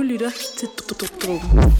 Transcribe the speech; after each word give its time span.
Du 0.00 0.04
lytter 0.04 0.30
til 0.56 0.68
Dråben. 1.22 1.72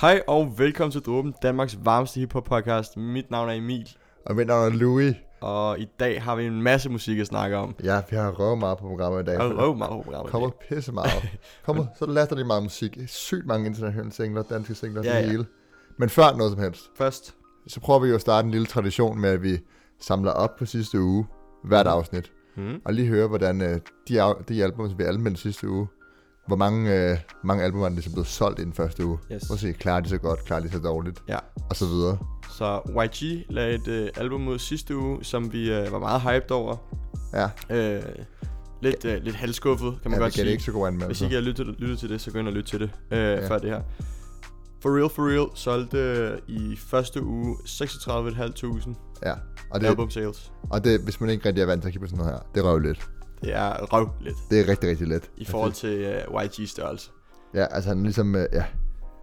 Hej 0.00 0.22
og 0.26 0.58
velkommen 0.58 0.92
til 0.92 1.00
Dråben, 1.00 1.34
Danmarks 1.42 1.78
varmeste 1.82 2.20
hiphop 2.20 2.44
podcast. 2.44 2.96
Mit 2.96 3.30
navn 3.30 3.48
er 3.48 3.52
Emil, 3.52 3.96
Og 4.26 4.36
mit 4.36 4.46
navn 4.46 4.72
er 4.72 4.76
Louis. 4.76 5.14
og 5.40 5.78
i 5.78 5.86
dag 6.00 6.22
har 6.22 6.36
vi 6.36 6.46
en 6.46 6.62
masse 6.62 6.90
musik 6.90 7.18
at 7.18 7.26
snakke 7.26 7.56
om. 7.56 7.74
Ja, 7.84 8.00
vi 8.10 8.16
har 8.16 8.30
røvet 8.30 8.58
meget 8.58 8.78
på 8.78 8.88
programmet 8.88 9.22
i 9.22 9.24
dag. 9.24 9.36
Har 9.36 9.48
røv 9.48 9.76
meget 9.76 9.90
på 9.90 10.02
programmet. 10.02 10.30
kommer 10.32 10.50
pisse 10.68 10.92
meget. 10.92 11.28
Kommer 11.64 11.86
så 11.98 12.06
latterligt 12.06 12.46
meget 12.46 12.62
musik. 12.62 12.98
Sygt 13.06 13.46
mange 13.46 13.66
internationale 13.66 14.12
singler, 14.12 14.42
danske 14.42 14.74
singler, 14.74 15.02
ja, 15.04 15.16
det 15.16 15.22
ja. 15.24 15.30
hele. 15.30 15.46
Men 15.98 16.08
før 16.08 16.36
noget 16.36 16.52
som 16.52 16.62
helst, 16.62 16.90
Først, 16.96 17.34
så 17.68 17.80
prøver 17.80 18.00
vi 18.00 18.08
jo 18.08 18.14
at 18.14 18.20
starte 18.20 18.44
en 18.46 18.50
lille 18.50 18.66
tradition 18.66 19.20
med, 19.20 19.30
at 19.30 19.42
vi 19.42 19.58
samler 20.00 20.30
op 20.30 20.56
på 20.56 20.66
sidste 20.66 21.00
uge, 21.00 21.26
hvert 21.64 21.86
Mhm. 21.86 21.92
afsnit. 21.92 22.32
hmm, 22.56 22.80
Og 22.84 22.94
lige 22.94 23.08
høre, 23.08 23.26
hvordan 23.28 23.60
øh, 23.62 23.80
de, 24.08 24.34
de 24.48 24.64
album, 24.64 24.88
som 24.88 24.98
vi 24.98 25.04
anmeldte 25.04 25.40
sidste 25.40 25.68
uge, 25.68 25.86
hvor 26.46 26.56
mange, 26.56 26.94
øh, 27.10 27.18
mange 27.44 27.64
album 27.64 27.80
er 27.82 27.88
ligesom 27.88 28.12
blevet 28.12 28.26
solgt 28.26 28.58
i 28.58 28.64
den 28.64 28.72
første 28.72 29.06
uge. 29.06 29.18
Yes. 29.32 29.46
Prøv 29.46 29.54
at 29.54 29.60
se, 29.60 29.72
klarer 29.72 30.00
de 30.00 30.08
så 30.08 30.18
godt, 30.18 30.44
klarer 30.44 30.60
de 30.60 30.70
så 30.70 30.78
dårligt, 30.78 31.22
Ja. 31.28 31.38
og 31.70 31.76
så 31.76 31.86
videre. 31.86 32.18
så 32.50 32.80
YG 33.04 33.44
lagde 33.50 33.74
et 33.74 33.88
øh, 33.88 34.08
album 34.16 34.48
ud 34.48 34.58
sidste 34.58 34.96
uge, 34.96 35.24
som 35.24 35.52
vi 35.52 35.72
øh, 35.72 35.92
var 35.92 35.98
meget 35.98 36.20
hyped 36.22 36.50
over. 36.50 36.76
Ja, 37.34 37.48
Øh, 37.96 38.02
lidt, 38.82 39.04
øh, 39.04 39.22
lidt 39.22 39.36
halvskuffet, 39.36 39.98
kan 40.02 40.10
man 40.10 40.20
ja 40.20 40.24
godt 40.24 40.34
vi 40.34 40.38
gav 40.38 40.44
det 40.44 40.48
sige. 40.48 40.52
ikke 40.52 40.62
så 40.64 40.72
god 40.72 40.86
anmeldelse. 40.86 41.06
Hvis 41.08 41.20
ikke 41.20 41.34
jeg 41.34 41.42
har 41.42 41.48
lyttet, 41.48 41.66
lyttet 41.80 41.98
til 41.98 42.08
det, 42.08 42.20
så 42.20 42.30
gå 42.32 42.38
ind 42.38 42.48
og 42.48 42.54
lyt 42.54 42.64
til 42.64 42.80
det 42.80 42.90
øh, 43.10 43.18
Ja. 43.18 43.48
før 43.48 43.58
det 43.58 43.70
her. 43.70 43.82
For 44.82 44.96
Real 44.98 45.08
For 45.10 45.28
Real 45.30 45.48
solgte 45.54 45.98
øh, 45.98 46.38
i 46.48 46.76
første 46.76 47.22
uge 47.22 47.56
36.500 47.64 48.94
Ja, 49.22 49.34
og 49.70 49.80
det, 49.80 49.86
album 49.86 50.10
sales. 50.10 50.52
og 50.70 50.84
det, 50.84 51.00
hvis 51.00 51.20
man 51.20 51.30
ikke 51.30 51.48
rigtig 51.48 51.62
er 51.62 51.66
vant 51.66 51.82
til 51.82 51.88
at 51.88 51.92
kigge 51.92 52.06
på 52.06 52.10
sådan 52.10 52.18
noget 52.24 52.32
her, 52.32 52.40
det 52.54 52.64
røv 52.64 52.78
lidt. 52.78 53.10
Det 53.42 53.54
er 53.54 53.92
røv 53.92 54.08
lidt 54.20 54.36
Det 54.50 54.60
er 54.60 54.68
rigtig, 54.68 54.90
rigtig 54.90 55.08
let. 55.08 55.30
i 55.36 55.44
forhold 55.44 55.72
til 55.72 55.98
øh, 55.98 56.44
YG 56.44 56.68
størrelse. 56.68 57.10
Ja, 57.54 57.66
altså 57.70 57.88
han 57.90 57.98
er 57.98 58.02
ligesom, 58.02 58.34
øh, 58.34 58.46
ja, 58.52 58.64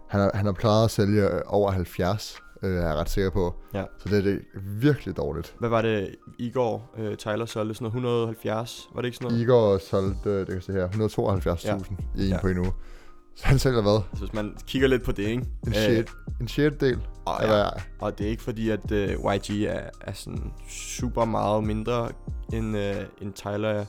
han 0.08 0.20
har, 0.20 0.30
han 0.34 0.46
har 0.46 0.52
klaret 0.52 0.84
at 0.84 0.90
sælge 0.90 1.28
øh, 1.30 1.40
over 1.46 1.70
70, 1.70 2.38
øh, 2.62 2.76
er 2.76 2.86
jeg 2.88 2.94
ret 2.94 3.10
sikker 3.10 3.30
på. 3.30 3.54
Ja. 3.74 3.84
Så 3.98 4.08
det 4.08 4.18
er 4.18 4.22
det 4.22 4.40
virkelig 4.80 5.16
dårligt. 5.16 5.54
Hvad 5.58 5.68
var 5.68 5.82
det 5.82 6.14
i 6.38 6.50
går? 6.50 6.94
Øh, 6.98 7.16
Tyler 7.16 7.46
solgte 7.46 7.74
sådan 7.74 7.84
noget 7.84 7.94
170, 7.94 8.88
var 8.94 9.00
det 9.00 9.06
ikke 9.08 9.16
sådan 9.16 9.30
noget? 9.32 9.42
Igor 9.42 9.78
solgte, 9.78 10.30
øh, 10.30 10.38
det 10.38 10.46
kan 10.46 10.54
jeg 10.54 10.62
se 10.62 10.72
her, 10.72 10.88
172.000 10.88 11.68
ja. 11.68 11.76
i 12.22 12.24
en 12.26 12.28
ja. 12.32 12.40
på 12.40 12.48
en 12.48 12.58
uge. 12.58 12.72
Så 13.38 13.46
han 13.46 13.58
sælger 13.58 13.82
hvad? 13.82 14.00
Altså, 14.10 14.24
hvis 14.24 14.32
man 14.34 14.56
kigger 14.66 14.88
lidt 14.88 15.02
på 15.02 15.12
det, 15.12 15.22
ikke? 15.22 15.44
En, 15.66 15.74
shit, 15.74 16.10
en 16.40 16.48
sjettedel 16.48 16.98
og, 17.26 17.36
ja, 17.40 17.46
hvad 17.46 17.64
og 18.00 18.18
det 18.18 18.26
er 18.26 18.30
ikke 18.30 18.42
fordi, 18.42 18.70
at 18.70 18.92
øh, 18.92 19.08
YG 19.10 19.64
er, 19.64 19.80
er 20.00 20.12
sådan 20.12 20.52
super 20.68 21.24
meget 21.24 21.64
mindre 21.64 22.08
end, 22.52 22.76
øh, 22.76 22.96
end 23.22 23.32
Tyler 23.32 23.68
er. 23.68 23.84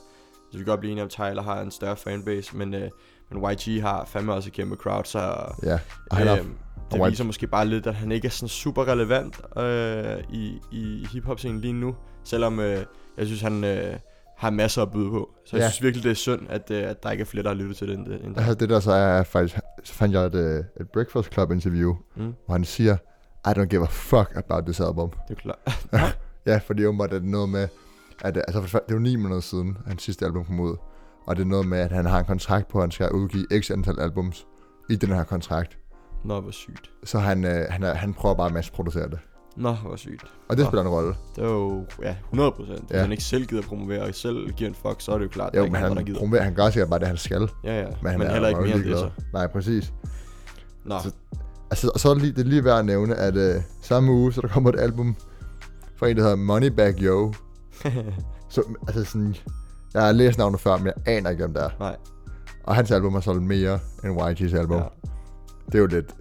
Så 0.50 0.52
vi 0.52 0.58
kan 0.58 0.64
godt 0.66 0.80
blive 0.80 0.90
enige 0.90 1.02
om, 1.02 1.06
at 1.06 1.10
Tyler 1.10 1.42
har 1.42 1.60
en 1.60 1.70
større 1.70 1.96
fanbase, 1.96 2.56
men, 2.56 2.74
øh, 2.74 2.90
men 3.30 3.52
YG 3.52 3.82
har 3.82 4.04
fandme 4.04 4.34
også 4.34 4.48
et 4.48 4.52
kæmpe 4.52 4.76
crowd, 4.76 5.04
så 5.04 5.18
Ja, 5.62 5.78
og 6.10 6.16
han 6.16 6.26
har, 6.26 6.36
øh, 6.36 6.44
det 6.92 7.00
og 7.00 7.06
YG 7.08 7.10
viser 7.10 7.24
måske 7.24 7.46
bare 7.46 7.66
lidt, 7.66 7.86
at 7.86 7.94
han 7.94 8.12
ikke 8.12 8.26
er 8.26 8.30
sådan 8.30 8.48
super 8.48 8.88
relevant 8.88 9.40
øh, 9.56 10.24
i, 10.32 10.60
i 10.72 11.06
hiphop-scenen 11.12 11.60
lige 11.60 11.72
nu. 11.72 11.94
Selvom 12.24 12.60
øh, 12.60 12.84
jeg 13.18 13.26
synes, 13.26 13.40
han 13.40 13.64
øh, 13.64 13.96
har 14.40 14.50
masser 14.50 14.82
at 14.82 14.90
byde 14.90 15.10
på. 15.10 15.30
Så 15.46 15.56
jeg 15.56 15.62
Ja. 15.64 15.70
synes 15.70 15.82
virkelig, 15.82 16.04
det 16.04 16.10
er 16.10 16.14
synd, 16.14 16.40
at, 16.48 16.70
øh, 16.70 16.82
at 16.90 17.02
der 17.02 17.10
ikke 17.10 17.22
er 17.22 17.26
flere, 17.26 17.42
der 17.42 17.48
har 17.50 17.56
lyttet 17.56 17.76
til 17.76 17.88
det 17.88 17.98
end 17.98 18.06
det. 18.06 18.24
End 18.24 18.34
det. 18.34 18.38
altså 18.40 18.54
det 18.54 18.68
der 18.68 18.80
så 18.80 18.92
er, 18.92 19.22
faktisk, 19.22 19.58
så 19.84 19.94
fandt 19.94 20.14
jeg 20.14 20.24
et, 20.26 20.34
øh, 20.34 20.64
et 20.80 20.88
Breakfast 20.92 21.32
Club 21.32 21.50
interview, 21.52 21.94
Mm, 22.16 22.34
hvor 22.46 22.52
han 22.52 22.64
siger, 22.64 22.96
I 23.46 23.48
don't 23.48 23.64
give 23.64 23.82
a 23.82 23.86
fuck 23.90 24.32
about 24.36 24.64
this 24.64 24.80
album. 24.80 25.10
det 25.28 25.36
er 25.38 25.40
klart. 25.40 26.16
Ja, 26.46 26.58
fordi 26.66 26.84
åbenbart 26.84 27.12
er 27.12 27.18
det 27.18 27.28
noget 27.28 27.48
med, 27.48 27.68
at 28.24 28.36
øh, 28.36 28.42
altså, 28.48 28.62
for 28.62 28.78
det 28.78 28.90
er 28.90 28.94
jo 28.94 29.00
ni 29.00 29.16
måneder 29.16 29.40
siden, 29.40 29.76
at 29.80 29.88
hans 29.88 30.02
sidste 30.02 30.24
album 30.24 30.44
kom 30.44 30.60
ud. 30.60 30.76
Og 31.26 31.36
det 31.36 31.42
er 31.42 31.46
noget 31.46 31.66
med, 31.68 31.78
at 31.78 31.92
han 31.92 32.06
har 32.06 32.18
en 32.18 32.24
kontrakt 32.24 32.68
på, 32.68 32.78
at 32.78 32.82
han 32.82 32.90
skal 32.90 33.10
udgive 33.12 33.46
x 33.62 33.70
antal 33.70 34.00
albums 34.00 34.46
i 34.90 34.96
den 34.96 35.08
her 35.08 35.24
kontrakt. 35.24 35.78
Nå, 36.24 36.40
hvor 36.40 36.50
sygt. 36.50 36.90
Så 37.04 37.18
han, 37.18 37.44
øh, 37.44 37.66
han, 37.70 37.82
er, 37.82 37.94
han 37.94 38.14
prøver 38.14 38.34
bare 38.34 38.46
at 38.46 38.52
masseproducere 38.52 39.08
det. 39.10 39.18
Nå, 39.60 39.72
hvor 39.72 39.96
sygt. 39.96 40.24
Og 40.48 40.56
det 40.56 40.66
spiller 40.66 40.82
en 40.82 40.88
rolle. 40.88 41.14
Det 41.36 41.44
er 41.44 41.48
jo, 41.48 41.84
ja, 42.02 42.14
100 42.24 42.52
procent. 42.52 42.80
Hvis 42.80 42.90
Ja. 42.96 43.00
han 43.00 43.10
ikke 43.12 43.24
selv 43.24 43.46
gider 43.46 43.62
promovere, 43.62 44.02
og 44.02 44.14
selv 44.14 44.50
giver 44.52 44.68
en 44.70 44.74
fuck, 44.74 44.96
så 45.00 45.12
er 45.12 45.18
det 45.18 45.24
jo 45.24 45.28
klart, 45.28 45.56
Jo, 45.56 45.62
men 45.62 45.74
er 45.74 45.78
andre, 45.78 45.88
der 45.88 45.94
han, 45.94 46.04
gider. 46.04 46.18
promoverer, 46.18 46.42
han 46.42 46.54
gør 46.54 46.70
sikkert 46.70 46.88
bare 46.90 46.98
det, 47.00 47.06
han 47.08 47.16
skal. 47.16 47.48
Ja, 47.64 47.78
ja. 47.80 47.86
Men, 48.02 48.10
han 48.10 48.18
men 48.18 48.28
er 48.28 48.32
heller 48.32 48.48
ikke 48.48 48.60
jo 48.60 48.66
mere 48.66 48.74
end 48.76 48.82
det, 48.84 48.90
ligeglad. 48.90 49.10
så. 49.18 49.22
Nej, 49.32 49.46
præcis. 49.46 49.92
Nå, 50.84 50.98
Så- 50.98 51.10
Altså, 51.70 51.90
og 51.94 52.00
så 52.00 52.08
er 52.10 52.14
det 52.14 52.22
lige, 52.22 52.32
det 52.32 52.40
er 52.40 52.44
lige 52.48 52.64
værd 52.64 52.78
at 52.78 52.84
nævne, 52.84 53.14
at 53.14 53.36
øh, 53.36 53.62
samme 53.80 54.12
uge, 54.12 54.32
så 54.32 54.40
der 54.40 54.48
kommer 54.48 54.70
et 54.72 54.80
album 54.80 55.16
fra 55.96 56.08
en, 56.08 56.16
der 56.16 56.22
hedder 56.22 56.36
Moneybag 56.36 56.94
Yo. 57.02 57.32
Så, 58.50 58.62
altså 58.88 59.04
sådan, 59.04 59.36
jeg 59.94 60.02
har 60.02 60.12
læst 60.12 60.38
navnet 60.38 60.60
før, 60.60 60.76
men 60.76 60.86
jeg 60.86 60.94
aner 61.16 61.30
ikke, 61.30 61.42
hvem 61.42 61.54
det 61.54 61.62
er. 61.64 61.68
nej. 61.80 61.96
Og 62.64 62.74
hans 62.74 62.90
album 62.90 63.12
har 63.12 63.20
solgt 63.20 63.42
mere 63.42 63.78
end 64.04 64.20
YG's 64.20 64.56
album. 64.58 64.76
Ja. 64.76 64.82
Ja. 64.82 64.88
Det 65.66 65.74
er 65.74 65.78
jo 65.78 65.86
lidt, 65.86 66.14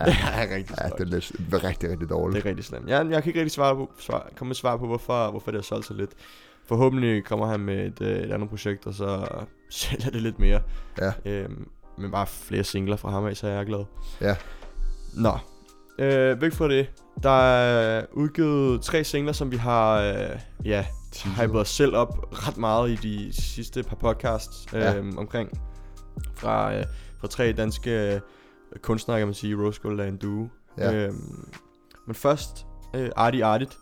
Det 0.04 0.14
er 0.32 0.54
rigtig 0.56 0.76
ja, 0.82 0.88
det 0.88 1.00
er 1.00 1.04
lidt 1.04 1.32
rigtig, 1.64 1.90
rigtig 1.90 2.08
dårligt. 2.10 2.36
Det 2.36 2.46
er 2.46 2.50
rigtig 2.50 2.64
slemt. 2.64 2.88
Jeg, 2.88 3.06
jeg 3.10 3.22
kan 3.22 3.30
ikke 3.30 3.40
rigtig 3.40 3.52
svare 3.52 3.74
på, 3.74 3.90
svar, 3.98 4.28
komme 4.36 4.48
med 4.48 4.54
svar 4.54 4.76
på, 4.76 4.86
hvorfor, 4.86 5.30
hvorfor 5.30 5.50
det 5.50 5.58
har 5.58 5.62
solgt 5.62 5.86
så 5.86 5.94
lidt. 5.94 6.10
Forhåbentlig 6.68 7.24
kommer 7.24 7.46
han 7.46 7.60
med 7.60 7.86
et, 7.86 8.00
øh, 8.00 8.16
et 8.16 8.32
andet 8.32 8.48
projekt, 8.48 8.86
og 8.86 8.94
så 8.94 9.28
sælger 9.70 10.10
det 10.10 10.22
lidt 10.22 10.38
mere. 10.38 10.60
Ja. 11.00 11.12
Øhm, 11.24 11.68
men 11.98 12.10
bare 12.10 12.26
flere 12.26 12.64
singler 12.64 12.96
fra 12.96 13.10
ham 13.10 13.26
af, 13.26 13.36
så 13.36 13.46
er 13.48 13.52
jeg 13.52 13.66
glad. 13.66 13.84
Ja. 14.20 14.36
Nå. 15.14 15.38
Øh, 15.98 16.40
væk 16.40 16.52
fra 16.52 16.68
det. 16.68 16.90
Der 17.22 17.30
er 17.50 18.04
udgivet 18.12 18.82
tre 18.82 19.04
singler, 19.04 19.32
som 19.32 19.50
vi 19.50 19.56
har 19.56 20.00
øh, 20.00 20.38
ja, 20.64 20.86
hypet 21.40 21.60
os 21.60 21.68
selv 21.68 21.96
op 21.96 22.26
ret 22.32 22.56
meget 22.56 22.90
i 22.90 22.94
de 22.94 23.42
sidste 23.42 23.82
par 23.82 23.96
podcasts 23.96 24.66
øh, 24.74 24.80
Ja. 24.80 24.94
omkring. 25.16 25.60
Fra, 26.34 26.74
øh, 26.76 26.84
fra 27.20 27.28
tre 27.28 27.52
danske 27.52 28.20
kunstnere, 28.82 29.18
kan 29.18 29.26
man 29.28 29.34
sige. 29.34 29.56
Rose 29.56 29.80
Gold 29.80 30.00
er 30.00 30.04
en 30.04 30.16
duo. 30.16 30.48
Ja. 30.78 30.92
Øhm, 30.94 31.48
men 32.06 32.14
først, 32.14 32.66
øh, 32.94 33.10
Artie 33.16 33.44
Artit 33.44 33.76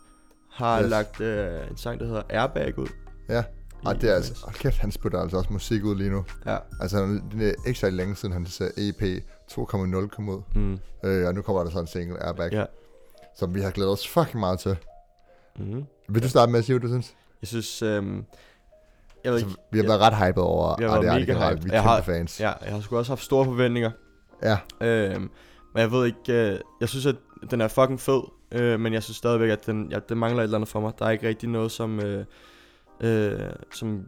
har 0.52 0.82
yes. 0.82 0.90
Lagt 0.90 1.20
øh, 1.20 1.70
en 1.70 1.76
sang, 1.76 2.00
der 2.00 2.06
hedder 2.06 2.22
Airbag 2.30 2.78
ud. 2.78 2.86
Ja. 3.28 3.44
Og 3.84 4.00
det 4.00 4.10
er 4.10 4.14
altså, 4.14 4.40
hold 4.44 4.54
kæft, 4.54 4.78
han 4.78 4.92
spytter 4.92 5.20
altså 5.20 5.36
også 5.36 5.52
musik 5.52 5.84
ud 5.84 5.96
lige 5.96 6.10
nu. 6.10 6.24
Ja. 6.46 6.56
Altså, 6.80 7.20
det 7.32 7.48
er 7.48 7.52
ikke 7.66 7.80
så 7.80 7.90
længe 7.90 8.16
siden, 8.16 8.32
hans 8.32 8.60
øh, 8.60 8.68
EP 8.76 9.02
2.0 9.52 10.06
kom 10.08 10.28
ud. 10.28 10.42
Mm. 10.54 10.78
Øh, 11.04 11.26
og 11.28 11.34
nu 11.34 11.42
kommer 11.42 11.64
der 11.64 11.70
så 11.70 11.78
en 11.80 11.86
single, 11.86 12.26
Airbag, 12.26 12.52
Ja. 12.52 12.64
som 13.36 13.54
vi 13.54 13.60
har 13.60 13.70
glædet 13.70 13.92
os 13.92 14.08
fucking 14.08 14.40
meget 14.40 14.58
til. 14.58 14.76
Mm. 15.58 15.84
Vil 16.08 16.22
du 16.22 16.28
starte 16.28 16.52
med 16.52 16.58
at 16.58 16.64
sige, 16.64 16.78
hvad 16.78 16.88
du 16.88 16.94
synes? 16.94 17.14
Jeg 17.42 17.48
synes, 17.48 17.82
øhm, 17.82 18.24
jeg 19.24 19.32
ved 19.32 19.40
Altså, 19.40 19.46
ikke, 19.46 19.60
vi 19.72 19.78
har 19.78 19.86
været 19.86 20.00
ret 20.00 20.16
hyped 20.28 20.42
over 20.42 20.76
Vi 20.78 20.84
har 20.84 20.90
Artie 20.90 21.02
været 21.06 21.14
Artie 21.14 21.26
mega 21.26 21.32
generelt. 21.32 21.58
hyped. 21.58 21.64
Vi 21.64 21.70
er 21.70 21.74
Jeg 21.74 21.82
kæmpe 21.82 21.88
har- 21.90 22.02
fans. 22.02 22.40
ja, 22.40 22.52
jeg 22.64 22.72
har 22.72 22.80
sgu 22.80 22.96
også 22.98 23.10
haft 23.12 23.22
store 23.22 23.44
forventninger. 23.44 23.90
Ja. 24.44 24.58
Øhm, 24.86 25.30
men 25.74 25.80
jeg 25.80 25.92
ved 25.92 26.06
ikke, 26.06 26.52
øh, 26.52 26.58
jeg 26.80 26.88
synes, 26.88 27.06
at 27.06 27.16
den 27.50 27.60
er 27.60 27.68
fucking 27.68 28.00
fed, 28.00 28.20
øh, 28.52 28.80
men 28.80 28.92
jeg 28.92 29.02
synes 29.02 29.16
stadigvæk, 29.16 29.50
at 29.50 29.66
den, 29.66 29.88
ja, 29.90 29.98
den 30.08 30.18
mangler 30.18 30.42
et 30.42 30.44
eller 30.44 30.58
andet 30.58 30.68
for 30.68 30.80
mig. 30.80 30.92
Der 30.98 31.06
er 31.06 31.10
ikke 31.10 31.28
rigtig 31.28 31.48
noget, 31.48 31.70
som, 31.72 32.00
øh, 32.00 32.24
øh, 33.00 33.40
som 33.72 34.00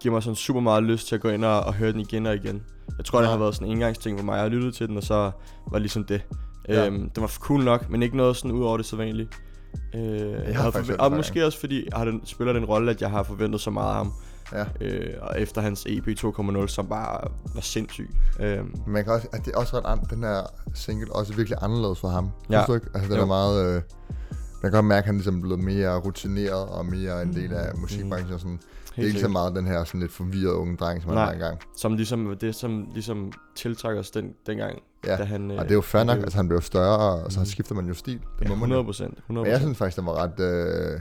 giver 0.00 0.14
mig 0.14 0.22
sådan 0.22 0.36
super 0.36 0.60
meget 0.60 0.82
lyst 0.82 1.08
til 1.08 1.14
at 1.14 1.20
gå 1.20 1.28
ind 1.28 1.44
og, 1.44 1.60
og 1.60 1.74
høre 1.74 1.92
den 1.92 2.00
igen 2.00 2.26
og 2.26 2.34
igen. 2.34 2.62
Jeg 2.98 3.04
tror, 3.04 3.18
det 3.18 3.26
Ja. 3.26 3.30
har 3.30 3.38
været 3.38 3.54
sådan 3.54 3.66
en 3.68 3.72
engangsting 3.72 4.18
for 4.18 4.24
mig. 4.24 4.34
Jeg 4.34 4.42
har 4.42 4.48
lyttet 4.48 4.74
til 4.74 4.88
den, 4.88 4.96
og 4.96 5.02
så 5.02 5.14
var 5.14 5.72
det 5.72 5.80
ligesom 5.80 6.04
det. 6.04 6.22
Ja. 6.68 6.86
Øhm, 6.86 7.10
den 7.10 7.20
var 7.20 7.28
cool 7.28 7.64
nok, 7.64 7.90
men 7.90 8.02
ikke 8.02 8.16
noget 8.16 8.36
sådan 8.36 8.52
ud 8.52 8.64
over 8.64 8.76
det 8.76 8.86
sædvanlige. 8.86 9.28
Øh, 9.94 10.00
jeg 10.20 10.56
havde 10.56 10.72
faktisk 10.72 10.86
forve- 10.86 11.00
og 11.00 11.12
måske 11.12 11.46
også 11.46 11.60
fordi 11.60 11.88
har 11.92 12.04
den, 12.04 12.20
spiller 12.26 12.52
den 12.52 12.64
rolle, 12.64 12.90
at 12.90 13.00
jeg 13.00 13.10
har 13.10 13.22
forventet 13.22 13.60
så 13.60 13.70
meget 13.70 13.88
af 13.88 13.94
ham. 13.96 14.12
Ja. 14.52 14.64
Øh, 14.80 15.14
og 15.20 15.40
efter 15.40 15.60
hans 15.60 15.86
EP 15.88 16.06
2.0, 16.08 16.66
som 16.66 16.86
bare 16.88 17.28
var 17.54 17.60
sindssyg. 17.60 18.10
Men 18.38 18.72
man 18.86 19.04
kan 19.04 19.12
også, 19.12 19.28
at 19.32 19.44
det 19.44 19.54
er 19.54 19.58
også 19.58 19.76
ret 19.80 19.92
an, 19.92 20.06
den 20.10 20.22
her 20.22 20.42
single 20.74 21.12
også 21.14 21.32
virkelig 21.34 21.58
anderledes 21.62 22.00
for 22.00 22.08
ham. 22.08 22.30
Ja. 22.50 22.54
Synes 22.56 22.66
du 22.66 22.74
ikke? 22.74 22.86
Altså, 22.94 23.08
den 23.10 23.16
Jo. 23.16 23.22
er 23.22 23.26
meget... 23.26 23.66
Øh, 23.66 23.82
man 24.62 24.70
kan 24.72 24.72
godt 24.72 24.84
mærke, 24.84 24.98
at 24.98 25.06
han 25.06 25.14
ligesom 25.14 25.36
er 25.38 25.40
blevet 25.42 25.58
mere 25.60 25.96
rutineret 25.98 26.68
og 26.68 26.86
mere 26.86 27.22
en 27.22 27.34
del 27.34 27.52
af 27.54 27.78
musikbranchen. 27.78 28.32
Og 28.34 28.40
sådan. 28.40 28.60
Det 28.96 29.02
er 29.02 29.06
ikke 29.08 29.20
så 29.20 29.28
meget 29.28 29.54
den 29.56 29.66
her 29.66 29.84
sådan 29.84 30.00
lidt 30.00 30.12
forvirrede 30.12 30.54
unge 30.56 30.76
dreng, 30.76 31.02
som 31.02 31.08
han 31.10 31.18
var 31.18 31.30
engang. 31.30 31.58
Som 31.76 31.94
ligesom 31.94 32.36
det, 32.40 32.54
som 32.54 32.88
ligesom 32.92 33.32
tiltrækker 33.56 34.00
os 34.00 34.10
den, 34.10 34.32
dengang, 34.46 34.78
Ja. 35.06 35.16
da 35.16 35.24
han... 35.24 35.50
Og 35.50 35.64
det 35.64 35.70
er 35.70 35.74
jo 35.74 35.80
fair 35.80 36.04
nok, 36.04 36.14
blev- 36.16 36.24
altså 36.24 36.38
han 36.38 36.48
blev 36.48 36.60
større, 36.60 37.24
og 37.24 37.32
så 37.32 37.40
Mhm. 37.40 37.46
skifter 37.46 37.74
man 37.74 37.86
jo 37.86 37.94
stil. 37.94 38.14
Det 38.38 38.44
ja, 38.44 38.48
må 38.48 38.54
man 38.54 38.58
100 38.58 38.78
jo. 38.80 38.84
procent. 38.84 39.18
100 39.18 39.44
Men 39.44 39.52
jeg 39.52 39.60
synes 39.60 39.78
faktisk, 39.78 39.96
den 39.96 40.06
var 40.06 40.14
ret... 40.14 40.40
Øh, 40.40 41.00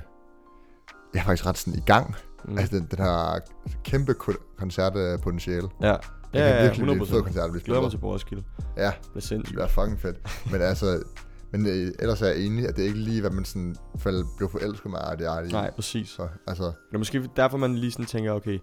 jeg 1.14 1.20
er 1.22 1.24
faktisk 1.26 1.46
ret 1.46 1.58
sådan 1.58 1.80
i 1.80 1.84
gang. 1.86 2.16
Mm. 2.48 2.58
Altså, 2.58 2.76
den, 2.78 2.88
den 2.92 3.00
har 3.00 3.40
kæmpe 3.84 4.14
ko- 4.14 4.32
koncertpotentiale. 4.58 5.68
ja. 5.82 5.88
Det 6.34 6.42
Ja, 6.42 6.48
ja, 6.48 6.62
virkelig 6.62 6.84
blive 6.84 6.96
100 6.96 7.00
en 7.00 7.08
fed 7.08 7.22
koncert, 7.24 7.54
vi 7.54 7.60
Glæder 7.60 7.82
mig 7.82 7.92
til 7.92 7.98
på 7.98 8.08
Roskilde. 8.12 8.44
Ja, 8.78 8.92
Det 9.16 9.32
er 9.32 9.38
det 9.38 9.46
bliver 9.46 9.68
fucking 9.68 10.00
fedt. 10.00 10.18
Men 10.52 10.62
altså, 10.62 11.04
men 11.52 11.66
øh, 11.68 11.92
ellers 12.00 12.22
er 12.22 12.28
jeg 12.28 12.38
enig, 12.40 12.68
at 12.68 12.76
det 12.76 12.82
er 12.82 12.88
ikke 12.88 13.00
lige, 13.00 13.22
hvad 13.22 13.30
man 13.32 13.46
sådan 13.46 13.76
faldt, 13.98 14.28
blev 14.38 14.50
forelsket 14.50 14.92
med 14.92 15.00
Artie 15.02 15.28
Artie. 15.28 15.52
Nej, 15.52 15.72
præcis. 15.72 16.10
Så, 16.10 16.28
altså, 16.48 16.64
Det 16.64 16.74
er 16.94 16.98
måske 16.98 17.30
derfor, 17.36 17.58
man 17.58 17.76
lige 17.76 17.92
sådan 17.92 18.06
tænker, 18.06 18.32
okay, 18.32 18.60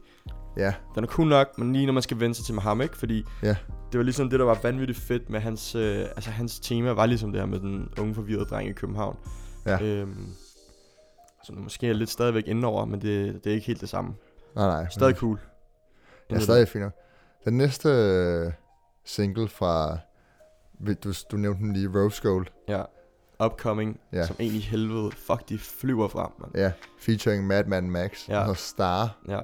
ja, 0.56 0.74
den 0.94 1.04
er 1.04 1.08
cool 1.08 1.28
nok, 1.28 1.58
men 1.58 1.72
lige 1.72 1.86
når 1.86 1.92
man 1.92 2.02
skal 2.02 2.20
vende 2.20 2.34
sig 2.34 2.44
til 2.44 2.54
med 2.54 2.62
ham, 2.62 2.80
ikke? 2.80 2.96
Fordi 2.96 3.24
Ja. 3.42 3.56
det 3.92 3.98
var 3.98 4.02
ligesom 4.04 4.30
det, 4.30 4.38
der 4.38 4.46
var 4.46 4.58
vanvittigt 4.62 4.98
fedt 4.98 5.30
med 5.30 5.40
hans, 5.40 5.74
øh, 5.74 6.00
altså 6.00 6.30
hans 6.30 6.60
tema 6.60 6.90
var 6.92 7.06
ligesom 7.06 7.32
det 7.32 7.40
her 7.40 7.46
med 7.46 7.60
den 7.60 7.88
unge 8.00 8.14
forvirrede 8.14 8.44
dreng 8.44 8.68
i 8.68 8.72
København. 8.72 9.16
Ja. 9.66 9.82
Øhm, 9.84 10.26
som 11.44 11.56
måske 11.56 11.88
er 11.88 11.92
lidt 11.92 12.10
stadigvæk 12.10 12.46
indenover, 12.46 12.84
men 12.84 13.02
det, 13.02 13.44
det 13.44 13.50
er 13.50 13.54
ikke 13.54 13.66
helt 13.66 13.80
det 13.80 13.88
samme. 13.88 14.14
Nej, 14.54 14.66
nej. 14.66 14.86
Stadig 14.90 15.16
cool. 15.16 15.38
Ja, 16.30 16.38
stadig 16.38 16.68
fint. 16.68 16.84
Den 17.44 17.56
næste 17.58 17.88
øh, 17.88 18.52
single 19.04 19.48
fra, 19.48 19.98
du, 21.04 21.12
du 21.32 21.36
nævnte 21.36 21.60
den 21.62 21.72
lige, 21.72 21.88
Rose 22.02 22.22
Gold. 22.22 22.46
Ja. 22.68 22.82
Upcoming, 23.44 24.00
Ja. 24.12 24.18
ja. 24.18 24.26
som 24.26 24.36
egentlig 24.40 24.64
helvede, 24.64 25.10
fuck, 25.12 25.48
de 25.48 25.58
flyver 25.58 26.08
frem, 26.08 26.30
man. 26.40 26.50
Ja, 26.54 26.72
featuring 27.00 27.46
Madman 27.46 27.90
Max. 27.90 28.28
Ja. 28.28 28.40
Ja. 28.40 28.48
Og 28.48 28.56
Star. 28.56 29.16
Ja, 29.28 29.40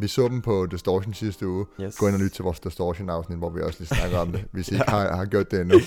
Vi 0.00 0.08
så 0.08 0.28
dem 0.28 0.42
på 0.42 0.66
Distortion 0.66 1.14
sidste 1.14 1.48
uge. 1.48 1.66
yes. 1.80 1.96
Gå 1.98 2.06
ind 2.06 2.14
og 2.14 2.20
lyt 2.20 2.30
til 2.30 2.42
vores 2.42 2.60
Distortion-afsnit, 2.60 3.38
hvor 3.38 3.50
vi 3.50 3.60
også 3.62 3.78
lige 3.80 3.88
snakker 3.88 4.18
om 4.18 4.32
det, 4.32 4.44
hvis 4.52 4.68
I 4.68 4.74
ikke 4.74 4.90
har, 4.90 5.16
har 5.16 5.24
gjort 5.24 5.50
det 5.50 5.60
endnu. 5.60 5.78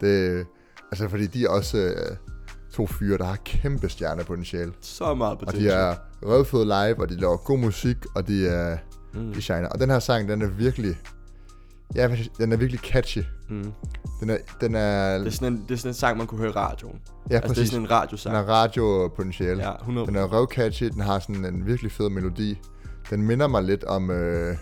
Det, 0.00 0.46
altså, 0.92 1.08
fordi 1.08 1.26
de 1.26 1.44
er 1.44 1.48
også 1.48 1.78
øh, 1.78 2.16
to 2.72 2.86
fyre, 2.86 3.18
der 3.18 3.24
har 3.24 3.36
kæmpe 3.44 3.88
stjernepotentiale. 3.88 4.72
Så 4.80 5.14
meget 5.14 5.32
Og 5.32 5.38
potential. 5.38 5.70
de 5.70 5.74
er 5.76 5.94
røvfede 6.22 6.64
live, 6.64 7.00
og 7.00 7.08
de 7.08 7.16
laver 7.20 7.36
god 7.36 7.58
musik, 7.58 7.96
og 8.16 8.28
de 8.28 8.48
er 8.48 8.76
Mm. 9.14 9.32
de 9.32 9.42
shiner. 9.42 9.68
Og 9.68 9.80
den 9.80 9.90
her 9.90 9.98
sang, 9.98 10.28
den 10.28 10.42
er 10.42 10.46
virkelig... 10.46 10.96
Ja, 11.94 12.16
den 12.38 12.52
er 12.52 12.56
virkelig 12.56 12.80
catchy. 12.80 13.22
Mm. 13.48 13.72
Den 14.20 14.30
er... 14.30 14.36
Den 14.60 14.74
er 14.74 15.18
Det, 15.18 15.26
er 15.26 15.30
sådan 15.30 15.52
en, 15.52 15.62
det 15.68 15.74
er 15.74 15.78
sådan 15.78 15.90
en 15.90 15.94
sang, 15.94 16.18
man 16.18 16.26
kunne 16.26 16.38
høre 16.40 16.50
i 16.50 16.52
radioen. 16.52 17.00
ja, 17.30 17.34
altså, 17.34 17.38
det 17.38 17.44
er 17.44 17.48
præcis. 17.48 17.68
sådan 17.68 17.82
en 17.82 17.88
Den 17.88 17.96
radiosang. 17.96 18.36
er 18.36 18.42
radiopotentiale. 18.42 19.62
Ja, 19.68 19.74
100 19.76 20.06
Den 20.06 20.16
er 20.16 20.24
røvcatchy, 20.24 20.84
den 20.84 21.00
har 21.00 21.18
sådan 21.18 21.44
en 21.44 21.66
virkelig 21.66 21.92
fed 21.92 22.10
melodi. 22.10 22.60
Den 23.10 23.22
minder 23.22 23.46
mig 23.46 23.62
lidt 23.64 23.84
om 23.84 24.10
øh, 24.10 24.56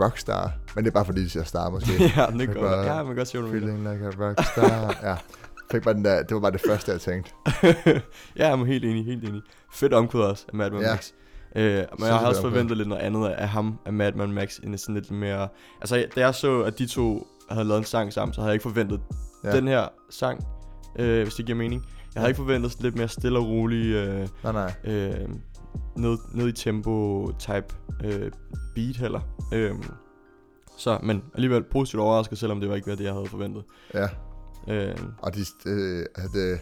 Rockstar, 0.00 0.52
men 0.74 0.84
det 0.84 0.90
er 0.90 0.94
bare 0.94 1.04
fordi, 1.04 1.24
de 1.24 1.30
siger 1.30 1.44
Star 1.44 1.70
måske. 1.70 1.92
ja, 2.16 2.26
det 2.26 2.48
er 2.48 2.54
godt. 2.54 2.86
Ja, 2.86 3.02
man 3.02 3.06
kan 3.06 3.16
godt 3.16 3.34
mener. 3.34 3.48
Feeling 3.50 3.78
like 3.78 4.06
a 4.06 4.28
rockstar. 4.28 4.96
ja. 5.10 5.16
Fik 5.72 5.82
bare 5.82 5.94
den 5.94 6.04
der, 6.04 6.22
det 6.22 6.34
var 6.34 6.40
bare 6.40 6.50
det 6.52 6.60
første, 6.66 6.92
jeg 6.92 7.00
tænkte. 7.00 7.30
ja, 7.64 8.00
jeg 8.36 8.50
er 8.50 8.64
helt 8.64 8.84
enig, 8.84 9.04
helt 9.04 9.28
enig. 9.28 9.42
Fedt 9.72 9.92
omkvæd 9.92 10.20
også 10.20 10.44
af 10.48 10.54
Madman 10.54 10.80
Ja. 10.82 10.90
Max. 10.92 11.10
Øh, 11.56 11.84
men 11.98 12.06
jeg 12.06 12.14
har 12.18 12.26
også 12.26 12.40
forventet 12.40 12.76
lidt 12.76 12.88
noget 12.88 13.02
andet 13.02 13.26
af 13.28 13.48
ham, 13.48 13.78
af 13.86 13.92
Madman 13.92 14.32
Max, 14.32 14.58
end 14.58 14.78
sådan 14.78 14.94
lidt 14.94 15.10
mere... 15.10 15.48
Altså, 15.80 16.06
da 16.16 16.20
jeg 16.20 16.34
så, 16.34 16.62
at 16.62 16.78
de 16.78 16.86
to 16.86 17.26
havde 17.50 17.68
lavet 17.68 17.78
en 17.78 17.84
sang 17.84 18.12
sammen, 18.12 18.32
så 18.34 18.40
havde 18.40 18.48
jeg 18.48 18.54
ikke 18.54 18.62
forventet 18.62 19.00
Ja. 19.44 19.56
den 19.56 19.68
her 19.68 19.88
sang, 20.10 20.44
øh, 20.98 21.22
hvis 21.22 21.34
det 21.34 21.46
giver 21.46 21.58
mening. 21.58 21.84
Jeg 22.14 22.20
havde 22.20 22.30
ikke 22.30 22.36
forventet 22.38 22.72
sådan 22.72 22.84
lidt 22.84 22.96
mere 22.96 23.08
stille 23.08 23.38
og 23.38 23.46
rolig, 23.48 23.86
øh, 23.94 24.28
Nej, 24.44 24.52
nej. 24.52 24.72
øh, 24.84 25.28
ned, 25.96 26.18
ned 26.34 26.48
i 26.48 26.52
tempo 26.52 27.26
type 27.38 27.66
øh, 28.04 28.30
beat 28.74 28.96
heller. 28.96 29.20
Øh, 29.52 29.74
så, 30.78 30.98
men 31.02 31.22
alligevel 31.34 31.62
positivt 31.62 32.00
overrasket, 32.02 32.38
selvom 32.38 32.60
det 32.60 32.68
var 32.68 32.74
ikke 32.76 32.90
var 32.90 32.96
det, 32.96 33.04
jeg 33.04 33.12
havde 33.12 33.26
forventet. 33.26 33.62
Ja. 33.94 34.08
Øh, 34.68 34.94
Og 35.22 35.34
de, 35.34 35.40
øh, 35.66 36.06
altså, 36.16 36.30
det, 36.38 36.60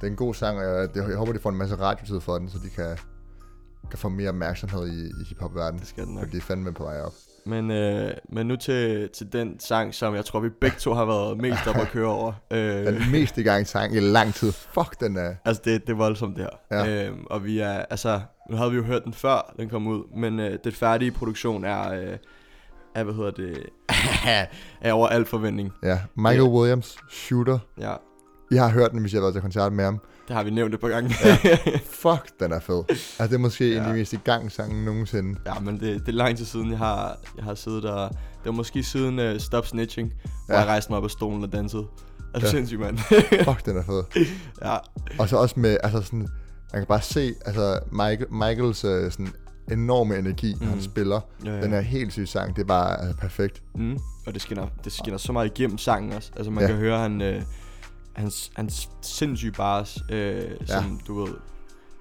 det 0.00 0.06
er 0.06 0.10
en 0.10 0.16
god 0.16 0.34
sang, 0.34 0.58
og 0.58 0.64
jeg, 0.64 0.88
jeg 0.96 1.16
håber, 1.16 1.32
de 1.32 1.38
får 1.38 1.50
en 1.50 1.56
masse 1.56 1.74
radiotid 1.76 2.20
for 2.20 2.38
den, 2.38 2.48
så 2.50 2.58
de 2.64 2.70
kan, 2.70 2.98
kan 3.90 3.98
få 3.98 4.08
mere 4.08 4.28
opmærksomhed 4.28 4.86
i, 4.88 5.06
i 5.06 5.24
hiphop-verdenen. 5.28 5.80
det 5.80 5.88
skal 5.88 6.04
den 6.06 6.14
nok. 6.14 6.24
For 6.24 6.30
de 6.30 6.36
er 6.36 6.40
fandme 6.40 6.72
på 6.72 6.82
vej 6.84 7.00
op. 7.00 7.12
Men, 7.46 7.70
øh, 7.70 8.10
men 8.28 8.46
nu 8.46 8.56
til, 8.56 9.08
til 9.08 9.32
den 9.32 9.60
sang, 9.60 9.94
som 9.94 10.14
jeg 10.14 10.24
tror, 10.24 10.40
vi 10.40 10.48
begge 10.48 10.76
to 10.80 10.94
har 10.94 11.04
været 11.04 11.38
mest 11.38 11.66
op 11.66 11.76
at 11.76 11.88
køre 11.88 12.06
over. 12.08 12.32
Øh, 12.52 12.86
Den 12.86 13.10
mest 13.12 13.38
i 13.38 13.42
gang 13.42 13.66
sang 13.66 13.96
i 13.96 14.00
lang 14.00 14.34
tid. 14.34 14.52
Fuck, 14.52 15.00
den 15.00 15.16
er... 15.16 15.34
altså, 15.44 15.62
det, 15.64 15.82
det 15.86 15.92
er 15.92 15.96
voldsomt, 15.96 16.36
det 16.36 16.48
her. 16.70 16.84
Ja. 16.84 17.08
Øh, 17.08 17.16
og 17.26 17.44
vi 17.44 17.58
er, 17.58 17.72
altså, 17.72 18.20
nu 18.50 18.56
havde 18.56 18.70
vi 18.70 18.76
jo 18.76 18.82
hørt 18.82 19.04
den 19.04 19.12
før, 19.12 19.54
den 19.58 19.68
kom 19.68 19.86
ud, 19.86 20.16
men 20.16 20.40
øh, 20.40 20.58
det 20.64 20.74
færdige 20.74 21.10
produktion 21.12 21.64
er, 21.64 21.92
øh, 21.92 22.16
er 22.94 23.04
hvad 23.04 23.14
hedder 23.14 23.30
det, 23.30 23.66
er 24.80 24.92
over 24.98 25.08
al 25.08 25.24
forventning. 25.24 25.72
Ja. 25.82 25.98
Michael 26.16 26.42
Williams, 26.42 26.96
Shooter. 27.10 27.58
Ja, 27.80 27.94
I 28.50 28.56
har 28.56 28.68
hørt 28.68 28.90
den, 28.90 29.00
hvis 29.00 29.12
jeg 29.12 29.18
har 29.18 29.22
været 29.22 29.34
til 29.34 29.42
koncert 29.42 29.72
med 29.72 29.84
ham. 29.84 30.00
det 30.28 30.36
har 30.36 30.42
vi 30.42 30.50
nævnt 30.50 30.74
et 30.74 30.80
par 30.80 30.88
gange. 30.88 31.14
Ja. 31.24 31.36
Fuck, 32.02 32.40
den 32.40 32.52
er 32.52 32.60
fed. 32.60 32.82
Altså, 32.88 33.26
det 33.26 33.34
er 33.34 33.38
måske 33.38 33.70
ja. 33.70 33.76
en 33.76 33.82
af 33.82 33.88
de 33.88 33.94
mest 33.98 34.12
i 34.12 34.18
gang 34.24 34.52
sange 34.52 34.84
nogensinde. 34.84 35.40
Ja, 35.46 35.58
men 35.60 35.80
det, 35.80 36.00
det 36.00 36.08
er 36.08 36.12
lang 36.16 36.36
tid 36.36 36.44
siden, 36.44 36.70
jeg 36.70 36.78
har, 36.78 37.18
jeg 37.36 37.44
har 37.44 37.54
siddet 37.54 37.82
der. 37.82 38.08
Det 38.08 38.16
var 38.44 38.52
måske 38.52 38.82
siden 38.82 39.18
uh, 39.18 39.38
Stop 39.40 39.66
Snitching, 39.66 40.12
hvor 40.46 40.54
Ja. 40.54 40.60
jeg 40.60 40.68
rejste 40.68 40.92
mig 40.92 40.98
op 40.98 41.04
af 41.04 41.10
stolen 41.10 41.42
og 41.44 41.52
dansede. 41.52 41.82
Er 41.82 42.38
du 42.38 42.40
Ja. 42.40 42.40
ja. 42.46 42.50
sindssyg, 42.50 42.78
mand? 42.80 42.98
Fuck, 43.48 43.66
den 43.66 43.76
er 43.76 43.82
fed. 43.82 44.24
ja, 44.64 44.76
Og 45.18 45.28
så 45.28 45.36
også 45.36 45.60
med, 45.60 45.76
altså 45.82 46.02
sådan, 46.02 46.28
man 46.72 46.80
kan 46.80 46.86
bare 46.86 47.00
se, 47.02 47.34
altså 47.46 47.78
Michael, 47.92 48.26
Michaels 48.32 48.84
øh, 48.84 49.10
sådan 49.12 49.32
enorme 49.70 50.18
energi, 50.18 50.54
mm. 50.54 50.66
han 50.66 50.74
Mhm. 50.74 50.80
spiller. 50.84 51.20
ja, 51.44 51.54
ja. 51.56 51.62
Den 51.62 51.72
er 51.72 51.80
helt 51.80 52.12
syg 52.12 52.28
sang, 52.28 52.56
det 52.56 52.62
er 52.62 52.66
bare 52.66 53.00
altså, 53.00 53.16
perfekt. 53.16 53.62
Mm. 53.74 53.98
Og 54.26 54.34
det 54.34 54.42
skinner, 54.42 54.66
det 54.84 54.92
skinner 54.92 55.18
så 55.18 55.32
meget 55.32 55.46
igennem 55.58 55.78
sangen 55.78 56.12
også. 56.12 56.30
Altså 56.36 56.50
man 56.50 56.58
Ja. 56.60 56.66
ja. 56.66 56.72
kan 56.72 56.76
høre 56.80 56.98
han, 56.98 57.22
øh, 57.22 57.42
hans, 58.12 58.52
hans 58.56 58.88
sindssyge 59.02 59.52
bars, 59.52 59.98
øh, 60.10 60.42
som 60.66 61.00
du 61.06 61.20
ved. 61.24 61.32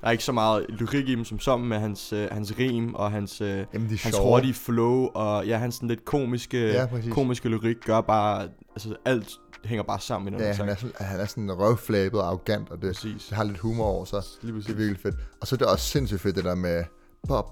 Der 0.02 0.08
er 0.08 0.12
ikke 0.12 0.24
så 0.24 0.32
meget 0.32 0.66
lyrik 0.70 1.10
i 1.10 1.16
dem 1.16 1.26
som 1.26 1.40
som 1.40 1.62
med 1.62 1.80
hans, 1.80 2.14
øh, 2.14 2.28
hans 2.32 2.54
rim 2.60 2.96
og 2.96 3.12
hans, 3.12 3.42
øh, 3.42 3.66
Jamen, 3.74 3.88
hans 3.90 4.02
sjove. 4.16 4.28
hurtige 4.30 4.54
flow 4.54 5.08
og 5.14 5.48
ja, 5.48 5.58
hans 5.58 5.76
sådan 5.76 5.90
lidt 5.90 6.06
komiske, 6.06 6.58
Ja, 6.68 6.86
præcis. 6.86 7.14
komiske 7.14 7.50
lyrik 7.50 7.76
gør 7.86 8.02
bare, 8.02 8.48
altså 8.76 8.96
alt 9.06 9.30
hænger 9.66 9.84
bare 9.84 10.00
sammen 10.00 10.28
i 10.28 10.32
den 10.32 10.40
Ja, 10.42 10.48
han 10.48 10.56
sang. 10.56 10.70
er, 10.70 10.76
sådan, 10.76 10.92
han 11.00 11.20
er 11.20 11.26
sådan 11.26 11.52
røvflabet 11.52 12.20
og 12.22 12.28
arrogant, 12.28 12.70
og 12.70 12.82
det, 12.82 12.96
Præcis. 12.96 13.26
det 13.30 13.38
har 13.38 13.44
lidt 13.44 13.58
humor 13.58 13.86
over 13.86 14.06
sig. 14.06 14.22
Lige 14.42 14.54
Det 14.54 14.62
præcis. 14.62 14.74
er 14.74 14.78
virkelig 14.78 15.00
fedt. 15.02 15.16
Og 15.42 15.48
så 15.48 15.56
er 15.56 15.58
det 15.58 15.68
også 15.68 15.86
sindssygt 15.86 16.22
fedt, 16.22 16.36
det 16.36 16.44
der 16.44 16.56
med 16.56 16.84
Bob, 17.28 17.46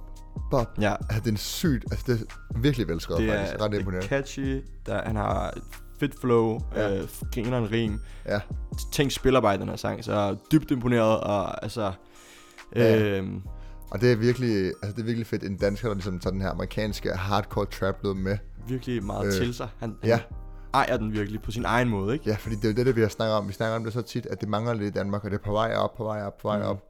Bob. 0.51 0.68
Ja, 0.81 0.91
Altså, 0.94 1.19
det 1.19 1.27
er 1.27 1.31
en 1.31 1.38
sygt, 1.38 1.83
altså 1.91 2.06
det 2.07 2.21
er 2.56 2.59
virkelig 2.59 2.88
velskrevet 2.88 3.21
det 3.21 3.29
faktisk. 3.31 3.53
er, 3.53 3.62
Ret 3.63 3.71
det 3.71 3.75
er 3.77 3.79
imponerende. 3.79 4.07
catchy, 4.07 4.63
der, 4.85 5.01
han 5.06 5.15
har 5.15 5.53
fedt 6.00 6.19
flow, 6.21 6.59
Ja. 6.75 6.97
øh, 6.97 7.07
griner 7.33 7.57
en 7.57 7.71
rim. 7.71 8.00
Ja, 8.25 8.39
Tænk 8.91 9.12
i 9.25 9.57
den 9.57 9.69
her 9.69 9.75
sang, 9.75 10.03
så 10.03 10.13
er 10.13 10.35
dybt 10.51 10.71
imponeret, 10.71 11.19
og 11.21 11.63
altså... 11.63 11.91
Ja. 12.75 13.00
Øhm, 13.18 13.41
og 13.91 14.01
det 14.01 14.12
er 14.12 14.15
virkelig, 14.15 14.65
altså 14.65 14.91
det 14.95 15.00
er 15.00 15.03
virkelig 15.06 15.27
fedt, 15.27 15.44
en 15.44 15.57
dansker, 15.57 15.88
der 15.88 15.95
ligesom 15.95 16.19
tager 16.19 16.31
den 16.31 16.41
her 16.41 16.50
amerikanske 16.50 17.12
hardcore 17.13 17.65
trap 17.65 17.95
lyd 18.03 18.13
med. 18.13 18.38
virkelig 18.68 19.03
meget 19.03 19.21
Øh, 19.25 19.27
øh, 19.27 19.45
til 19.45 19.53
sig. 19.53 19.68
Han, 19.79 19.95
ja. 20.03 20.15
han 20.15 20.25
ejer 20.73 20.97
den 20.97 21.13
virkelig 21.13 21.41
på 21.41 21.51
sin 21.51 21.65
egen 21.65 21.89
måde, 21.89 22.13
ikke? 22.13 22.29
Ja, 22.29 22.35
fordi 22.35 22.56
det 22.56 22.65
er 22.65 22.69
jo 22.69 22.75
det, 22.75 22.85
det 22.85 22.95
vi 22.95 23.01
har 23.01 23.07
snakket 23.07 23.35
om. 23.35 23.47
Vi 23.47 23.53
snakker 23.53 23.75
om 23.75 23.83
det 23.83 23.94
så 23.94 24.01
tit, 24.01 24.25
at 24.25 24.41
det 24.41 24.50
mangler 24.50 24.73
lidt 24.73 24.95
i 24.95 25.00
Danmark, 25.00 25.23
og 25.23 25.31
det 25.31 25.38
er 25.38 25.44
på 25.44 25.51
vej 25.51 25.73
op, 25.75 25.95
på 25.97 26.03
vej 26.03 26.21
op, 26.23 26.38
på 26.38 26.47
vej 26.47 26.57
Mhm. 26.57 26.68
op. 26.68 26.83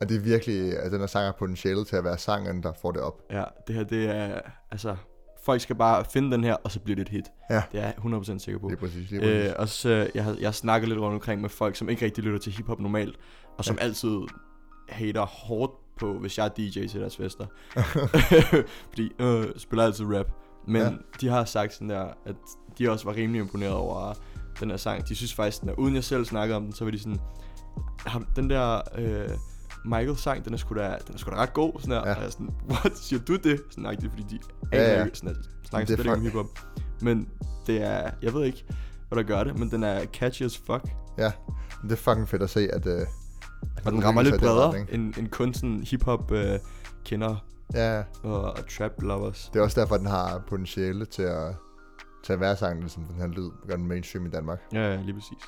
Og 0.00 0.08
det 0.08 0.16
er 0.16 0.20
virkelig, 0.20 0.78
at 0.78 0.92
den 0.92 1.00
her 1.00 1.06
sang 1.06 1.24
har 1.24 1.32
potentiale 1.38 1.84
til 1.84 1.96
at 1.96 2.04
være 2.04 2.18
sangen, 2.18 2.62
der 2.62 2.72
får 2.82 2.92
det 2.92 3.00
op. 3.00 3.22
Ja, 3.30 3.44
det 3.66 3.74
her, 3.74 3.84
det 3.84 4.08
er... 4.16 4.40
Altså, 4.70 4.96
folk 5.44 5.60
skal 5.60 5.76
bare 5.76 6.04
finde 6.12 6.30
den 6.32 6.44
her, 6.44 6.54
og 6.54 6.70
så 6.70 6.80
bliver 6.80 6.94
det 6.96 7.02
et 7.02 7.08
hit. 7.08 7.24
Ja. 7.50 7.62
Det 7.72 7.80
er 7.80 7.84
jeg 7.84 7.94
100% 7.98 8.38
sikker 8.38 8.58
på. 8.60 8.68
Lige 8.68 8.78
præcis, 8.78 9.10
lige 9.10 9.20
præcis. 9.20 9.48
Øh, 9.48 9.52
også, 9.58 9.88
øh, 9.88 10.08
jeg, 10.14 10.24
har, 10.24 10.36
jeg 10.40 10.46
har 10.46 10.52
snakket 10.52 10.88
lidt 10.88 11.00
rundt 11.00 11.14
omkring 11.14 11.40
med 11.40 11.48
folk, 11.48 11.76
som 11.76 11.88
ikke 11.88 12.04
rigtig 12.04 12.24
lytter 12.24 12.38
til 12.38 12.52
hiphop 12.52 12.80
normalt, 12.80 13.16
og 13.58 13.64
som 13.64 13.76
ja. 13.80 13.84
altid 13.84 14.18
hater 14.88 15.26
hårdt 15.26 15.72
på, 16.00 16.18
hvis 16.18 16.38
jeg 16.38 16.44
er 16.44 16.48
DJ 16.56 16.86
til 16.86 17.00
deres 17.00 17.16
fester. 17.16 17.46
Fordi, 18.90 19.12
øh, 19.18 19.44
spiller 19.56 19.84
altid 19.84 20.04
rap. 20.18 20.26
Men 20.68 20.82
Ja. 20.82 20.90
de 21.20 21.28
har 21.28 21.44
sagt 21.44 21.72
sådan 21.74 21.90
der, 21.90 22.04
at 22.26 22.34
de 22.78 22.90
også 22.90 23.04
var 23.04 23.16
rimelig 23.16 23.40
imponeret 23.40 23.72
over 23.74 24.14
den 24.60 24.70
her 24.70 24.76
sang. 24.76 25.08
De 25.08 25.14
synes 25.14 25.34
faktisk, 25.34 25.60
den 25.60 25.68
er, 25.68 25.74
uden 25.74 25.94
jeg 25.94 26.04
selv 26.04 26.24
snakkede 26.24 26.56
om 26.56 26.62
den, 26.64 26.72
så 26.72 26.84
var 26.84 26.90
de 26.90 26.98
sådan, 26.98 27.20
"Har 28.06 28.22
den 28.36 28.50
der 28.50 28.80
øh, 28.98 29.28
Michael 29.86 30.16
sang, 30.16 30.44
den 30.44 30.54
er 30.54 30.58
sgu 30.58 30.74
da, 30.74 30.96
den 31.06 31.14
er 31.14 31.18
sgu 31.18 31.30
da 31.30 31.36
ret 31.36 31.52
god, 31.52 31.72
sådan 31.80 31.90
der. 31.90 31.96
Ja. 31.96 32.14
Og 32.14 32.20
jeg 32.20 32.26
er 32.26 32.30
sådan, 32.30 32.50
what, 32.70 32.98
siger 32.98 33.20
du 33.22 33.36
det? 33.36 33.62
Sådan 33.70 33.88
rigtig, 33.88 34.10
fordi 34.10 34.22
de 34.30 34.38
Ja, 34.72 34.98
ja. 34.98 35.04
ikke, 35.04 35.18
sådan, 35.18 35.36
at 35.36 35.36
snakker 35.68 35.86
Det 35.86 35.92
er 35.92 35.96
slet 36.02 36.04
ikke 36.04 36.12
om 36.12 36.22
hiphop. 36.22 36.46
Men 37.00 37.28
det 37.66 37.82
er, 37.82 38.10
jeg 38.22 38.34
ved 38.34 38.44
ikke, 38.44 38.64
hvad 39.08 39.16
der 39.16 39.22
gør 39.22 39.44
det, 39.44 39.58
men 39.58 39.70
den 39.70 39.82
er 39.82 40.04
catchy 40.04 40.42
as 40.42 40.58
fuck. 40.58 40.84
Ja, 41.18 41.32
det 41.82 41.92
er 41.92 41.96
fucking 41.96 42.28
fedt 42.28 42.42
at 42.42 42.50
se, 42.50 42.68
at... 42.72 42.86
Øh, 42.86 43.00
at 43.76 43.86
Og 43.86 43.92
den 43.92 44.04
rammer 44.04 44.22
lidt 44.22 44.40
bredere, 44.40 44.92
end, 44.92 45.14
end 45.18 45.28
kun 45.28 45.54
sådan 45.54 45.82
hiphop 45.90 46.32
øh, 46.32 46.58
kender 47.04 47.36
Ja, 47.74 48.02
og, 48.22 48.42
og 48.42 48.68
trap 48.78 48.92
lovers. 49.02 49.50
det 49.52 49.58
er 49.58 49.62
også 49.62 49.80
derfor, 49.80 49.96
den 49.96 50.06
har 50.06 50.42
potentiale 50.48 51.04
til 51.06 51.22
at, 51.22 51.54
til 52.24 52.32
at 52.32 52.40
være 52.40 52.56
sangen, 52.56 52.88
som 52.88 53.02
den 53.04 53.16
her 53.16 53.26
lyd 53.26 53.50
gør 53.68 53.76
den 53.76 53.86
mainstream 53.86 54.26
i 54.26 54.30
Danmark. 54.30 54.60
Ja, 54.72 54.94
ja, 54.94 55.00
lige 55.02 55.14
præcis. 55.14 55.38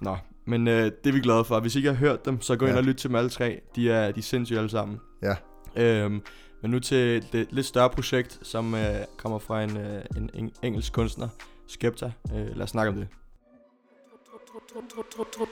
Nå, 0.00 0.16
men 0.44 0.68
øh, 0.68 0.84
det 0.84 1.06
er 1.06 1.12
vi 1.12 1.20
glade 1.20 1.44
for. 1.44 1.60
Hvis 1.60 1.74
I 1.74 1.78
ikke 1.78 1.88
har 1.88 1.96
hørt 1.96 2.24
dem, 2.24 2.40
så 2.40 2.56
gå 2.56 2.64
ind 2.66 2.72
Ja. 2.74 2.78
og 2.78 2.84
lyt 2.84 2.96
til 2.96 3.08
dem 3.08 3.16
alle 3.16 3.30
tre. 3.30 3.60
De 3.76 3.90
er, 3.90 4.12
de 4.12 4.18
er 4.18 4.22
sindssyge 4.22 4.58
alle 4.58 4.70
sammen. 4.70 5.00
Ja. 5.22 5.34
Øhm, 5.76 6.22
men 6.62 6.70
nu 6.70 6.78
til 6.80 6.96
et 7.16 7.26
lidt- 7.32 7.52
lidt 7.52 7.66
større 7.66 7.90
projekt, 7.90 8.38
som 8.42 8.74
øh, 8.74 8.94
kommer 9.16 9.38
fra 9.38 9.62
en, 9.62 9.76
øh, 9.76 10.02
en, 10.16 10.30
en 10.34 10.52
engelsk 10.62 10.92
kunstner, 10.92 11.28
Skepta. 11.68 12.12
Øh, 12.34 12.46
lad 12.56 12.62
os 12.62 12.70
snakke 12.70 12.88
om 12.90 12.96
det. 12.96 13.08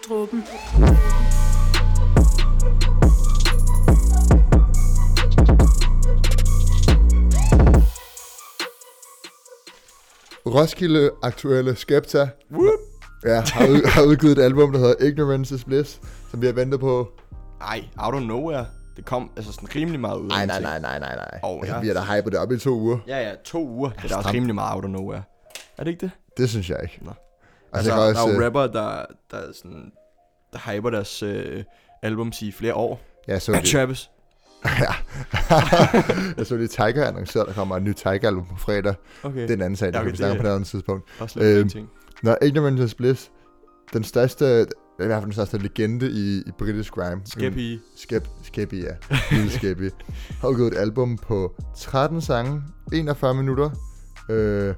Truppen. 0.09 0.45
Roskilde 10.47 11.11
aktuelle 11.23 11.77
Skepta 11.77 12.29
Whoop! 12.51 12.92
Ja, 13.25 13.41
har, 13.53 13.67
ud, 13.69 13.89
har 13.89 14.03
udgivet 14.03 14.39
et 14.39 14.43
album, 14.43 14.73
der 14.73 14.79
hedder 14.79 15.05
Ignorance 15.07 15.55
is 15.55 15.65
Bliss, 15.65 16.01
som 16.31 16.41
vi 16.43 16.47
har 16.47 16.53
ventet 16.53 16.81
på. 16.81 17.09
Ej, 17.61 17.85
out 17.97 18.15
of 18.15 18.23
nowhere. 18.23 18.67
Det 18.97 19.05
kom 19.05 19.31
altså 19.37 19.53
sådan 19.53 19.69
rimelig 19.77 20.01
meget 20.01 20.19
ud. 20.19 20.29
Nej, 20.29 20.47
nej, 20.47 20.61
nej, 20.61 20.81
nej, 20.81 20.99
nej, 20.99 21.15
nej. 21.17 21.41
Altså, 21.59 21.75
ja. 21.75 21.81
vi 21.81 21.87
har 21.87 21.95
da 21.95 22.01
hypet 22.19 22.33
det 22.33 22.41
op 22.41 22.53
i 22.53 22.59
to 22.59 22.71
uger. 22.71 22.99
Ja, 23.07 23.29
ja, 23.29 23.35
to 23.45 23.69
uger. 23.69 23.91
Det 24.03 24.13
er 24.13 24.17
også 24.17 24.31
rimelig 24.33 24.55
meget 24.55 24.75
out 24.75 24.85
of 24.85 24.91
nowhere. 24.91 25.23
Er 25.79 25.85
det 25.85 25.91
ikke 25.91 26.01
det? 26.01 26.11
Det 26.37 26.51
synes 26.51 26.71
jeg 26.71 26.79
ikke. 26.83 26.99
Nå. 27.03 27.11
Altså, 27.11 27.21
Altså, 27.73 27.91
jeg 27.91 27.99
kan 27.99 28.03
der 28.03 28.09
også, 28.21 28.29
er 28.29 28.35
jo 28.35 28.41
øh, 28.41 28.47
rapper, 28.47 28.61
der, 28.67 29.05
der, 29.31 29.37
er 29.37 29.53
sådan, 29.55 29.93
der 30.53 30.59
hyper 30.73 30.91
deres 30.91 31.23
øh, 31.23 31.65
albums 32.03 32.43
i 32.43 32.53
flere 32.53 32.75
år. 32.75 33.01
Jeg 33.27 33.43
så 33.43 33.53
Ja, 33.53 33.59
det. 33.61 33.69
Travis. 33.69 34.11
ja. 34.67 34.95
jeg 36.37 36.47
så 36.47 36.57
det 36.57 36.71
Tiger 36.71 37.07
annoncerede, 37.09 37.47
der 37.49 37.55
kommer 37.55 37.77
et 37.77 37.83
nyt 37.83 37.97
Tiger-album 37.97 38.45
på 38.47 38.57
fredag. 38.59 38.95
Okay. 39.23 39.41
Det 39.43 39.51
er 39.51 39.55
en 39.55 39.63
anden 39.63 39.77
sag, 39.77 39.93
der 39.93 39.99
Ja, 39.99 40.05
kan 40.05 40.13
vi 40.13 40.17
snakke 40.17 40.33
det- 40.35 40.41
på 40.43 40.47
et 40.49 40.53
andet 40.55 40.69
tidspunkt. 40.69 41.09
Også 41.21 41.39
lidt 41.39 41.59
øhm, 41.59 41.69
ting. 41.69 41.91
Når 42.23 42.45
Ignorance 42.45 42.85
is 42.85 42.95
Bliss, 42.95 43.31
den 43.93 44.05
største, 44.05 44.67
i 45.01 45.07
hvert 45.07 45.11
fald 45.19 45.25
den 45.25 45.33
største 45.33 45.59
legende 45.59 46.11
i, 46.11 46.39
i 46.47 46.51
britisk 46.59 46.93
grime. 46.93 47.21
Skeppy. 47.25 47.79
Skep, 47.97 48.29
Skeppy, 48.43 48.75
ja. 48.85 49.17
Lille 49.37 49.51
Skeppy. 49.51 49.91
har 50.41 50.49
udgivet 50.49 50.73
et 50.73 50.79
album 50.79 51.19
på 51.19 51.55
13 51.77 52.21
sange, 52.21 52.63
41 52.93 53.35
minutter. 53.35 53.71
Øh, 54.29 54.75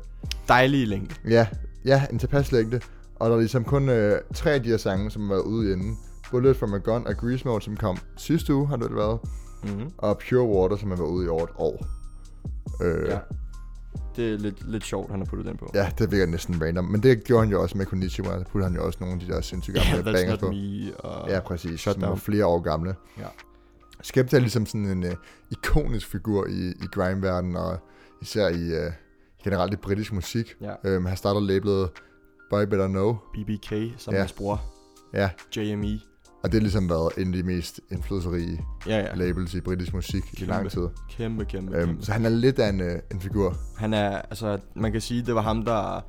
Dejlige 0.48 0.86
længde. 0.86 1.14
ja, 1.28 1.46
ja, 1.84 2.06
en 2.12 2.18
tilpas 2.18 2.52
længde. 2.52 2.80
Og 3.16 3.28
der 3.30 3.36
er 3.36 3.40
ligesom 3.40 3.64
kun 3.64 3.88
øh, 3.88 4.20
tre 4.34 4.50
af 4.50 4.62
de 4.62 4.68
her 4.68 4.76
sange, 4.76 5.10
som 5.10 5.22
har 5.22 5.28
været 5.28 5.42
ude 5.44 5.72
inden. 5.72 5.98
Bullet 6.30 6.56
from 6.56 6.74
a 6.74 6.78
Gun 6.78 7.06
og 7.06 7.16
Grease 7.16 7.44
Mode, 7.48 7.62
som 7.64 7.76
kom 7.76 7.96
sidste 8.16 8.54
uge, 8.54 8.66
har 8.68 8.76
det 8.76 8.94
været. 8.96 9.18
Mm-hmm. 9.64 9.90
Og 9.98 10.20
Pure 10.30 10.42
Water, 10.48 10.76
som 10.76 10.88
har 10.90 10.96
været 10.96 11.08
ude 11.08 11.26
i 11.26 11.28
over 11.28 11.42
et 11.44 11.50
år. 11.56 11.86
Øh, 12.82 13.08
Ja. 13.08 13.18
Det 14.16 14.32
er 14.34 14.38
lidt, 14.38 14.70
lidt 14.70 14.84
sjovt, 14.84 15.10
han 15.10 15.20
har 15.20 15.26
puttet 15.26 15.46
den 15.46 15.56
på. 15.56 15.70
ja, 15.74 15.92
det 15.98 16.12
virker 16.12 16.26
næsten 16.26 16.62
random. 16.62 16.84
Men 16.84 17.02
det 17.02 17.24
gjorde 17.24 17.42
han 17.42 17.52
jo 17.52 17.62
også 17.62 17.78
med 17.78 17.86
Konnichiwa. 17.86 18.38
Der 18.38 18.44
puttede 18.44 18.70
han 18.70 18.80
jo 18.80 18.86
også 18.86 18.98
nogle 19.00 19.14
af 19.14 19.20
de 19.20 19.32
der 19.32 19.40
sindssygt 19.40 19.76
gamle 19.76 20.12
yeah, 20.12 20.28
not 20.28 20.40
på. 20.40 20.50
me. 20.50 20.96
Og... 20.98 21.30
Ja, 21.30 21.40
præcis. 21.40 21.86
Er 21.86 21.92
down. 21.92 22.18
flere 22.18 22.46
år 22.46 22.60
gamle. 22.60 22.94
Ja. 23.18 23.26
Skepta 24.02 24.36
er 24.36 24.40
ligesom 24.40 24.66
sådan 24.66 24.86
en 24.86 25.04
uh, 25.04 25.10
ikonisk 25.50 26.06
figur 26.06 26.46
i, 26.46 26.68
i 26.68 26.86
grime-verdenen, 26.92 27.56
og 27.56 27.78
især 28.22 28.48
i 28.48 28.86
uh, 28.86 28.92
generelt 29.44 29.72
i 29.72 29.76
britisk 29.76 30.12
musik. 30.12 30.56
Ja. 30.60 30.96
Um, 30.96 31.06
han 31.06 31.16
startede 31.16 31.46
labelet 31.46 31.90
Boy 32.50 32.62
Better 32.62 32.88
Know. 32.88 33.16
BBK, 33.34 33.72
som 33.96 34.14
ja. 34.14 34.20
hans 34.20 34.32
bror. 34.32 34.62
Ja, 35.12 35.30
JME. 35.56 36.00
Og 36.44 36.52
det 36.52 36.54
har 36.54 36.60
ligesom 36.60 36.88
været 36.90 37.12
en 37.18 37.26
af 37.26 37.32
de 37.32 37.42
mest 37.42 37.80
indflydelsesrige 37.92 38.64
Ja, 38.86 38.98
ja. 38.98 39.14
labels 39.14 39.54
i 39.54 39.60
britisk 39.60 39.94
musik 39.94 40.42
i 40.42 40.44
lang 40.44 40.70
tid. 40.70 40.88
Kæmpe, 41.10 41.44
kæmpe, 41.44 41.82
Um, 41.82 41.86
kæmpe. 41.88 42.04
så 42.04 42.12
han 42.12 42.24
er 42.24 42.28
lidt 42.28 42.58
af 42.58 42.68
en, 42.68 42.80
uh, 42.80 42.86
en 43.12 43.20
figur. 43.20 43.56
Han 43.78 43.94
er, 43.94 44.10
altså, 44.18 44.58
man 44.76 44.92
kan 44.92 45.00
sige, 45.00 45.22
det 45.22 45.34
var 45.34 45.40
ham, 45.42 45.64
der, 45.64 46.00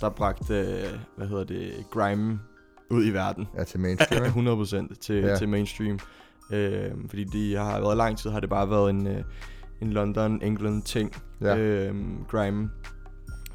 der 0.00 0.10
bragte, 0.10 0.54
øh, 0.60 0.84
hvad 1.16 1.26
hedder 1.28 1.44
det, 1.44 1.72
grime 1.90 2.40
ud 2.90 3.06
i 3.06 3.10
verden. 3.10 3.48
Ja, 3.58 3.64
til 3.64 3.80
mainstream. 3.80 4.24
ikke? 4.24 4.38
100% 4.90 4.94
til, 5.00 5.16
Ja. 5.16 5.36
til 5.36 5.48
mainstream. 5.48 5.98
Øh, 6.52 6.90
fordi 7.08 7.24
de 7.24 7.56
har 7.56 7.80
været 7.80 7.96
lang 7.96 8.18
tid, 8.18 8.30
har 8.30 8.40
det 8.40 8.50
bare 8.50 8.70
været 8.70 8.90
en, 8.90 9.06
øh, 9.06 9.22
en 9.82 9.92
London, 9.92 10.42
England 10.42 10.82
ting. 10.82 11.12
Ja. 11.40 11.56
Øh, 11.56 11.94
grime. 12.28 12.70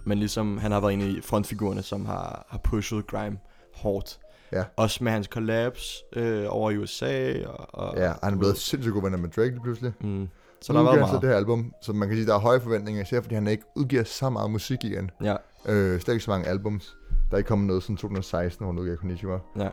Men 0.05 0.17
ligesom, 0.17 0.57
han 0.57 0.71
har 0.71 0.79
været 0.79 0.93
en 0.93 1.01
af 1.01 1.23
frontfigurerne, 1.23 1.81
som 1.81 2.05
har, 2.05 2.45
har 2.49 2.59
pushet 2.63 3.07
grime 3.07 3.37
hårdt. 3.75 4.19
Ja. 4.55 4.63
Også 4.75 5.03
med 5.03 5.11
hans 5.11 5.27
collabs 5.27 6.03
øh, 6.15 6.45
over 6.49 6.71
i 6.71 6.77
USA. 6.77 7.33
Og, 7.45 7.67
og, 7.69 7.97
ja, 7.97 8.13
han 8.23 8.33
er 8.33 8.37
blevet 8.37 8.57
sindssygt 8.57 8.93
god 8.93 9.03
venner 9.03 9.17
med 9.17 9.29
Drake 9.29 9.49
lige 9.49 9.61
pludselig. 9.63 9.93
Mm. 10.01 10.27
Så 10.61 10.73
der 10.73 10.79
har 10.79 10.85
været 10.85 10.99
så 10.99 11.05
meget. 11.11 11.21
det 11.21 11.29
her 11.29 11.37
album, 11.37 11.73
så 11.81 11.93
man 11.93 12.07
kan 12.07 12.17
sige, 12.17 12.27
der 12.27 12.35
er 12.35 12.39
høje 12.39 12.59
forventninger, 12.61 13.01
især 13.01 13.21
fordi 13.21 13.35
han 13.35 13.47
ikke 13.47 13.63
udgiver 13.75 14.03
så 14.03 14.29
meget 14.29 14.51
musik 14.51 14.83
igen. 14.83 15.11
Ja, 15.23 15.35
Øh, 15.69 15.99
slet 16.01 16.13
ikke 16.13 16.25
så 16.25 16.31
mange 16.31 16.47
albums. 16.47 16.97
Der 17.29 17.33
er 17.33 17.37
ikke 17.37 17.47
kommet 17.47 17.67
noget 17.67 17.83
siden 17.83 17.97
2016, 17.97 18.63
hvor 18.65 18.73
han 18.73 18.79
udgav 18.79 18.97
Konnichiwa. 18.97 19.39
ja. 19.59 19.69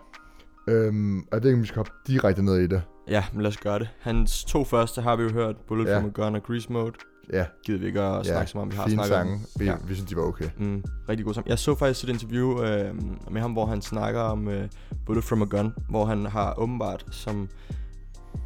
Øhm, 0.66 1.18
og 1.18 1.26
jeg 1.32 1.42
ved 1.42 1.50
ikke, 1.50 1.56
om 1.56 1.62
vi 1.62 1.66
skal 1.66 1.76
hoppe 1.76 1.92
direkte 2.06 2.42
ned 2.42 2.56
i 2.58 2.66
det. 2.66 2.82
ja, 3.08 3.24
men 3.32 3.42
lad 3.42 3.48
os 3.50 3.56
gøre 3.56 3.78
det. 3.78 3.88
Hans 4.00 4.44
to 4.44 4.64
første 4.64 5.02
har 5.02 5.16
vi 5.16 5.22
jo 5.22 5.30
hørt. 5.32 5.56
Bullet 5.68 5.86
Ja. 5.88 5.98
from 5.98 6.04
a 6.06 6.10
Gun 6.12 6.34
og 6.34 6.42
Grease 6.42 6.72
Mode. 6.72 6.92
Ja, 7.32 7.46
Gider 7.66 7.78
vi 7.78 7.86
ikke 7.86 8.00
at 8.00 8.16
ja 8.26 8.32
snakke 8.32 8.50
som 8.50 8.60
om, 8.60 8.70
vi 8.70 8.76
har 8.76 8.84
fine 8.84 8.94
snakket 8.94 9.16
om. 9.16 9.26
sange. 9.26 9.40
Vi, 9.58 9.64
Ja. 9.64 9.70
ja. 9.70 9.76
vi 9.86 9.94
synes, 9.94 10.08
de 10.10 10.16
var 10.16 10.22
okay. 10.22 10.48
Mm, 10.58 10.84
rigtig 11.08 11.26
god 11.26 11.34
sammen. 11.34 11.48
Jeg 11.50 11.58
så 11.58 11.74
faktisk 11.74 12.04
et 12.04 12.12
interview 12.12 12.62
øh, 12.62 12.94
med 13.30 13.40
ham, 13.40 13.52
hvor 13.52 13.66
han 13.66 13.82
snakker 13.82 14.20
om 14.20 14.48
øh, 14.48 14.68
Bullet 15.06 15.24
from 15.24 15.42
a 15.42 15.44
Gun, 15.44 15.74
hvor 15.88 16.04
han 16.04 16.26
har 16.26 16.54
åbenbart, 16.58 17.04
som 17.10 17.48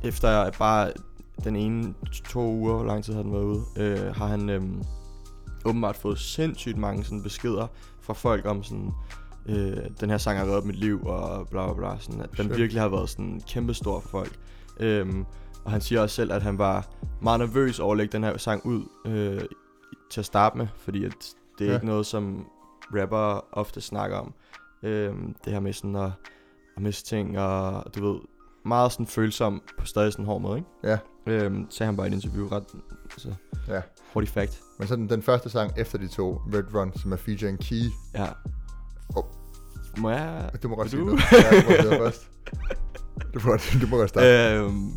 efter 0.04 0.50
bare 0.58 0.92
den 1.44 1.56
ene 1.56 1.94
to 2.24 2.40
uger, 2.40 2.74
hvor 2.76 2.84
lang 2.86 3.04
tid 3.04 3.14
har 3.14 3.22
den 3.22 3.32
været 3.32 3.44
ude, 3.44 3.62
øh, 3.78 4.14
har 4.14 4.26
han 4.26 4.50
øh, 4.50 4.62
åbenbart 5.64 5.96
fået 5.96 6.18
sindssygt 6.18 6.78
mange 6.78 7.04
sådan 7.04 7.22
beskeder 7.22 7.66
fra 8.02 8.12
folk 8.14 8.46
om 8.46 8.62
sådan, 8.62 8.90
øh, 9.48 9.76
den 10.00 10.10
her 10.10 10.18
sang 10.18 10.38
har 10.38 10.46
reddet 10.46 10.64
mit 10.64 10.76
liv, 10.76 11.00
og 11.06 11.48
bla 11.48 11.64
bla 11.66 11.74
bla, 11.74 11.98
sådan, 12.00 12.20
at 12.20 12.30
den 12.30 12.36
Shit. 12.46 12.56
virkelig 12.58 12.82
har 12.82 12.88
været 12.88 13.08
sådan 13.10 13.40
kæmpestor 13.48 14.00
for 14.00 14.08
folk. 14.08 14.38
Øhm, 14.80 15.24
og 15.64 15.70
han 15.70 15.80
siger 15.80 16.00
også 16.00 16.16
selv, 16.16 16.32
at 16.32 16.42
han 16.42 16.58
var 16.58 16.88
meget 17.22 17.40
nervøs 17.40 17.80
over 17.80 17.92
at 17.92 17.96
lægge 17.98 18.12
den 18.12 18.24
her 18.24 18.36
sang 18.36 18.66
ud 18.66 18.82
øh, 19.06 19.40
til 20.10 20.20
at 20.20 20.24
starte 20.26 20.58
med, 20.58 20.66
fordi 20.76 21.04
at 21.04 21.12
det 21.58 21.64
er 21.66 21.70
Ja. 21.70 21.74
ikke 21.76 21.86
noget, 21.86 22.06
som 22.06 22.46
rapper 22.94 23.44
ofte 23.52 23.80
snakker 23.80 24.16
om. 24.16 24.34
Øhm, 24.82 25.34
det 25.44 25.52
her 25.52 25.60
med 25.60 25.72
sådan 25.72 25.96
at, 25.96 26.10
at 26.76 26.82
miste 26.82 27.08
ting, 27.08 27.38
og 27.38 27.84
du 27.96 28.12
ved, 28.12 28.20
meget 28.64 28.92
sådan 28.92 29.06
følsom 29.06 29.62
på 29.78 29.86
stadig 29.86 30.12
sådan 30.12 30.22
en 30.22 30.26
hård 30.26 30.40
måde, 30.40 30.58
ikke? 30.58 30.68
Ja. 30.84 30.98
Øhm, 31.26 31.66
sagde 31.70 31.86
han 31.86 31.96
bare 31.96 32.06
i 32.06 32.10
et 32.10 32.14
interview 32.14 32.48
ret, 32.48 32.64
altså, 33.10 33.34
Ja. 33.68 33.80
hurtig 34.12 34.28
fact. 34.30 34.60
Men 34.78 34.88
så 34.88 34.96
den, 34.96 35.08
den 35.10 35.22
første 35.22 35.50
sang 35.50 35.72
efter 35.76 35.98
de 35.98 36.08
to, 36.08 36.34
Red 36.54 36.74
Run, 36.74 36.92
som 36.96 37.12
er 37.12 37.16
featuring 37.16 37.58
Key. 37.58 37.82
Ja. 38.14 38.26
Oh. 39.16 39.24
Må 39.96 40.10
jeg? 40.10 40.50
Du 40.62 40.68
må 40.68 40.76
godt 40.76 40.90
sige 40.90 41.00
du? 41.00 41.04
noget. 41.06 41.20
Ja, 41.32 41.82
du 41.82 41.90
må 41.90 41.96
først. 41.98 42.30
Du 43.34 43.40
må, 43.44 43.56
du 43.82 43.86
må 43.86 43.96
godt 43.96 44.08
starte. 44.08 44.54
Øhm, 44.54 44.92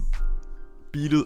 beatet 0.93 1.25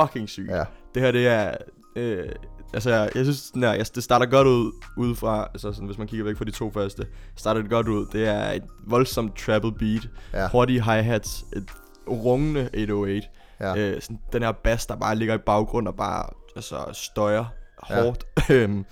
fucking 0.00 0.28
sygt. 0.28 0.50
Ja, 0.50 0.64
Det 0.94 1.02
her, 1.02 1.10
det 1.10 1.26
er... 1.26 1.54
Øh, 1.96 2.28
altså, 2.74 2.90
jeg, 2.90 3.10
jeg 3.14 3.24
synes, 3.24 3.50
den 3.50 3.62
her, 3.62 3.72
jeg, 3.72 3.86
det 3.94 4.02
starter 4.04 4.26
godt 4.26 4.46
ud 4.46 4.72
udefra, 4.96 5.48
altså 5.54 5.72
sådan, 5.72 5.86
hvis 5.86 5.98
man 5.98 6.06
kigger 6.06 6.24
væk 6.24 6.36
fra 6.36 6.44
de 6.44 6.50
to 6.50 6.70
første, 6.70 7.06
starter 7.36 7.60
det 7.60 7.70
godt 7.70 7.88
ud. 7.88 8.06
Det 8.12 8.28
er 8.28 8.50
et 8.52 8.62
voldsomt 8.86 9.36
treble 9.36 9.72
beat, 9.72 10.08
ja, 10.32 10.48
hurtige 10.48 10.82
hi-hats, 10.82 11.44
et 11.56 11.64
rungende 12.08 12.60
808. 12.74 13.22
ja. 13.60 13.76
Øh, 13.76 14.02
sådan, 14.02 14.18
den 14.32 14.42
her 14.42 14.52
bass, 14.52 14.86
der 14.86 14.96
bare 14.96 15.16
ligger 15.16 15.34
i 15.34 15.38
baggrund 15.38 15.88
og 15.88 15.94
bare 15.96 16.24
altså, 16.56 16.76
støjer 16.92 17.44
Ja. 17.90 18.02
hårdt. 18.02 18.24
Øhm, 18.50 18.84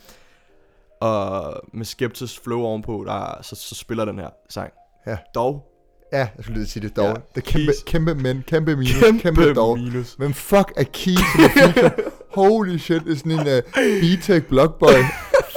og 1.01 1.55
med 1.73 1.85
Skeptis 1.85 2.41
flow 2.45 2.61
ovenpå, 2.61 3.05
der, 3.07 3.39
så, 3.43 3.57
så 3.57 3.75
spiller 3.75 4.05
den 4.05 4.19
her 4.19 4.29
sang. 4.51 4.71
Ja. 5.07 5.17
Dog, 5.35 5.67
Ja, 6.13 6.19
jeg 6.19 6.29
skulle 6.41 6.59
lige 6.59 6.69
sige 6.69 6.89
det 6.89 6.97
dog. 6.97 7.05
Ja, 7.05 7.11
Ja, 7.11 7.15
det 7.35 7.47
er 7.47 7.51
kæmpe, 7.51 7.67
Keys. 7.67 7.83
kæmpe 7.87 8.15
men, 8.15 8.45
kæmpe 8.47 8.77
minus, 8.77 8.93
kæmpe, 9.03 9.21
kæmpe 9.23 9.55
dog. 9.55 9.79
minus. 9.79 10.17
Men 10.19 10.35
fuck 10.35 10.73
er 10.77 10.85
Key 10.93 11.15
som 11.15 11.45
er 11.45 11.49
feature? 11.49 11.91
Holy 12.35 12.77
shit, 12.79 13.03
det 13.05 13.13
er 13.13 13.17
sådan 13.17 13.33
en 13.33 13.39
uh, 13.39 13.63
B-Tech 14.01 14.47
Blockboy. 14.49 14.89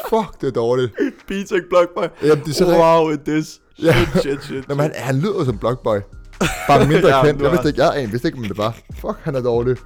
fuck, 0.09 0.41
det 0.41 0.47
er 0.47 0.51
dårligt. 0.51 0.91
B-Tech 1.27 1.61
Blockboy. 1.69 2.03
Jamen, 2.23 2.43
det 2.43 2.49
er 2.49 2.53
så. 2.53 2.65
Wow, 2.65 3.09
it 3.11 3.27
is. 3.27 3.45
Shit, 3.47 3.85
Ja. 3.85 3.95
shit, 4.19 4.43
shit. 4.43 4.67
Nå, 4.67 4.75
men 4.75 4.81
han, 4.81 4.91
han 4.95 5.15
lyder 5.19 5.45
som 5.45 5.57
Blockboy. 5.57 5.97
Bare 6.67 6.87
mindre 6.87 7.09
Ja, 7.17 7.25
kendt. 7.25 7.41
Jeg 7.41 7.51
vidste 7.51 7.67
ikke, 7.67 7.83
jeg, 7.83 8.01
jeg 8.01 8.11
vidste 8.11 8.27
ikke, 8.27 8.39
men 8.39 8.49
det 8.49 8.57
var. 8.57 8.77
Fuck, 8.95 9.17
han 9.21 9.35
er 9.35 9.41
dårlig. 9.41 9.77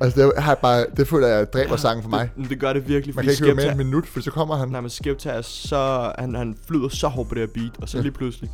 Altså, 0.00 0.20
det, 0.22 0.32
har 0.42 0.54
bare, 0.54 0.86
det 0.96 1.08
føler 1.08 1.26
jeg 1.28 1.52
dræber 1.52 1.76
sangen 1.76 2.02
for 2.02 2.10
mig. 2.10 2.30
Det, 2.36 2.50
det 2.50 2.60
gør 2.60 2.72
det 2.72 2.88
virkelig, 2.88 3.14
Man 3.14 3.24
kan 3.24 3.32
ikke 3.32 3.44
høre 3.44 3.54
mere 3.54 3.62
Skepta, 3.62 3.72
end 3.72 3.80
en 3.80 3.86
minut, 3.86 4.06
for 4.06 4.20
så 4.20 4.30
kommer 4.30 4.56
han. 4.56 4.68
nej, 4.68 4.80
men 4.80 4.90
Skepta 4.90 5.30
er 5.30 5.42
så, 5.42 6.12
han, 6.18 6.34
han 6.34 6.56
flyder 6.68 6.88
så 6.88 7.08
hårdt 7.08 7.28
på 7.28 7.34
det 7.34 7.40
her 7.40 7.46
beat, 7.62 7.72
og 7.82 7.88
så 7.88 7.96
Ja. 7.98 8.02
lige 8.02 8.12
pludselig. 8.12 8.50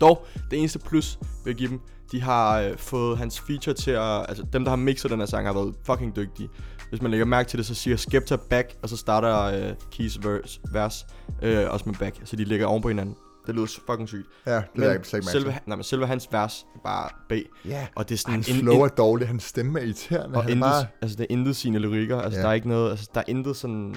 Dog, 0.00 0.26
det 0.50 0.58
eneste 0.58 0.78
plus 0.78 1.18
vil 1.44 1.50
jeg 1.50 1.56
give 1.56 1.68
dem, 1.70 1.80
de 2.12 2.22
har 2.22 2.60
øh, 2.60 2.76
fået 2.76 3.18
hans 3.18 3.40
feature 3.40 3.74
til 3.74 3.90
at, 3.90 4.26
altså 4.28 4.44
dem 4.52 4.64
der 4.64 4.70
har 4.70 4.76
mixet 4.76 5.10
den 5.10 5.18
her 5.18 5.26
sang 5.26 5.46
har 5.46 5.54
været 5.54 5.74
fucking 5.86 6.16
dygtige. 6.16 6.48
Hvis 6.90 7.02
man 7.02 7.10
lægger 7.10 7.26
mærke 7.26 7.48
til 7.48 7.58
det, 7.58 7.66
så 7.66 7.74
siger 7.74 7.96
Skepta 7.96 8.36
back, 8.50 8.74
og 8.82 8.88
så 8.88 8.96
starter 8.96 9.38
øh, 9.42 9.74
Keys 9.92 10.18
verse, 10.22 10.60
vers 10.72 11.06
øh, 11.42 11.64
også 11.70 11.84
med 11.88 11.94
back, 11.94 12.16
så 12.24 12.36
de 12.36 12.44
ligger 12.44 12.66
oven 12.66 12.82
på 12.82 12.88
hinanden. 12.88 13.14
Det 13.46 13.54
lyder 13.54 13.66
så 13.66 13.80
fucking 13.90 14.08
sygt. 14.08 14.26
Ja, 14.46 14.54
det 14.54 14.64
Men 14.74 14.82
er 14.84 14.92
ikke 14.92 15.08
slet 15.08 15.24
selve, 15.24 15.54
nej, 15.66 15.76
men 15.76 15.82
selve 15.84 16.06
hans 16.06 16.28
vers 16.32 16.66
er 16.74 16.78
bare 16.84 17.08
B. 17.28 17.32
Ja, 17.68 17.86
og 17.94 18.08
det 18.08 18.14
er 18.14 18.18
sådan 18.18 18.32
hans 18.34 18.48
en- 18.48 18.54
flow 18.60 18.80
er 18.80 18.88
dårlig, 18.88 19.26
hans 19.28 19.42
stemme 19.42 19.80
er 19.80 19.84
irriterende. 19.84 20.36
Og 20.36 20.42
han 20.42 20.50
intet, 20.52 20.62
bare... 20.64 20.86
altså 21.02 21.16
det 21.16 21.22
er 21.30 21.32
intet 21.34 21.56
sine 21.56 21.78
lyrikker, 21.78 22.20
altså 22.20 22.38
Ja. 22.38 22.42
der 22.44 22.50
er 22.50 22.54
ikke 22.54 22.68
noget, 22.68 22.90
altså 22.90 23.08
der 23.14 23.20
er 23.20 23.24
intet 23.28 23.56
sådan, 23.56 23.96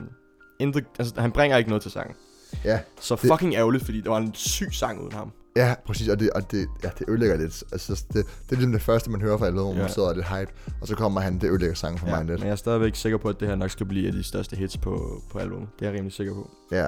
intet, 0.60 0.86
altså 1.00 1.14
han 1.22 1.32
bringer 1.32 1.58
ikke 1.58 1.70
noget 1.70 1.82
til 1.82 1.92
sangen. 1.92 2.16
Ja, 2.64 2.80
Så 3.02 3.16
Det- 3.16 3.30
fucking 3.32 3.56
ærgerligt, 3.56 3.86
fordi 3.86 4.02
det 4.02 4.10
var 4.12 4.18
en 4.18 4.34
syg 4.34 4.70
sang 4.74 5.02
uden 5.02 5.12
ham. 5.12 5.32
ja, 5.56 5.76
præcis, 5.86 6.08
og 6.10 6.20
det, 6.20 6.30
og 6.30 6.52
det, 6.52 6.68
ja, 6.84 6.90
det 7.00 7.06
ødelægger 7.10 7.38
lidt. 7.38 7.64
Altså, 7.72 8.06
det, 8.08 8.14
det 8.14 8.22
er 8.52 8.56
ligesom 8.56 8.72
det 8.72 8.82
første, 8.82 9.12
man 9.12 9.22
hører 9.22 9.38
fra 9.38 9.46
alle, 9.46 9.60
hvor 9.60 9.72
man 9.74 9.82
Ja. 9.82 9.88
sidder 9.88 10.08
og 10.08 10.12
er 10.12 10.16
lidt 10.16 10.28
hype, 10.28 10.52
og 10.82 10.88
så 10.88 10.96
kommer 10.96 11.22
han, 11.22 11.40
det 11.40 11.50
ødelægger 11.50 11.76
sangen 11.76 12.00
for 12.00 12.08
Ja, 12.08 12.12
mig 12.16 12.26
men 12.26 12.30
lidt. 12.36 12.42
jeg 12.44 12.50
er 12.52 12.56
stadigvæk 12.56 12.96
sikker 12.96 13.18
på, 13.18 13.30
at 13.30 13.40
det 13.40 13.48
her 13.48 13.56
nok 13.56 13.70
skal 13.70 13.86
blive 13.86 14.08
af 14.08 14.14
de 14.14 14.24
største 14.24 14.56
hits 14.56 14.78
på, 14.78 15.22
på 15.32 15.40
albumet. 15.40 15.68
Det 15.80 15.86
er 15.86 15.90
jeg 15.90 15.96
rimelig 15.98 16.14
sikker 16.14 16.34
på. 16.34 16.50
Ja. 16.72 16.88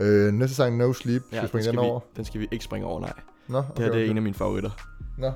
Øh, 0.00 0.32
næste 0.32 0.56
sang, 0.56 0.76
No 0.76 0.92
Sleep, 0.92 1.22
skal 1.26 1.36
Ja, 1.36 1.40
vi 1.40 1.40
den, 1.40 1.48
springe 1.48 1.66
den 1.66 1.76
vi, 1.76 1.86
over? 1.86 2.00
den 2.16 2.24
skal 2.24 2.40
vi 2.40 2.48
ikke 2.50 2.64
springe 2.64 2.86
over, 2.86 3.00
nej. 3.00 3.12
Nå, 3.48 3.58
Det 3.76 3.84
her 3.84 3.92
det 3.92 4.06
er 4.06 4.10
en 4.10 4.16
af 4.16 4.22
mine 4.22 4.34
favoritter. 4.34 4.70
Nå, 5.18 5.32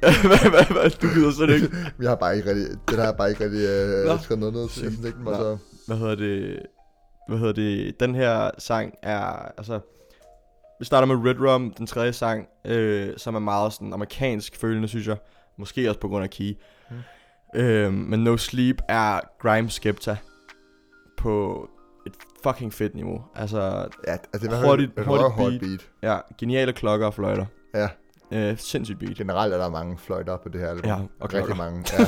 hvad, 0.00 0.50
hvad, 0.50 0.64
hvad, 0.72 0.90
du 0.90 1.06
gider 1.14 1.30
slet 1.32 1.50
ikke. 1.54 1.76
vi 1.98 2.06
har 2.06 2.14
bare 2.14 2.36
ikke 2.36 2.48
rigtig, 2.50 2.66
den 2.88 2.98
har 2.98 3.04
jeg 3.04 3.16
bare 3.16 3.30
ikke 3.30 3.44
rigtig 3.44 3.60
øh, 3.68 4.06
Nå. 4.06 4.18
skrevet 4.18 4.40
noget 4.40 4.54
ned 4.54 4.68
til. 4.68 4.82
Jeg 4.82 4.92
synes 4.92 5.06
ikke, 5.06 5.18
den 5.18 5.26
så... 5.26 5.58
Hvad 5.86 5.96
hedder 5.96 6.14
det? 6.14 6.62
Hvad 7.28 7.38
hedder 7.38 7.52
det? 7.52 8.00
Den 8.00 8.14
her 8.14 8.50
sang 8.58 8.94
er, 9.02 9.22
altså... 9.58 9.80
Vi 10.78 10.84
starter 10.84 11.06
med 11.06 11.30
Red 11.30 11.40
Rum, 11.48 11.70
den 11.78 11.86
tredje 11.86 12.12
sang, 12.12 12.46
øh, 12.64 13.08
som 13.16 13.34
er 13.34 13.38
meget 13.38 13.72
sådan 13.72 13.92
amerikansk 13.92 14.56
følende, 14.56 14.88
synes 14.88 15.06
jeg. 15.08 15.16
Måske 15.58 15.88
også 15.88 16.00
på 16.00 16.08
grund 16.08 16.24
af 16.24 16.30
Key. 16.30 16.52
Mm. 17.54 17.60
Øh, 17.60 17.92
men 17.92 18.24
No 18.24 18.36
Sleep 18.36 18.76
er 18.88 19.20
Grime 19.42 19.70
Skepta 19.70 20.16
på 21.18 21.66
et 22.06 22.12
fucking 22.42 22.72
fedt 22.74 22.94
niveau. 22.94 23.20
Altså, 23.34 23.60
Ja, 24.06 24.12
altså 24.12 24.38
det 24.40 24.50
var 24.50 24.56
Hurtigt- 24.62 25.00
et 25.00 25.06
hurtigt 25.06 25.24
røvhårdt 25.26 25.60
beat. 25.60 25.80
beat. 26.02 26.12
ja, 26.14 26.18
geniale 26.38 26.72
klokker 26.72 27.06
og 27.06 27.14
fløjter. 27.14 27.46
Ja, 27.74 27.88
Øh, 28.32 28.58
sindssygt 28.58 28.98
beat. 28.98 29.16
Generelt 29.16 29.54
er 29.54 29.58
der 29.58 29.70
mange 29.70 29.98
fløjter 29.98 30.36
på 30.36 30.48
det 30.48 30.60
her 30.60 30.68
album. 30.68 30.84
Ja, 30.86 30.94
og 30.94 31.00
Rigtig 31.22 31.30
klokker. 31.30 31.54
mange. 31.54 31.84
Ja. 31.98 32.04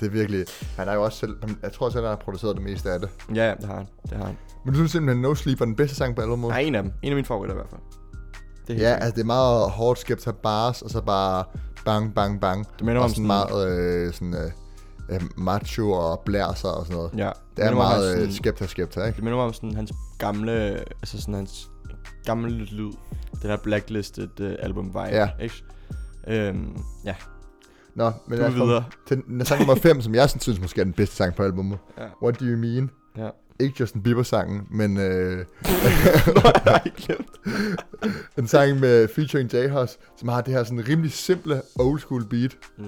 det 0.00 0.06
er 0.06 0.10
virkelig... 0.10 0.44
Han 0.76 0.88
er 0.88 0.94
jo 0.94 1.04
også 1.04 1.18
selv... 1.18 1.36
Jeg 1.62 1.72
tror 1.72 1.88
selv, 1.90 2.02
han 2.04 2.08
har 2.10 2.16
produceret 2.16 2.56
det 2.56 2.64
meste 2.64 2.90
af 2.90 3.00
det. 3.00 3.08
Ja, 3.34 3.54
det 3.60 3.64
har 3.64 3.74
han. 3.76 3.86
Det 4.02 4.12
har 4.18 4.24
han. 4.24 4.36
Men 4.64 4.74
du 4.74 4.78
synes 4.78 4.92
simpelthen, 4.92 5.22
No 5.22 5.34
Sleep 5.34 5.60
er 5.60 5.64
den 5.64 5.76
bedste 5.76 5.96
sang 5.96 6.16
på 6.16 6.22
albumet? 6.22 6.48
Nej, 6.48 6.60
en 6.60 6.74
af 6.74 6.82
dem. 6.82 6.92
En 7.02 7.08
af 7.12 7.14
mine 7.16 7.24
favoritter 7.26 7.54
i 7.54 7.58
hvert 7.58 7.70
fald. 7.70 7.80
Det 8.68 8.76
er 8.84 8.88
Ja, 8.90 8.94
altså 8.94 9.14
det 9.14 9.20
er 9.20 9.24
meget 9.26 9.70
hårdt 9.70 9.98
skæbt 9.98 10.28
bars, 10.42 10.82
og 10.82 10.90
så 10.90 11.00
bare 11.00 11.44
bang, 11.84 12.14
bang, 12.14 12.40
bang. 12.40 12.66
Det 12.78 12.86
minder 12.86 13.02
om 13.02 13.08
sådan 13.10 13.26
meget 13.26 13.68
øh, 13.78 14.12
sådan, 14.12 14.34
øh, 14.34 14.50
øh, 15.10 15.20
macho 15.36 15.90
og 15.92 16.20
blærser 16.20 16.68
og 16.68 16.86
sådan 16.86 16.96
noget. 16.96 17.10
Ja, 17.16 17.30
Det 17.56 17.64
er 17.64 17.74
meget 17.74 18.02
sådan- 18.04 18.26
øh, 18.26 18.32
skæbta 18.32 18.66
skæbta, 18.66 19.00
ikke? 19.04 19.16
Det 19.16 19.24
minder 19.24 19.36
mig 19.38 19.46
om 19.46 19.52
sådan 19.52 19.74
hans 19.74 19.92
gamle, 20.18 20.52
altså 20.78 21.20
sådan 21.20 21.34
hans 21.34 21.70
gamle 22.24 22.50
lyd. 22.64 22.92
Den 23.42 23.50
her 23.50 23.56
blacklisted 23.56 24.40
uh, 24.40 24.50
album 24.58 24.86
vibe, 24.86 24.98
Ja. 25.00 25.28
ikke? 25.40 25.54
Øhm, 26.28 26.76
ja, 27.04 27.14
Nå, 27.94 28.12
men 28.28 28.38
lad 28.38 28.46
os 28.48 28.54
videre. 28.54 28.84
til 29.08 29.22
den- 29.26 29.44
sang 29.44 29.60
nummer 29.60 29.74
5, 29.74 30.00
som 30.02 30.14
jeg 30.14 30.30
synes 30.30 30.60
måske 30.60 30.80
er 30.80 30.84
den 30.84 30.92
bedste 30.92 31.16
sang 31.16 31.34
på 31.34 31.42
albumet. 31.42 31.78
Ja. 31.98 32.04
What 32.22 32.40
Do 32.40 32.44
You 32.44 32.58
Mean? 32.58 32.90
Ja. 33.16 33.28
Ikke 33.60 33.74
Justin 33.80 34.02
Bieber-sangen, 34.02 34.66
men 34.70 34.96
øh, 34.96 35.44
en 38.38 38.48
sang 38.48 38.80
med 38.80 39.08
featuring 39.08 39.50
J-Hus, 39.54 39.96
som 40.16 40.28
har 40.28 40.40
det 40.40 40.54
her 40.54 40.64
sådan 40.64 40.88
rimelig 40.88 41.12
simple 41.12 41.62
old 41.78 42.00
school 42.00 42.24
beat. 42.30 42.56
Mm. 42.78 42.84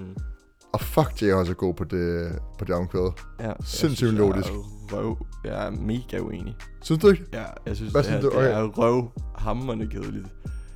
Og 0.73 0.81
fuck, 0.81 1.23
J-Hus 1.23 1.49
er 1.51 1.55
god 1.55 1.75
på 1.75 1.85
det, 1.85 2.33
på 2.59 2.65
det 2.65 2.75
omkvæd. 2.75 3.11
Ja, 3.41 3.47
jeg 3.47 3.55
Sindssygt 3.65 4.13
melodisk. 4.15 4.49
Jeg 4.49 4.57
er, 4.99 5.03
røv, 5.03 5.17
jeg 5.45 5.67
er 5.67 5.71
mega 5.71 6.19
uenig. 6.19 6.57
Synes 6.83 7.03
du 7.03 7.09
ikke? 7.09 7.25
Ja, 7.33 7.45
jeg 7.67 7.77
synes, 7.77 7.93
Hvad 7.93 8.03
det, 8.03 8.11
synes 8.11 8.25
er, 8.25 8.31
du? 8.31 8.37
det 8.37 8.47
Okay. 8.49 8.59
er 8.59 8.63
røv 8.79 9.11
hammerende 9.39 9.87
kedeligt. 9.87 10.27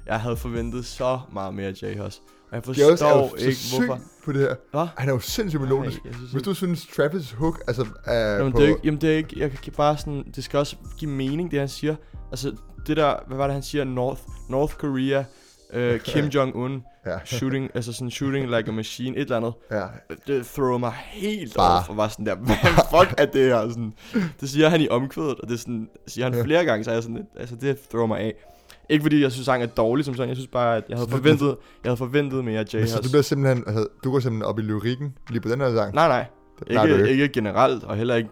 Jeg 0.07 0.21
havde 0.21 0.37
forventet 0.37 0.85
så 0.87 1.21
meget 1.33 1.55
mere 1.55 1.71
J-Hus. 1.83 2.21
Og 2.51 2.51
jeg 2.53 2.59
er 2.59 2.61
forstår 2.63 2.97
så 2.97 3.45
ikke, 3.45 3.55
syg 3.57 3.79
hvorfor. 3.87 4.01
på 4.25 4.33
det 4.33 4.41
her. 4.41 4.55
Hvad? 4.73 4.87
Han 4.97 5.09
er 5.09 5.13
jo 5.13 5.19
sindssygt 5.21 5.61
melodisk. 5.63 5.99
Nej, 6.05 6.07
jeg 6.07 6.15
synes 6.15 6.31
Hvis 6.31 6.41
ikke- 6.41 6.45
du 6.51 6.55
synes, 6.55 6.87
Travis 6.97 7.33
Hook, 7.33 7.63
altså, 7.67 7.87
er 8.05 8.37
Jamen, 8.37 8.53
på... 8.53 8.59
det 8.59 8.65
er 8.65 8.69
ikke, 8.69 8.81
jamen 8.85 9.01
det 9.01 9.13
er 9.13 9.17
ikke, 9.17 9.41
jeg 9.41 9.51
kan 9.51 9.73
bare 9.77 9.97
sådan, 9.97 10.25
det 10.37 10.45
skal 10.45 10.59
også 10.59 10.77
give 10.99 11.11
mening, 11.11 11.51
det 11.51 11.59
han 11.59 11.69
siger. 11.69 11.97
Altså, 12.31 12.57
det 12.87 12.97
der, 12.97 13.15
hvad 13.27 13.37
var 13.37 13.45
det 13.47 13.55
han 13.55 13.63
siger, 13.63 13.85
North, 13.85 14.21
North 14.51 14.75
Korea, 14.75 15.25
uh, 15.75 16.01
Kim 16.01 16.25
Jong-un, 16.35 16.94
Ja, 17.07 17.19
shooting, 17.25 17.71
altså 17.75 17.93
sådan 17.93 18.11
shooting 18.11 18.47
like 18.57 18.69
a 18.69 18.73
machine, 18.73 19.17
et 19.17 19.23
eller 19.23 19.37
andet. 19.37 19.53
ja. 19.71 19.85
Det 20.27 20.47
thrower 20.47 20.79
mig 20.79 20.93
helt 20.97 21.55
Bare. 21.57 21.79
off, 21.79 21.89
og 21.89 21.97
var 21.97 22.09
sådan 22.09 22.27
der, 22.27 22.35
hvad 22.35 22.57
fuck 22.91 23.15
er 23.21 23.27
det 23.27 23.47
her? 23.47 23.69
Sådan, 23.69 23.93
det 24.41 24.51
siger 24.51 24.69
han 24.69 24.81
i 24.81 24.89
omkvædet, 24.89 25.41
og 25.41 25.49
det 25.49 25.61
sådan, 25.61 25.89
siger 26.07 26.31
han 26.31 26.45
flere 26.45 26.65
gange, 26.65 26.85
så 26.85 26.91
er 26.91 26.95
jeg 26.95 27.03
sådan, 27.03 27.27
altså 27.37 27.57
det 27.57 27.79
thrower 27.91 28.07
mig 28.07 28.21
af. 28.21 28.35
Ikke 28.89 29.03
fordi 29.03 29.23
jeg 29.23 29.33
synes, 29.33 29.45
sangen 29.45 29.69
er 29.69 29.73
dårlig 29.73 30.05
som 30.05 30.15
sådan, 30.15 30.29
jeg 30.29 30.37
synes 30.37 30.49
bare, 30.49 30.77
at 30.77 30.85
jeg 30.89 30.99
havde 30.99 31.11
forventet, 31.11 31.57
jeg 31.85 31.91
havde 31.91 31.97
forventet 31.97 32.45
mere 32.45 32.65
Men 32.73 32.87
så 32.87 33.01
du 33.01 33.09
bliver 33.09 33.23
simpelthen, 33.23 33.65
altså, 33.67 33.87
du 34.05 34.11
går 34.11 34.21
simpelthen 34.21 34.49
op 34.49 34.59
i 34.59 34.63
lyrikken 34.63 35.15
lige 35.31 35.41
på 35.41 35.49
den 35.49 35.61
her 35.61 35.75
sang? 35.75 35.95
Nej, 35.95 36.09
nej, 36.09 36.25
Det 36.59 36.67
plejer 36.67 36.87
du 36.87 36.95
Ikke, 36.95 37.23
ikke 37.23 37.29
generelt, 37.29 37.85
og 37.85 37.97
heller 37.97 38.15
ikke, 38.15 38.31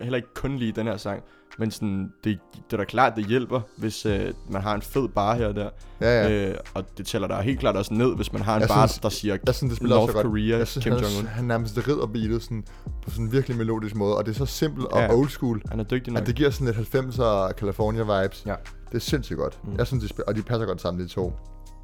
heller 0.00 0.16
ikke 0.16 0.34
kun 0.34 0.56
lige 0.56 0.72
den 0.72 0.86
her 0.86 0.96
sang. 0.96 1.22
Men 1.58 1.70
sådan, 1.70 2.12
det, 2.24 2.38
det 2.54 2.72
er 2.72 2.76
da 2.76 2.84
klart, 2.84 3.12
det 3.16 3.26
hjælper, 3.26 3.60
hvis 3.76 4.06
øh, 4.06 4.32
man 4.50 4.62
har 4.62 4.74
en 4.74 4.82
fed 4.82 5.08
bar 5.08 5.34
her 5.34 5.46
og 5.48 5.54
der. 5.56 5.68
Ja, 6.00 6.22
ja. 6.28 6.48
Øh, 6.50 6.56
og 6.74 6.84
det 6.98 7.06
tæller 7.06 7.28
der 7.28 7.40
helt 7.42 7.60
klart 7.60 7.76
også 7.76 7.94
ned, 7.94 8.16
hvis 8.16 8.32
man 8.32 8.42
har 8.42 8.54
en 8.54 8.60
Jeg 8.60 8.68
bar, 8.68 8.86
synes- 8.86 8.98
der 8.98 9.08
siger 9.08 9.36
Jeg 9.46 9.54
synes, 9.54 9.70
det 9.70 9.76
spiller 9.76 9.96
North 9.96 10.02
også 10.02 10.12
så 10.12 10.22
godt. 10.22 10.32
Korea, 10.32 10.58
Jeg 10.58 10.66
synes, 10.68 10.84
Kim 10.84 10.92
han, 10.92 11.02
Jong-un. 11.02 11.26
han 11.28 11.44
nærmest 11.44 11.88
rider 11.88 12.06
beatet 12.06 12.42
sådan, 12.42 12.64
på 13.02 13.10
sådan 13.10 13.24
en 13.24 13.32
virkelig 13.32 13.56
melodisk 13.56 13.94
måde, 13.96 14.16
og 14.16 14.26
det 14.26 14.30
er 14.32 14.36
så 14.38 14.46
simpelt 14.46 14.86
og 14.86 15.00
Ja. 15.00 15.14
old 15.14 15.28
school, 15.28 15.62
Han 15.70 15.80
er 15.80 15.84
dygtig 15.84 16.12
nok. 16.12 16.20
at 16.20 16.26
det 16.26 16.34
giver 16.34 16.50
sådan 16.50 16.66
lidt 16.66 16.76
90'er 16.76 17.52
California 17.52 18.02
vibes. 18.22 18.42
Ja. 18.46 18.54
Det 18.88 18.94
er 18.94 18.98
sindssygt 18.98 19.38
godt. 19.38 19.58
Mm. 19.64 19.74
Jeg 19.78 19.86
synes, 19.86 20.02
de 20.02 20.08
spiller, 20.08 20.26
og 20.28 20.36
de 20.36 20.42
passer 20.42 20.66
godt 20.66 20.80
sammen, 20.80 21.02
de 21.04 21.08
to. 21.08 21.32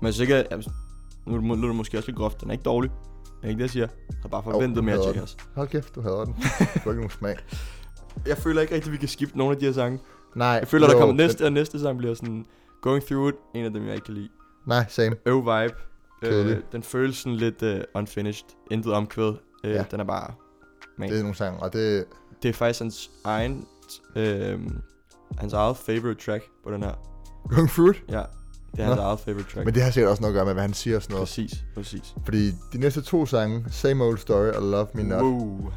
Men 0.03 0.13
sikker, 0.13 0.43
at, 0.51 0.69
nu 1.27 1.55
lyder 1.55 1.67
det 1.67 1.77
måske 1.77 1.99
også 1.99 2.09
lidt 2.09 2.19
groft, 2.19 2.41
den 2.41 2.49
er 2.49 2.53
ikke 2.53 2.65
dårlig. 2.65 2.91
Det 3.25 3.47
er 3.47 3.49
ikke 3.49 3.59
det, 3.59 3.63
jeg 3.65 3.71
siger. 3.71 3.87
Jeg 4.09 4.17
har 4.23 4.29
bare 4.29 4.43
forventet 4.43 4.85
mere 4.85 4.97
hader 4.97 5.13
J-Hus. 5.15 5.37
Hold 5.55 5.69
kæft, 5.69 5.95
du 5.95 6.01
hader 6.03 6.25
den. 6.25 6.35
Du 6.35 6.41
har 6.59 6.91
ikke 6.91 6.95
nogen 6.95 7.11
smag. 7.11 7.37
Jeg 8.27 8.37
føler 8.39 8.61
ikke 8.61 8.75
rigtig, 8.75 8.89
at 8.89 8.93
vi 8.93 8.99
kan 8.99 9.09
skifte 9.09 9.39
nogle 9.39 9.53
af 9.55 9.59
de 9.61 9.65
her 9.67 9.73
sange. 9.73 9.99
Nej, 10.35 10.47
Jeg 10.49 10.69
føler, 10.69 10.87
der 10.87 10.95
jo, 10.95 10.99
kommer 11.01 11.15
næste, 11.15 11.45
og 11.45 11.53
næste 11.53 11.81
sang 11.81 11.99
bliver 11.99 12.15
sådan 12.15 12.47
Going 12.83 13.05
Through 13.05 13.29
It, 13.29 13.35
en 13.55 13.65
af 13.65 13.73
dem, 13.73 13.87
jeg 13.87 13.95
ikke 13.95 14.05
kan 14.05 14.15
lide. 14.15 14.29
Nej, 14.67 14.85
same. 14.89 15.17
Øv 15.27 15.37
vibe. 15.41 15.75
Øh, 16.23 16.31
Kedelig. 16.31 16.63
den 16.73 16.83
føles 16.83 17.17
sådan 17.17 17.37
lidt 17.37 17.63
uh, 17.63 17.71
unfinished. 17.95 18.45
Intet 18.71 18.93
omkvæd. 18.93 19.33
Øh, 19.65 19.71
Ja. 19.71 19.85
Den 19.91 20.01
er 20.01 20.05
bare... 20.05 20.33
Man. 20.99 21.11
Det 21.11 21.19
er 21.19 21.23
nogle 21.23 21.37
sange, 21.37 21.63
og 21.63 21.73
det... 21.73 22.05
Det 22.43 22.49
er 22.49 22.53
faktisk 22.53 22.81
hans 22.81 23.11
egen, 23.25 23.67
øh, 24.17 24.61
hans 25.39 25.53
eget 25.53 25.77
favorite 25.77 26.25
track 26.25 26.45
på 26.65 26.71
den 26.73 26.83
her. 26.83 26.93
Going 27.49 27.69
through 27.71 27.91
it. 27.97 28.03
Ja, 28.09 28.23
det 28.73 28.81
er 28.81 28.85
hans 28.85 28.97
Nå. 28.97 29.03
eget 29.03 29.21
favorite 29.21 29.51
track. 29.51 29.65
Men 29.65 29.75
det 29.75 29.83
har 29.83 29.91
sikkert 29.91 30.11
også 30.11 30.23
noget 30.23 30.35
at 30.35 30.37
gøre 30.37 30.45
med, 30.45 30.53
hvad 30.53 30.63
han 30.63 30.75
siger 30.75 30.97
og 30.97 31.03
sådan 31.03 31.15
noget. 31.15 31.27
Præcis, 31.29 31.65
præcis. 31.75 32.15
Fordi 32.25 32.51
de 32.73 32.79
næste 32.79 33.03
to 33.03 33.27
sange, 33.27 33.65
Same 33.71 34.05
Old 34.05 34.19
Story 34.19 34.49
og 34.49 34.63
Love 34.63 34.87
Me 34.95 35.03
Not, 35.03 35.23
Wow. 35.23 35.73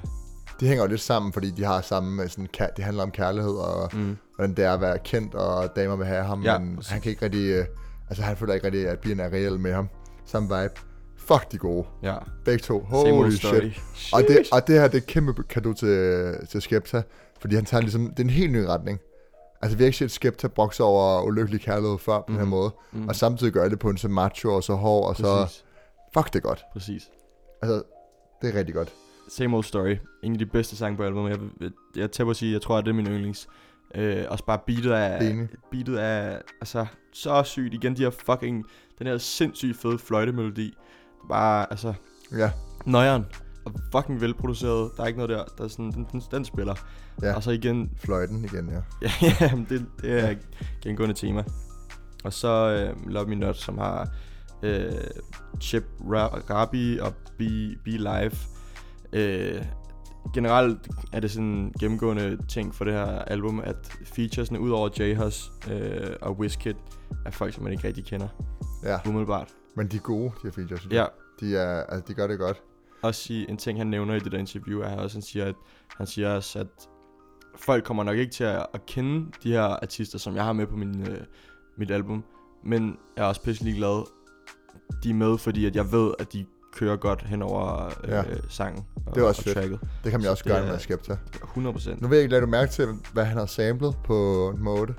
De 0.60 0.68
hænger 0.68 0.84
jo 0.84 0.90
lidt 0.90 1.02
sammen, 1.02 1.34
fordi 1.34 1.52
de 1.52 1.64
har 1.64 1.82
samme, 1.82 2.24
øh, 2.24 2.30
sådan, 2.30 2.48
kær- 2.58 2.74
det 2.78 2.84
handler 2.86 3.04
om 3.04 3.12
kærlighed, 3.12 3.52
og 3.54 3.90
Mm. 3.94 4.18
hvordan 4.36 4.56
det 4.56 4.66
er 4.66 4.74
at 4.74 4.82
være 4.82 5.00
kendt, 5.00 5.36
og 5.36 5.76
damer 5.76 5.96
vil 5.96 6.06
have 6.06 6.24
ham, 6.24 6.42
Ja, 6.44 6.60
men 6.60 6.76
præcis. 6.76 6.92
han 6.92 7.02
kan 7.02 7.10
ikke 7.10 7.26
rigtig, 7.26 7.50
øh, 7.52 7.66
altså 8.10 8.24
han 8.24 8.38
føler 8.38 8.54
ikke 8.54 8.66
rigtig, 8.66 8.88
at 8.88 9.00
pigen 9.00 9.20
er 9.20 9.30
reel 9.34 9.60
med 9.60 9.74
ham. 9.74 9.90
Samme 10.26 10.50
vibe. 10.62 10.74
Fuck, 11.18 11.52
de 11.52 11.58
gode. 11.58 11.86
Ja. 12.04 12.16
Begge 12.46 12.60
to. 12.64 12.80
Holy 12.80 13.32
story. 13.32 13.72
shit. 13.96 14.14
Og 14.14 14.22
det, 14.28 14.38
og 14.52 14.68
det 14.68 14.76
her, 14.80 14.88
det 14.88 14.94
er 14.98 15.02
et 15.02 15.06
kæmpe 15.08 15.44
kado 15.44 15.74
til, 15.74 16.36
til 16.50 16.62
Skepta, 16.62 17.02
fordi 17.40 17.56
han 17.56 17.66
tager 17.66 17.82
ligesom, 17.82 18.08
det 18.10 18.20
er 18.20 18.24
en 18.24 18.30
helt 18.30 18.52
ny 18.52 18.58
retning. 18.58 19.00
Altså 19.62 19.78
vi 19.78 19.84
har 19.84 19.86
ikke 19.86 19.98
set 19.98 20.12
Skepta 20.12 20.48
brokse 20.48 20.84
over 20.84 21.22
ulykkelig 21.22 21.62
kærlighed 21.62 21.98
før 21.98 22.18
på 22.20 22.24
den 22.28 22.36
her 22.36 22.42
Mhm. 22.42 22.50
måde, 22.50 22.72
Mm. 22.92 23.08
og 23.08 23.16
samtidig 23.16 23.54
gør 23.54 23.70
det 23.70 23.80
på 23.80 23.90
en 23.90 23.98
så 23.98 24.08
macho 24.08 24.54
og 24.56 24.64
så 24.64 24.74
hård, 24.74 25.08
og 25.10 25.16
så, 25.16 25.24
Præcis. 25.44 25.64
fuck 26.14 26.28
det 26.34 26.36
er 26.36 26.48
godt. 26.48 26.64
Præcis. 26.74 27.04
Altså, 27.62 27.82
det 28.42 28.54
er 28.56 28.60
rigtig 28.60 28.76
godt. 28.76 28.94
Same 29.30 29.56
Old 29.56 29.64
Story. 29.64 29.96
En 30.24 30.32
af 30.32 30.40
de 30.40 30.46
bedste 30.46 30.76
sange 30.76 30.98
på 30.98 31.04
albumet. 31.04 31.30
Jeg, 31.62 31.72
jeg, 31.96 32.10
på 32.26 32.30
at 32.30 32.36
sige, 32.36 32.54
jeg 32.54 32.62
tror, 32.62 32.78
at 32.78 32.86
det 32.86 32.92
er 32.92 32.96
min 32.96 33.08
yndlings. 33.08 33.48
Øh, 33.96 34.26
også 34.30 34.46
bare 34.46 34.60
beatet 34.68 34.92
af, 34.92 35.24
Enig. 35.30 35.50
beatet 35.72 35.98
af, 35.98 36.42
altså, 36.62 36.86
så 37.14 37.44
sygt. 37.44 37.74
Igen, 37.74 37.96
de 37.98 38.02
her 38.04 38.10
fucking, 38.10 38.66
den 39.00 39.08
her 39.08 39.18
sindssygt 39.18 39.78
fede 39.78 39.98
fløjtemelodi. 40.00 40.74
Bare, 41.30 41.68
altså, 41.72 41.94
Ja, 42.38 42.52
nøjeren. 42.86 43.26
Og 43.66 43.74
fucking 43.92 44.22
velproduceret. 44.22 44.92
Der 44.98 45.04
er 45.04 45.08
ikke 45.08 45.18
noget 45.20 45.30
der, 45.30 45.44
der 45.58 45.64
er 45.64 45.68
sådan, 45.68 45.92
den, 45.92 46.08
den, 46.12 46.22
den 46.32 46.46
spiller. 46.46 46.76
Ja. 47.22 47.36
Og 47.36 47.44
så 47.44 47.52
igen, 47.52 47.92
fløjten 47.98 48.46
igen, 48.46 48.70
ja. 48.70 48.82
ja, 49.08 49.12
ja 49.42 49.52
det, 49.70 49.86
det 50.02 50.24
er 50.24 50.30
et 50.30 50.48
gengående 50.82 51.16
tema. 51.16 51.44
Og 52.24 52.34
så 52.34 52.48
øh, 52.98 53.10
Love 53.10 53.28
Me 53.28 53.36
Not, 53.36 53.58
som 53.58 53.78
har 53.78 54.10
øh, 54.64 54.92
Chip 55.62 55.84
Ra- 56.00 56.54
Rabi 56.54 56.98
og 57.00 57.14
Be, 57.38 57.76
Be 57.86 57.92
Live. 57.92 58.32
Øh, 59.14 59.66
generelt 60.34 60.88
er 61.14 61.20
det 61.20 61.32
sådan 61.32 61.48
en 61.48 61.74
gennemgående 61.80 62.38
ting 62.48 62.76
for 62.76 62.86
det 62.86 62.94
her 62.94 63.06
album, 63.06 63.60
at 63.60 63.98
featuresne 64.06 64.60
ud 64.60 64.70
over 64.72 64.90
J-Hus 65.00 65.52
øh, 65.72 66.16
og 66.22 66.40
Wizkid 66.40 66.74
er 67.26 67.32
folk, 67.32 67.54
som 67.54 67.64
man 67.64 67.72
ikke 67.74 67.88
rigtig 67.88 68.06
kender, 68.06 68.28
Ja, 68.84 68.98
umiddelbart. 69.08 69.54
men 69.76 69.88
de 69.88 69.96
er 69.98 70.02
gode, 70.02 70.24
de 70.30 70.32
her 70.44 70.52
features. 70.52 70.88
Ja. 70.92 71.06
De, 71.40 71.56
er, 71.58 71.84
altså, 71.84 72.04
de 72.08 72.14
gør 72.14 72.28
det 72.28 72.40
godt. 72.40 72.62
også 73.02 73.22
sige, 73.22 73.50
en 73.50 73.58
ting, 73.58 73.78
han 73.80 73.88
nævner 73.88 74.14
i 74.16 74.20
det 74.20 74.32
der 74.32 74.38
interview, 74.38 74.82
er 74.82 74.96
også, 74.96 75.16
han 75.18 75.22
siger, 75.22 75.46
at 75.46 75.56
han 75.98 76.08
siger 76.08 76.36
også, 76.36 76.60
at 76.60 76.68
folk 77.56 77.84
kommer 77.84 78.04
nok 78.04 78.18
ikke 78.18 78.32
til 78.34 78.44
at, 78.44 78.66
at 78.74 78.86
kende 78.86 79.32
de 79.44 79.52
her 79.52 79.62
artister, 79.62 80.18
som 80.20 80.36
jeg 80.36 80.44
har 80.44 80.54
med 80.54 80.68
på 80.68 80.76
min, 80.76 81.02
øh, 81.12 81.18
mit 81.78 81.92
album, 81.92 82.24
men 82.66 82.98
jeg 83.18 83.24
er 83.24 83.28
også 83.28 83.42
pisselig 83.42 83.76
glad, 83.76 84.08
de 85.04 85.10
er 85.10 85.14
med, 85.14 85.38
fordi 85.38 85.66
at 85.66 85.76
jeg 85.76 85.92
ved, 85.92 86.14
at 86.20 86.34
de 86.34 86.46
kører 86.76 86.96
godt 86.96 87.22
hen 87.22 87.42
over 87.42 87.86
øh, 88.04 88.10
Ja. 88.10 88.24
sangen 88.50 88.86
og, 89.06 89.16
Det 89.16 89.24
er 89.24 89.28
også 89.28 89.42
og 89.42 89.44
fedt. 89.44 89.56
tracket. 89.58 89.80
Det 90.04 90.12
kan 90.12 90.20
man 90.20 90.24
Så 90.24 90.30
også 90.32 90.44
gøre 90.44 90.58
er- 90.58 90.72
med 90.72 90.80
Skepta. 90.80 91.16
100%. 91.44 92.02
Nu 92.02 92.08
ved 92.08 92.18
jeg 92.18 92.24
ikke, 92.24 92.32
lade 92.32 92.42
du 92.42 92.48
mærke 92.48 92.72
til, 92.72 92.88
hvad 93.14 93.26
han 93.26 93.38
har 93.38 93.46
samlet 93.46 93.96
på 94.06 94.14
mode 94.60 94.94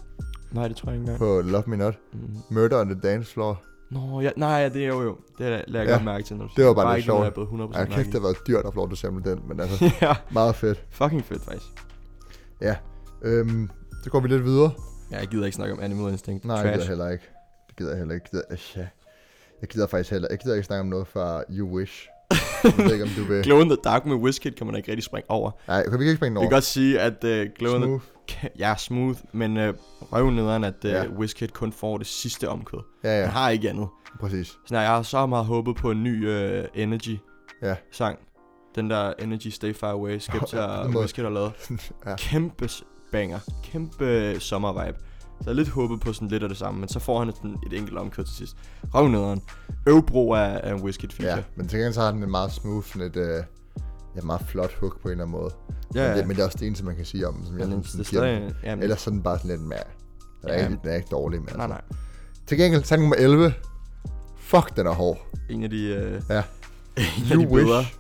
Nej, 0.53 0.69
det 0.69 0.77
tror 0.77 0.91
jeg 0.91 0.95
ikke 1.01 1.13
engang. 1.13 1.19
på 1.19 1.41
Love 1.51 1.63
Me 1.67 1.77
Not. 1.77 1.95
Mm. 2.13 2.19
Murder 2.51 2.81
on 2.81 2.89
the 2.89 3.01
Dance 3.01 3.33
Floor. 3.33 3.63
Nå, 3.91 4.21
ja, 4.21 4.31
nej, 4.37 4.51
ja, 4.51 4.69
det 4.69 4.83
er 4.85 4.89
jo 4.89 5.03
jo. 5.03 5.17
Det 5.39 5.47
lader 5.49 5.63
jeg 5.81 5.87
Ja, 5.89 5.93
godt 5.93 6.05
mærke 6.05 6.25
til. 6.25 6.37
Når 6.37 6.45
du 6.45 6.51
det 6.57 6.65
var 6.65 6.71
siger. 6.71 6.75
bare 6.85 6.95
lidt 6.95 7.05
sjovt. 7.05 7.25
jeg 7.25 7.33
blevet 7.35 7.49
100% 7.49 7.79
Ja, 7.79 7.79
mærke 7.85 7.93
kæft, 7.95 8.07
det 8.07 8.15
har 8.15 8.21
været 8.21 8.37
dyrt 8.47 8.67
at 8.67 8.75
få 8.75 8.81
lov 8.81 8.89
til 8.89 8.95
at 8.95 8.99
samle 8.99 9.31
den, 9.31 9.41
men 9.49 9.61
altså, 9.61 9.85
ja, 10.03 10.15
meget 10.31 10.55
fedt. 10.55 10.85
fucking 10.91 11.25
fedt 11.25 11.43
faktisk. 11.45 11.67
Øhm, 13.23 13.71
så 14.05 14.11
går 14.11 14.21
vi 14.21 14.29
lidt 14.29 14.45
videre. 14.45 14.71
Ja, 15.11 15.19
jeg 15.19 15.29
gider 15.29 15.45
ikke 15.45 15.57
snakke 15.57 15.75
om 15.75 15.81
Animal 15.81 16.13
Instinct. 16.13 16.45
Nej, 16.45 16.57
det 16.63 16.65
gider 16.73 16.79
jeg 16.79 16.89
heller 16.89 17.09
ikke. 17.11 17.25
Det 17.69 17.77
gider 17.77 17.91
jeg 17.91 17.99
heller 17.99 18.15
ikke. 18.15 18.25
Det 18.33 18.43
gider, 18.49 18.81
ja. 18.83 18.87
Jeg 19.65 19.69
gider 19.69 19.87
faktisk 19.87 20.11
heller 20.11 20.29
Jeg 20.31 20.39
gider 20.39 20.55
ikke 20.55 20.67
snakke 20.67 20.81
om 20.81 20.87
noget 20.87 21.07
fra 21.07 21.43
You 21.51 21.77
Wish. 21.77 22.09
Jeg 22.65 22.73
ved 22.77 22.93
ikke, 22.93 23.05
om 23.05 23.11
du 23.17 23.25
vil... 23.25 23.43
Glow 23.45 23.61
in 23.61 23.69
the 23.69 23.77
Dark 23.85 24.07
med 24.07 24.17
Wizkid 24.17 24.51
kan 24.53 24.67
man 24.67 24.77
ikke 24.77 24.89
rigtig 24.91 25.05
springe 25.05 25.31
over. 25.31 25.51
Nej, 25.69 25.89
kan 25.89 25.99
vi 26.01 26.05
ikke 26.05 26.17
springe 26.17 26.35
Vi 26.35 26.39
over? 26.39 26.49
kan 26.49 26.57
godt 26.57 26.65
sige, 26.65 27.01
at 27.01 27.25
uh, 27.25 27.31
Glow 27.59 27.75
in 27.75 27.81
the 27.83 27.87
Smooth. 27.89 28.03
Ja, 28.59 28.75
smooth, 28.79 29.19
men 29.33 29.57
uh, 29.57 29.75
røvnederen, 30.13 30.65
at 30.65 30.75
uh, 30.85 30.91
Ja. 30.91 31.07
Wizkid 31.09 31.49
kun 31.49 31.73
får 31.73 31.99
det 31.99 32.07
sidste 32.07 32.49
omkvæd. 32.49 32.79
Ja, 33.05 33.19
Ja. 33.19 33.23
Han 33.25 33.31
har 33.33 33.51
ikke 33.51 33.71
andet. 33.71 33.89
præcis. 34.21 34.47
Så 34.49 34.59
nej, 34.75 34.81
jeg 34.83 34.91
har 34.91 35.03
så 35.03 35.27
meget 35.27 35.45
håbet 35.47 35.77
på 35.77 35.91
en 35.91 36.03
ny 36.03 36.29
uh, 36.29 36.65
Energy-sang. 36.75 38.19
Ja. 38.19 38.81
Den 38.81 38.91
der 38.91 39.13
Energy 39.19 39.49
Stay 39.49 39.75
Far 39.75 39.91
Away, 39.93 40.19
Skepta 40.19 40.61
og 40.61 40.85
Den 40.85 40.93
må- 40.95 41.01
Wizkid 41.01 41.23
har 41.23 41.31
lavet. 41.31 41.53
ja. 42.07 42.17
Kæmpe 42.17 42.69
banger. 43.13 43.39
Kæmpe 43.65 44.37
sommervibe. 44.41 44.99
Så 45.41 45.51
jeg 45.51 45.55
lidt 45.55 45.69
håbet 45.69 46.01
på 46.01 46.13
sådan 46.13 46.29
lidt 46.29 46.43
af 46.43 46.49
det 46.49 46.59
samme, 46.59 46.81
men 46.81 46.89
så 46.89 46.99
får 46.99 47.19
han 47.25 47.33
sådan 47.37 47.57
et 47.67 47.79
enkelt 47.79 47.99
omkør 47.99 48.23
til 48.23 48.35
sidst. 48.35 48.57
Røvnederen. 48.95 49.43
Øvbro 49.87 50.31
er, 50.31 50.37
er 50.39 50.75
en 50.75 50.83
Wizkid 50.83 51.09
feature. 51.09 51.37
Ja, 51.37 51.43
men 51.57 51.69
til 51.69 51.77
gengæld 51.79 51.93
så 51.95 52.01
har 52.01 52.11
den 52.11 52.23
en 52.23 52.31
meget 52.31 52.53
smooth, 52.53 52.87
sådan 52.87 53.03
et, 53.03 53.17
øh, 53.17 53.43
ja, 54.17 54.21
meget 54.23 54.41
flot 54.49 54.75
hook 54.81 55.01
på 55.01 55.09
en 55.09 55.13
eller 55.13 55.25
anden 55.25 55.41
måde. 55.41 55.51
Ja, 55.95 56.01
Men, 56.01 56.11
ja. 56.11 56.17
det, 56.19 56.27
men 56.27 56.37
det 56.37 56.43
er 56.43 56.47
også 56.47 56.59
det 56.59 56.67
eneste, 56.67 56.85
man 56.85 56.97
kan 56.97 57.05
sige 57.05 57.29
om 57.29 57.35
den, 57.35 57.47
som 57.47 57.59
jeg 57.59 57.67
synes, 57.67 58.09
det 58.11 58.17
er 58.19 58.21
den 58.25 58.31
giver 58.39 58.49
den. 58.49 58.57
Ja, 58.63 58.75
men, 58.75 58.83
Ellers 58.83 59.01
så 59.01 59.11
er 59.11 59.13
den 59.13 59.23
bare 59.23 59.39
sådan 59.39 59.51
lidt 59.51 59.61
mere. 59.61 59.79
Den 60.43 60.51
er, 60.51 60.55
Ja. 60.55 60.67
ikke, 60.69 60.79
den 60.83 60.91
er 60.91 60.95
ikke 60.95 61.09
dårlig, 61.11 61.41
men 61.41 61.49
nej, 61.57 61.65
altså. 61.65 61.69
nej. 61.69 61.83
Til 62.47 62.59
gengæld, 62.59 62.85
sang 62.85 63.01
nummer 63.01 63.17
11. 63.17 63.55
Fuck, 64.37 64.77
den 64.77 64.87
er 64.87 64.91
hård. 64.93 65.19
En 65.51 65.63
af 65.65 65.71
de... 65.71 65.85
Øh, 65.87 66.23
Ja. 66.31 66.43
en 66.97 67.03
af 67.31 67.35
You 67.35 67.41
de 67.43 67.47
bedre. 67.47 67.79
wish. 67.79 67.99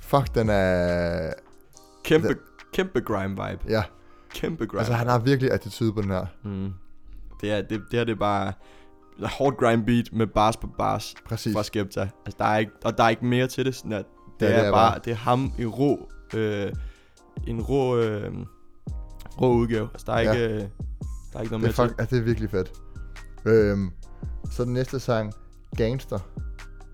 Fuck, 0.00 0.34
den 0.34 0.48
er... 0.50 1.32
Kæmpe, 2.04 2.28
Det- 2.28 2.38
kæmpe 2.72 3.00
grime 3.00 3.30
vibe. 3.30 3.62
Ja, 3.68 3.82
Kæmpe 4.40 4.66
grime 4.66 4.78
altså 4.78 4.92
han 4.92 5.06
har 5.08 5.18
virkelig 5.18 5.52
attitude 5.52 5.92
på 5.92 6.02
den 6.02 6.10
her. 6.10 6.26
Mm. 6.44 6.70
Det, 7.40 7.52
er, 7.52 7.56
det, 7.62 7.70
det 7.70 7.98
her 7.98 8.04
det 8.04 8.12
er 8.12 8.16
bare 8.16 8.52
hårdt 9.22 9.56
grime 9.56 9.84
beat 9.84 10.08
med 10.12 10.26
bars 10.26 10.56
på 10.56 10.66
bars 10.78 11.14
Præcis. 11.28 11.54
fra 11.54 11.62
Skepta. 11.62 12.00
Altså, 12.00 12.36
der 12.38 12.44
er 12.44 12.58
ikke, 12.58 12.72
og 12.84 12.98
der 12.98 13.04
er 13.04 13.08
ikke 13.08 13.26
mere 13.26 13.46
til 13.46 13.64
det. 13.64 13.74
Sådan 13.74 13.92
at 13.92 14.04
det, 14.40 14.46
Ja, 14.46 14.52
er 14.52 14.58
det 14.58 14.66
er 14.66 14.72
bare, 14.72 14.90
bare- 14.92 15.00
det 15.04 15.10
er 15.10 15.14
ham 15.16 15.52
i 15.58 15.64
rå, 15.66 16.08
øh, 16.34 16.72
en 17.46 17.62
rå, 17.62 17.96
øh, 17.96 18.32
rå 19.40 19.52
udgave. 19.52 19.88
Altså, 19.92 20.04
der 20.06 20.12
er 20.12 20.20
Ja. 20.20 20.32
ikke, 20.32 20.54
øh, 20.54 20.60
der 20.60 21.38
er 21.38 21.40
ikke 21.42 21.52
noget 21.52 21.52
Det 21.52 21.60
mere 21.60 21.68
er, 21.68 21.72
fuck, 21.88 22.00
altså, 22.00 22.14
det 22.16 22.20
er 22.20 22.24
virkelig 22.24 22.50
fedt. 22.50 22.72
Øhm, 23.44 23.90
så 24.50 24.64
den 24.64 24.72
næste 24.72 25.00
sang, 25.00 25.32
Gangster, 25.76 26.18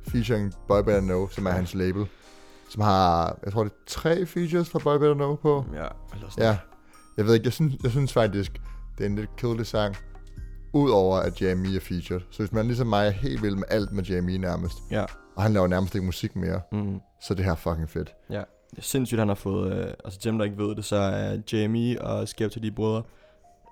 featuring 0.08 0.52
Boy 0.68 0.78
Better 0.82 1.00
Know, 1.00 1.28
som 1.28 1.46
er 1.46 1.50
hans 1.50 1.74
label. 1.74 2.06
Som 2.68 2.82
har, 2.82 3.38
jeg 3.44 3.52
tror 3.52 3.64
det 3.64 3.72
er 3.72 3.76
tre 3.86 4.26
features 4.26 4.70
fra 4.70 4.78
Boy 4.78 4.92
Better 4.98 5.14
Know 5.14 5.34
på. 5.36 5.64
til. 5.68 5.78
Ja, 5.78 5.86
eller 6.14 6.30
sådan. 6.30 6.44
Ja, 6.44 6.58
jeg 7.16 7.26
ved 7.26 7.34
ikke, 7.34 7.44
jeg 7.46 7.52
synes, 7.52 7.74
jeg 7.82 7.90
synes 7.90 8.12
faktisk, 8.12 8.52
det 8.98 9.04
er 9.04 9.08
en 9.08 9.16
lidt 9.16 9.36
kedelig 9.36 9.66
sang. 9.66 9.96
Udover 10.74 11.16
at 11.18 11.40
JME 11.42 11.76
er 11.76 11.80
featured. 11.80 12.20
Så 12.30 12.38
hvis 12.42 12.52
man 12.52 12.66
ligesom 12.66 12.86
mig 12.86 13.06
er 13.06 13.10
helt 13.10 13.42
vild 13.42 13.54
med 13.56 13.64
alt 13.68 13.92
med 13.92 14.04
JME 14.04 14.38
nærmest, 14.38 14.74
Ja. 14.90 15.04
og 15.36 15.42
han 15.42 15.52
laver 15.52 15.66
nærmest 15.66 15.94
ikke 15.94 16.04
musik 16.06 16.36
mere, 16.36 16.60
Mm. 16.72 17.00
så 17.22 17.34
er 17.34 17.36
det 17.36 17.44
her 17.44 17.54
fucking 17.54 17.90
fedt. 17.90 18.14
Ja, 18.30 18.42
det 18.70 18.78
er 18.78 18.82
sindssygt, 18.82 19.18
han 19.18 19.28
har 19.28 19.34
fået... 19.34 19.72
Øh, 19.72 19.92
altså, 20.04 20.20
til 20.20 20.30
dem, 20.30 20.38
der 20.38 20.44
ikke 20.44 20.58
ved 20.58 20.76
det, 20.76 20.84
så 20.84 20.96
er 20.96 21.38
Jamie 21.52 22.02
og 22.02 22.28
Skepta 22.28 22.60
de 22.60 22.66
er 22.66 22.70
brødre. 22.76 23.02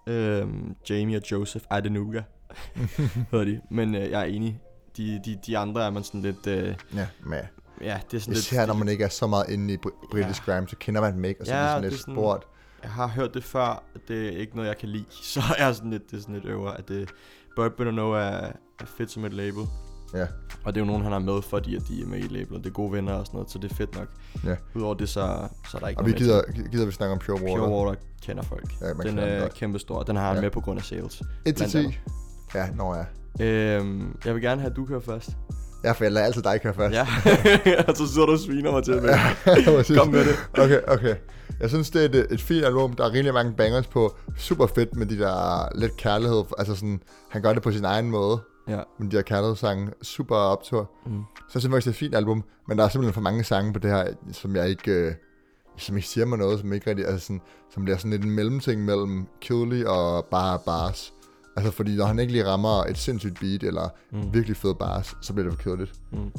Øhm, 0.07 0.75
Jamie 0.91 1.17
og 1.17 1.23
Joseph 1.33 1.65
Adenuga 1.71 2.23
hedder 3.31 3.45
de. 3.45 3.61
Men 3.71 3.95
øh, 3.95 4.11
jeg 4.11 4.21
er 4.21 4.25
enig. 4.25 4.61
De, 4.97 5.21
de, 5.25 5.39
de 5.47 5.59
andre 5.59 5.87
er 5.87 5.91
man 5.91 6.05
sådan 6.05 6.23
lidt... 6.23 6.47
Øh, 6.47 6.75
Ja, 6.95 7.07
men 7.27 7.39
ja, 7.81 8.01
det 8.11 8.17
er 8.17 8.21
sådan 8.21 8.33
især 8.35 8.67
når 8.67 8.75
lidt... 8.75 8.79
man 8.79 8.89
ikke 8.89 9.05
er 9.05 9.09
så 9.09 9.27
meget 9.27 9.49
inde 9.49 9.75
i 9.75 9.77
br- 9.87 10.09
britisk 10.11 10.45
grime, 10.45 10.69
så 10.69 10.77
kender 10.77 11.01
man 11.01 11.15
dem 11.15 11.25
ikke, 11.25 11.41
og 11.41 11.47
så 11.47 11.55
Ja, 11.55 11.59
er 11.61 11.65
det 11.65 11.71
sådan 11.71 11.83
det 11.83 11.87
er 11.87 11.91
lidt 11.91 12.01
sådan- 12.01 12.15
sport. 12.15 12.47
Jeg 12.83 12.91
har 12.91 13.07
hørt 13.07 13.35
det 13.35 13.45
før, 13.45 13.61
og 13.95 14.01
det 14.09 14.27
er 14.27 14.31
ikke 14.39 14.57
noget, 14.57 14.69
jeg 14.69 14.79
kan 14.79 14.89
lide. 14.89 15.05
Så 15.35 15.41
jeg 15.59 15.69
er 15.69 15.73
sådan 15.73 15.91
lidt, 15.91 16.11
det 16.11 16.17
er 16.17 16.21
sådan 16.21 16.35
lidt 16.35 16.45
øver, 16.47 16.71
at 16.71 16.89
det... 16.89 17.11
Boy 17.57 17.67
Better 17.77 17.93
Know 17.93 18.11
er, 18.11 18.19
er 18.81 18.87
fedt 18.99 19.11
som 19.11 19.25
et 19.25 19.33
label. 19.33 19.63
Ja, 20.15 20.27
Og 20.65 20.75
det 20.75 20.81
er 20.81 20.85
jo 20.85 20.87
nogen, 20.87 21.03
han 21.03 21.13
har 21.13 21.19
med, 21.19 21.43
fordi 21.43 21.77
at 21.77 21.83
de 21.89 22.03
er 22.03 22.07
med 22.07 22.19
i 22.19 22.23
labelet. 22.23 22.65
Det 22.65 22.71
er 22.71 22.75
gode 22.75 22.93
venner 22.93 23.13
og 23.13 23.27
sådan 23.27 23.37
noget, 23.39 23.51
så 23.51 23.59
det 23.59 23.71
er 23.71 23.75
fedt 23.75 23.95
nok. 23.99 24.09
Ja. 24.45 24.57
Udover 24.75 24.95
det, 24.95 25.09
så, 25.09 25.49
så 25.71 25.77
er 25.77 25.81
der 25.81 25.89
ikke 25.89 26.01
og 26.01 26.07
vi 26.07 26.13
gider, 26.13 26.43
gider 26.73 26.87
vi 26.87 26.93
snakke 26.93 27.13
om 27.13 27.19
Pure 27.19 27.43
Water. 27.43 27.57
Pure 27.57 27.87
Water 27.87 28.01
kender 28.23 28.43
folk. 28.43 28.73
Ja, 28.81 28.87
man 28.87 28.97
Den 28.97 29.07
kender 29.07 29.23
er 29.25 29.49
kæmpe 29.49 29.79
stor. 29.79 30.03
Den 30.03 30.17
har 30.17 30.27
han 30.27 30.35
Ja. 30.37 30.41
med 30.41 30.51
på 30.51 30.61
grund 30.61 30.79
af 30.79 30.85
sales. 30.85 31.21
1 31.21 31.23
til 31.45 31.55
blandt 31.55 31.73
10. 31.73 31.79
andet. 31.79 32.01
Ja, 32.55 32.67
nå 32.75 32.95
ja. 32.95 33.05
Øhm, 33.47 34.17
jeg 34.25 34.35
vil 34.35 34.43
gerne 34.43 34.61
have, 34.61 34.71
at 34.71 34.77
du 34.77 34.87
kører 34.87 35.01
først. 35.01 35.31
Ja, 35.85 35.93
for 35.93 36.05
jeg 36.05 36.13
lader 36.13 36.27
altid 36.27 36.43
dig 36.43 36.61
køre 36.61 36.75
først. 36.75 36.95
Ja, 36.95 37.07
og 37.89 37.97
så 37.97 38.09
sidder 38.13 38.27
du 38.27 38.33
og 38.33 38.39
sviner 38.39 38.73
mig 38.73 38.85
til. 38.85 38.95
Men 38.95 39.11
Præcis. 39.77 39.99
kom 39.99 40.09
med 40.09 40.25
det. 40.25 40.35
Okay, 40.59 40.81
okay. 40.89 41.15
Jeg 41.61 41.69
synes, 41.69 41.91
det 41.91 42.01
er 42.05 42.09
et, 42.21 42.27
et 42.33 42.41
fint 42.41 42.65
album. 42.65 42.93
Der 42.93 43.05
er 43.05 43.13
rigtig 43.13 43.35
mange 43.35 43.53
bangers 43.53 43.87
på. 43.87 44.17
Super 44.37 44.67
fedt 44.67 44.97
med 44.97 45.07
de 45.07 45.19
der 45.19 45.69
lidt 45.79 45.97
kærlighed. 45.97 46.45
Altså 46.59 46.75
sådan, 46.75 47.03
han 47.31 47.43
gør 47.43 47.53
det 47.53 47.63
på 47.63 47.73
sin 47.73 47.85
egen 47.85 48.11
måde. 48.11 48.39
Ja. 48.69 48.81
Men 48.99 49.11
de 49.11 49.17
her 49.17 49.23
kærlighedssange, 49.23 49.91
super 50.03 50.37
optur. 50.37 50.91
Mm. 51.07 51.23
Så 51.37 51.51
jeg 51.55 51.63
synes 51.63 51.73
faktisk, 51.73 51.85
det 51.85 51.91
er 51.91 51.95
et 51.95 51.99
fint 51.99 52.15
album. 52.15 52.45
Men 52.69 52.79
der 52.79 52.85
er 52.85 52.89
simpelthen 52.89 53.15
for 53.15 53.21
mange 53.21 53.45
sange 53.45 53.73
på 53.73 53.79
det 53.79 53.91
her, 53.91 54.07
som 54.33 54.57
jeg 54.57 54.69
ikke... 54.69 54.91
Øh, 54.93 55.13
som 55.77 55.97
ikke 55.97 56.09
siger 56.09 56.25
mig 56.27 56.39
noget, 56.39 56.61
som 56.61 56.73
ikke 56.73 56.91
rigtig... 56.91 57.07
Altså 57.07 57.27
sådan, 57.27 57.41
som 57.75 57.85
bliver 57.85 57.97
sådan 57.99 58.11
lidt 58.11 58.25
en 58.25 58.31
mellemting 58.31 58.85
mellem 58.85 59.27
Kildly 59.41 59.85
og 59.85 60.25
bare 60.31 60.59
bars. 60.67 61.13
Altså 61.57 61.73
fordi 61.73 61.97
når 61.97 62.05
han 62.05 62.19
ikke 62.19 62.33
lige 62.33 62.47
rammer 62.47 62.85
et 62.85 62.99
sindssygt 62.99 63.41
beat, 63.41 63.63
eller 63.63 63.89
Mm. 64.13 64.35
virkelig 64.35 64.57
fed 64.57 64.75
bars, 64.75 65.15
så 65.23 65.33
bliver 65.33 65.49
det 65.49 65.59
for 65.59 65.63
kedeligt. 65.63 65.93
Mm. 66.13 66.31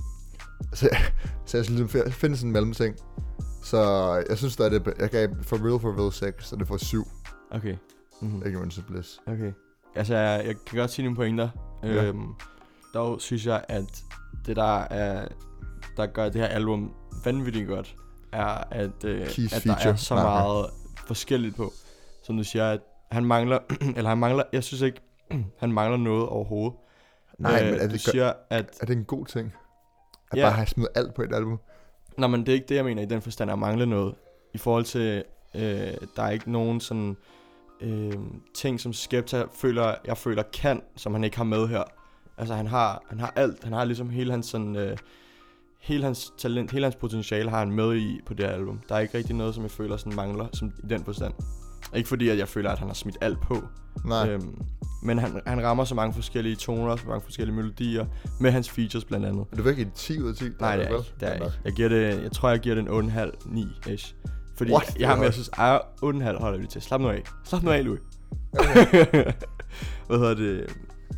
Så, 0.73 0.89
så 1.45 1.57
jeg 1.57 1.65
synes, 1.65 1.69
ligesom, 1.69 2.11
finde 2.11 2.35
sådan 2.37 2.49
en 2.49 2.53
mellemting. 2.53 2.95
Så 3.61 3.79
jeg 4.29 4.37
synes, 4.37 4.55
der 4.55 4.65
er 4.65 4.69
det, 4.69 4.93
jeg 4.99 5.09
gav 5.09 5.27
for 5.41 5.55
real 5.55 5.79
for 5.79 6.01
real 6.01 6.11
6, 6.11 6.47
så 6.47 6.55
det 6.55 6.67
får 6.67 6.77
7. 6.77 7.03
Okay. 7.51 7.75
Mm-hmm. 8.21 8.43
Ignorance 8.45 8.81
of 8.81 8.87
bliss. 8.87 9.19
Okay. 9.27 9.51
Altså, 9.95 10.15
jeg, 10.15 10.45
jeg 10.45 10.55
kan 10.67 10.79
godt 10.79 10.91
sige 10.91 11.03
nogle 11.05 11.15
pointer. 11.15 11.49
Ja. 11.83 12.03
Øhm, 12.03 12.27
dog 12.93 13.21
synes 13.21 13.45
jeg, 13.45 13.63
at 13.69 14.03
det 14.45 14.55
der 14.55 14.79
er, 14.81 15.27
der 15.97 16.05
gør 16.05 16.23
det 16.29 16.41
her 16.41 16.47
album 16.47 16.93
vanvittigt 17.25 17.67
godt, 17.67 17.95
er, 18.33 18.63
at, 18.71 19.03
øh, 19.05 19.27
Keys 19.27 19.53
at 19.53 19.63
der 19.63 19.71
er 19.71 19.75
feature. 19.75 19.97
så 19.97 20.15
Nej, 20.15 20.23
meget 20.23 20.65
forskelligt 21.07 21.55
på. 21.55 21.71
Som 22.23 22.37
du 22.37 22.43
siger, 22.43 22.69
at 22.71 22.79
han 23.11 23.25
mangler, 23.25 23.59
eller 23.97 24.09
han 24.09 24.17
mangler, 24.17 24.43
jeg 24.53 24.63
synes 24.63 24.81
ikke, 24.81 25.01
han 25.59 25.71
mangler 25.71 25.97
noget 25.97 26.27
overhovedet. 26.27 26.73
Nej, 27.39 27.63
men 27.63 27.73
er 27.73 27.87
det, 27.87 28.01
siger, 28.01 28.33
at 28.49 28.77
er 28.81 28.85
det 28.85 28.97
en 28.97 29.05
god 29.05 29.25
ting? 29.25 29.53
At 30.31 30.37
Ja. 30.37 30.43
bare 30.43 30.51
have 30.51 30.67
smidt 30.67 30.89
alt 30.95 31.13
på 31.13 31.21
et 31.21 31.33
album? 31.35 31.59
Nå, 32.17 32.27
men 32.27 32.41
det 32.41 32.49
er 32.49 32.53
ikke 32.53 32.67
det, 32.69 32.75
jeg 32.75 32.85
mener 32.85 33.01
i 33.01 33.05
den 33.05 33.21
forstand, 33.21 33.51
at 33.51 33.59
mangle 33.59 33.85
noget. 33.85 34.15
I 34.53 34.57
forhold 34.57 34.85
til, 34.85 35.23
øh, 35.55 35.93
der 36.15 36.23
er 36.23 36.29
ikke 36.29 36.51
nogen 36.51 36.79
sådan 36.79 37.17
øh, 37.81 38.13
ting, 38.53 38.79
som 38.79 38.93
Skepta 38.93 39.43
føler, 39.53 39.95
jeg 40.05 40.17
føler 40.17 40.43
kan, 40.43 40.81
som 40.95 41.13
han 41.13 41.23
ikke 41.23 41.37
har 41.37 41.43
med 41.43 41.67
her. 41.67 41.83
Altså, 42.37 42.53
han 42.53 42.67
har, 42.67 43.03
han 43.09 43.19
har 43.19 43.33
alt. 43.35 43.63
Han 43.63 43.73
har 43.73 43.83
ligesom 43.83 44.09
hele 44.09 44.31
hans 44.31 44.45
sådan... 44.45 44.75
Øh, 44.75 44.97
hele 45.81 46.03
hans 46.03 46.33
talent, 46.37 46.71
hele 46.71 46.85
hans 46.85 46.95
potentiale 46.95 47.49
har 47.49 47.59
han 47.59 47.71
med 47.71 47.95
i 47.95 48.19
på 48.25 48.33
det 48.33 48.45
her 48.45 48.53
album. 48.53 48.81
Der 48.89 48.95
er 48.95 48.99
ikke 48.99 49.17
rigtig 49.17 49.35
noget, 49.35 49.55
som 49.55 49.63
jeg 49.63 49.71
føler 49.71 49.97
sådan 49.97 50.15
mangler 50.15 50.47
som, 50.53 50.71
i 50.83 50.87
den 50.87 51.03
forstand. 51.03 51.33
Ikke 51.95 52.09
fordi, 52.09 52.29
at 52.29 52.37
jeg 52.37 52.47
føler, 52.47 52.69
at 52.71 52.79
han 52.79 52.87
har 52.87 52.95
smidt 52.95 53.17
alt 53.21 53.41
på. 53.41 53.57
Nej. 54.05 54.29
Øhm, 54.29 54.61
men 55.03 55.17
han, 55.19 55.41
han 55.47 55.63
rammer 55.63 55.83
så 55.83 55.95
mange 55.95 56.13
forskellige 56.13 56.55
toner, 56.55 56.95
så 56.95 57.03
mange 57.07 57.21
forskellige 57.21 57.55
melodier, 57.55 58.05
med 58.39 58.51
hans 58.51 58.69
features 58.69 59.05
blandt 59.05 59.25
andet. 59.25 59.45
Er 59.51 59.55
du 59.55 59.63
virkelig 59.63 59.87
et 59.87 59.93
10 59.93 60.21
ud 60.21 60.29
af 60.29 60.35
10? 60.35 60.43
Nej, 60.59 60.75
det 60.75 60.85
er 60.85 60.89
ikke. 60.97 61.11
Det 61.19 61.29
er 61.29 61.33
ikke. 61.33 61.45
Jeg, 61.65 61.73
giver 61.73 61.89
det, 61.89 62.23
jeg 62.23 62.31
tror, 62.31 62.49
jeg 62.49 62.59
giver 62.59 62.75
den 62.75 62.87
8,5, 62.87 63.19
9-ish. 63.45 64.13
Fordi 64.57 64.71
What? 64.71 64.95
jeg 64.99 65.07
har 65.07 65.15
med, 65.15 65.23
Det 65.25 65.25
er 65.25 65.27
jeg 65.27 65.33
synes, 65.33 65.49
ej, 65.49 66.33
8,5 66.37 66.41
holder 66.41 66.59
vi 66.59 66.67
til. 66.67 66.81
Slap 66.81 67.01
nu 67.01 67.09
af. 67.09 67.23
Slap 67.45 67.63
nu 67.63 67.71
af, 67.71 67.85
Louis. 67.85 67.99
Hvad 70.07 70.17
hedder 70.19 70.33
det? 70.35 70.59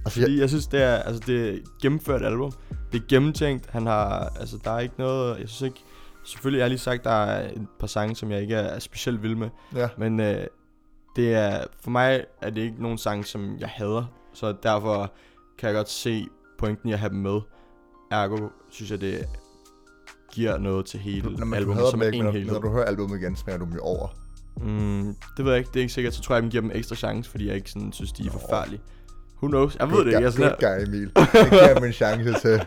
Altså, 0.06 0.20
jeg, 0.20 0.28
Fordi 0.28 0.40
jeg 0.40 0.50
synes, 0.50 0.68
det 0.68 0.84
er, 0.84 0.96
altså, 0.96 1.24
det 1.28 1.50
er 1.50 1.58
gennemført 1.82 2.26
album. 2.26 2.52
Det 2.92 3.02
er 3.02 3.06
gennemtænkt. 3.10 3.70
Han 3.70 3.86
har, 3.86 4.32
altså, 4.40 4.58
der 4.64 4.72
er 4.72 4.80
ikke 4.80 4.96
noget, 4.98 5.40
jeg 5.40 5.50
synes 5.50 5.62
ikke, 5.62 5.84
selvfølgelig, 6.26 6.58
jeg 6.60 6.64
har 6.66 6.70
lige 6.70 6.80
sagt, 6.80 7.04
der 7.04 7.10
er 7.12 7.50
et 7.50 7.68
par 7.80 7.88
sange, 7.88 8.16
som 8.16 8.32
jeg 8.32 8.42
ikke 8.42 8.56
er, 8.56 8.60
er 8.62 8.80
specielt 8.80 9.24
vild 9.24 9.36
med. 9.36 9.50
ja. 9.76 9.90
Men 9.98 10.20
øh, 10.20 10.44
det 11.16 11.34
er, 11.34 11.64
for 11.84 11.90
mig 11.92 12.26
er 12.42 12.50
det 12.50 12.62
ikke 12.62 12.82
nogen 12.82 12.98
sang, 12.98 13.26
som 13.26 13.58
jeg 13.60 13.70
hader. 13.70 14.06
Så 14.34 14.56
derfor 14.64 15.12
kan 15.58 15.68
jeg 15.68 15.76
godt 15.76 15.90
se 15.90 16.28
pointen 16.60 16.90
i 16.90 16.94
at 16.94 17.00
have 17.00 17.10
dem 17.10 17.18
med. 17.18 17.42
Ergo 18.12 18.50
synes 18.70 18.92
jeg, 18.92 19.02
det 19.02 19.26
giver 20.34 20.58
noget 20.58 20.86
til 20.86 21.00
hele 21.00 21.30
Når 21.38 21.46
man 21.46 21.60
albumet 21.60 21.84
som 21.92 22.02
en 22.02 22.12
men 22.12 22.26
helhed. 22.26 22.46
når, 22.46 22.54
når 22.54 22.60
du 22.62 22.70
hører 22.70 22.86
albumet 22.86 23.22
igen, 23.22 23.36
smager 23.36 23.60
du 23.60 23.66
dem 23.66 23.74
jo 23.74 23.82
over. 23.82 24.08
Mm, 24.58 25.16
det 25.38 25.46
ved 25.46 25.52
jeg 25.52 25.60
ikke, 25.60 25.68
det 25.68 25.76
er 25.76 25.82
ikke 25.82 25.94
sikkert. 25.94 26.14
Så 26.14 26.22
tror 26.22 26.36
jeg, 26.36 26.44
jeg 26.44 26.52
giver 26.52 26.62
dem 26.62 26.72
ekstra 26.74 26.96
chance, 26.96 27.30
fordi 27.30 27.48
jeg 27.48 27.56
ikke 27.56 27.72
sådan, 27.72 27.92
synes, 27.92 28.12
de 28.12 28.24
er 28.28 28.32
Nå. 28.34 28.40
forfærdelige. 28.40 28.82
Who 29.44 29.48
knows? 29.50 29.76
Jeg 29.80 29.88
ved 29.88 29.96
Good 29.96 30.06
det 30.06 30.12
ikke. 30.12 30.20
Jeg 30.20 30.28
er 30.28 30.32
sådan 30.32 30.56
Good 30.60 30.78
guy, 30.78 30.88
Emil. 30.88 31.12
Det 31.16 31.50
giver 31.50 31.74
dem 31.74 31.84
en 31.84 31.92
chance 31.94 32.34
til. 32.42 32.66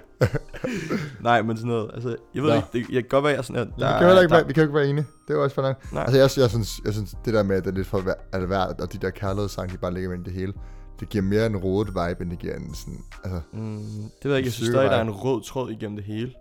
nej, 1.29 1.43
men 1.43 1.57
sådan 1.57 1.69
noget. 1.69 1.91
Altså, 1.95 2.17
jeg 2.35 2.43
ved 2.43 2.51
Nå. 2.51 2.57
ikke, 2.57 2.69
det, 2.73 2.79
jeg 2.95 3.03
kan 3.03 3.09
godt 3.09 3.25
være, 3.25 3.35
jeg 3.35 3.45
sådan 3.45 3.57
her. 3.57 3.65
vi, 3.77 3.99
kan 3.99 4.07
heller 4.07 4.23
ikke 4.23 4.33
være, 4.35 4.47
vi 4.47 4.53
kan 4.53 4.63
jo 4.63 4.67
ikke 4.69 4.75
være 4.75 4.87
enige. 4.89 5.07
Det 5.29 5.35
er 5.35 5.39
jo 5.39 5.43
også 5.43 5.55
for 5.55 5.63
langt. 5.63 5.93
Nej. 5.93 6.03
Altså, 6.03 6.17
jeg, 6.19 6.31
jeg, 6.43 6.51
synes, 6.51 6.81
jeg 6.85 6.93
synes, 6.93 7.15
det 7.25 7.35
der 7.35 7.43
med, 7.43 7.57
at 7.57 7.65
det 7.65 7.71
er 7.71 7.75
lidt 7.75 7.87
for 7.87 8.01
hver, 8.01 8.75
og 8.81 8.93
de 8.93 8.99
der 8.99 9.11
kærlighedssange, 9.11 9.73
de 9.73 9.79
bare 9.79 9.95
ligger 9.95 10.11
med 10.11 10.25
det 10.25 10.33
hele, 10.33 10.53
det 11.01 11.09
giver 11.09 11.25
mere 11.25 11.47
en 11.47 11.57
rodet 11.57 11.89
vibe, 11.89 12.23
end 12.23 12.31
det 12.31 12.39
giver 12.39 12.55
en 12.57 12.75
sådan, 12.75 12.99
altså, 13.25 13.41
Mm, 13.53 13.79
det 13.79 14.25
ved 14.25 14.31
jeg 14.31 14.37
ikke. 14.37 14.47
Jeg 14.47 14.53
synes 14.53 14.69
stadig, 14.71 14.91
der 14.91 14.97
er 14.97 15.03
en 15.03 15.11
rød 15.11 15.43
tråd 15.43 15.71
igennem 15.71 15.97
det 15.97 16.05
hele. 16.05 16.33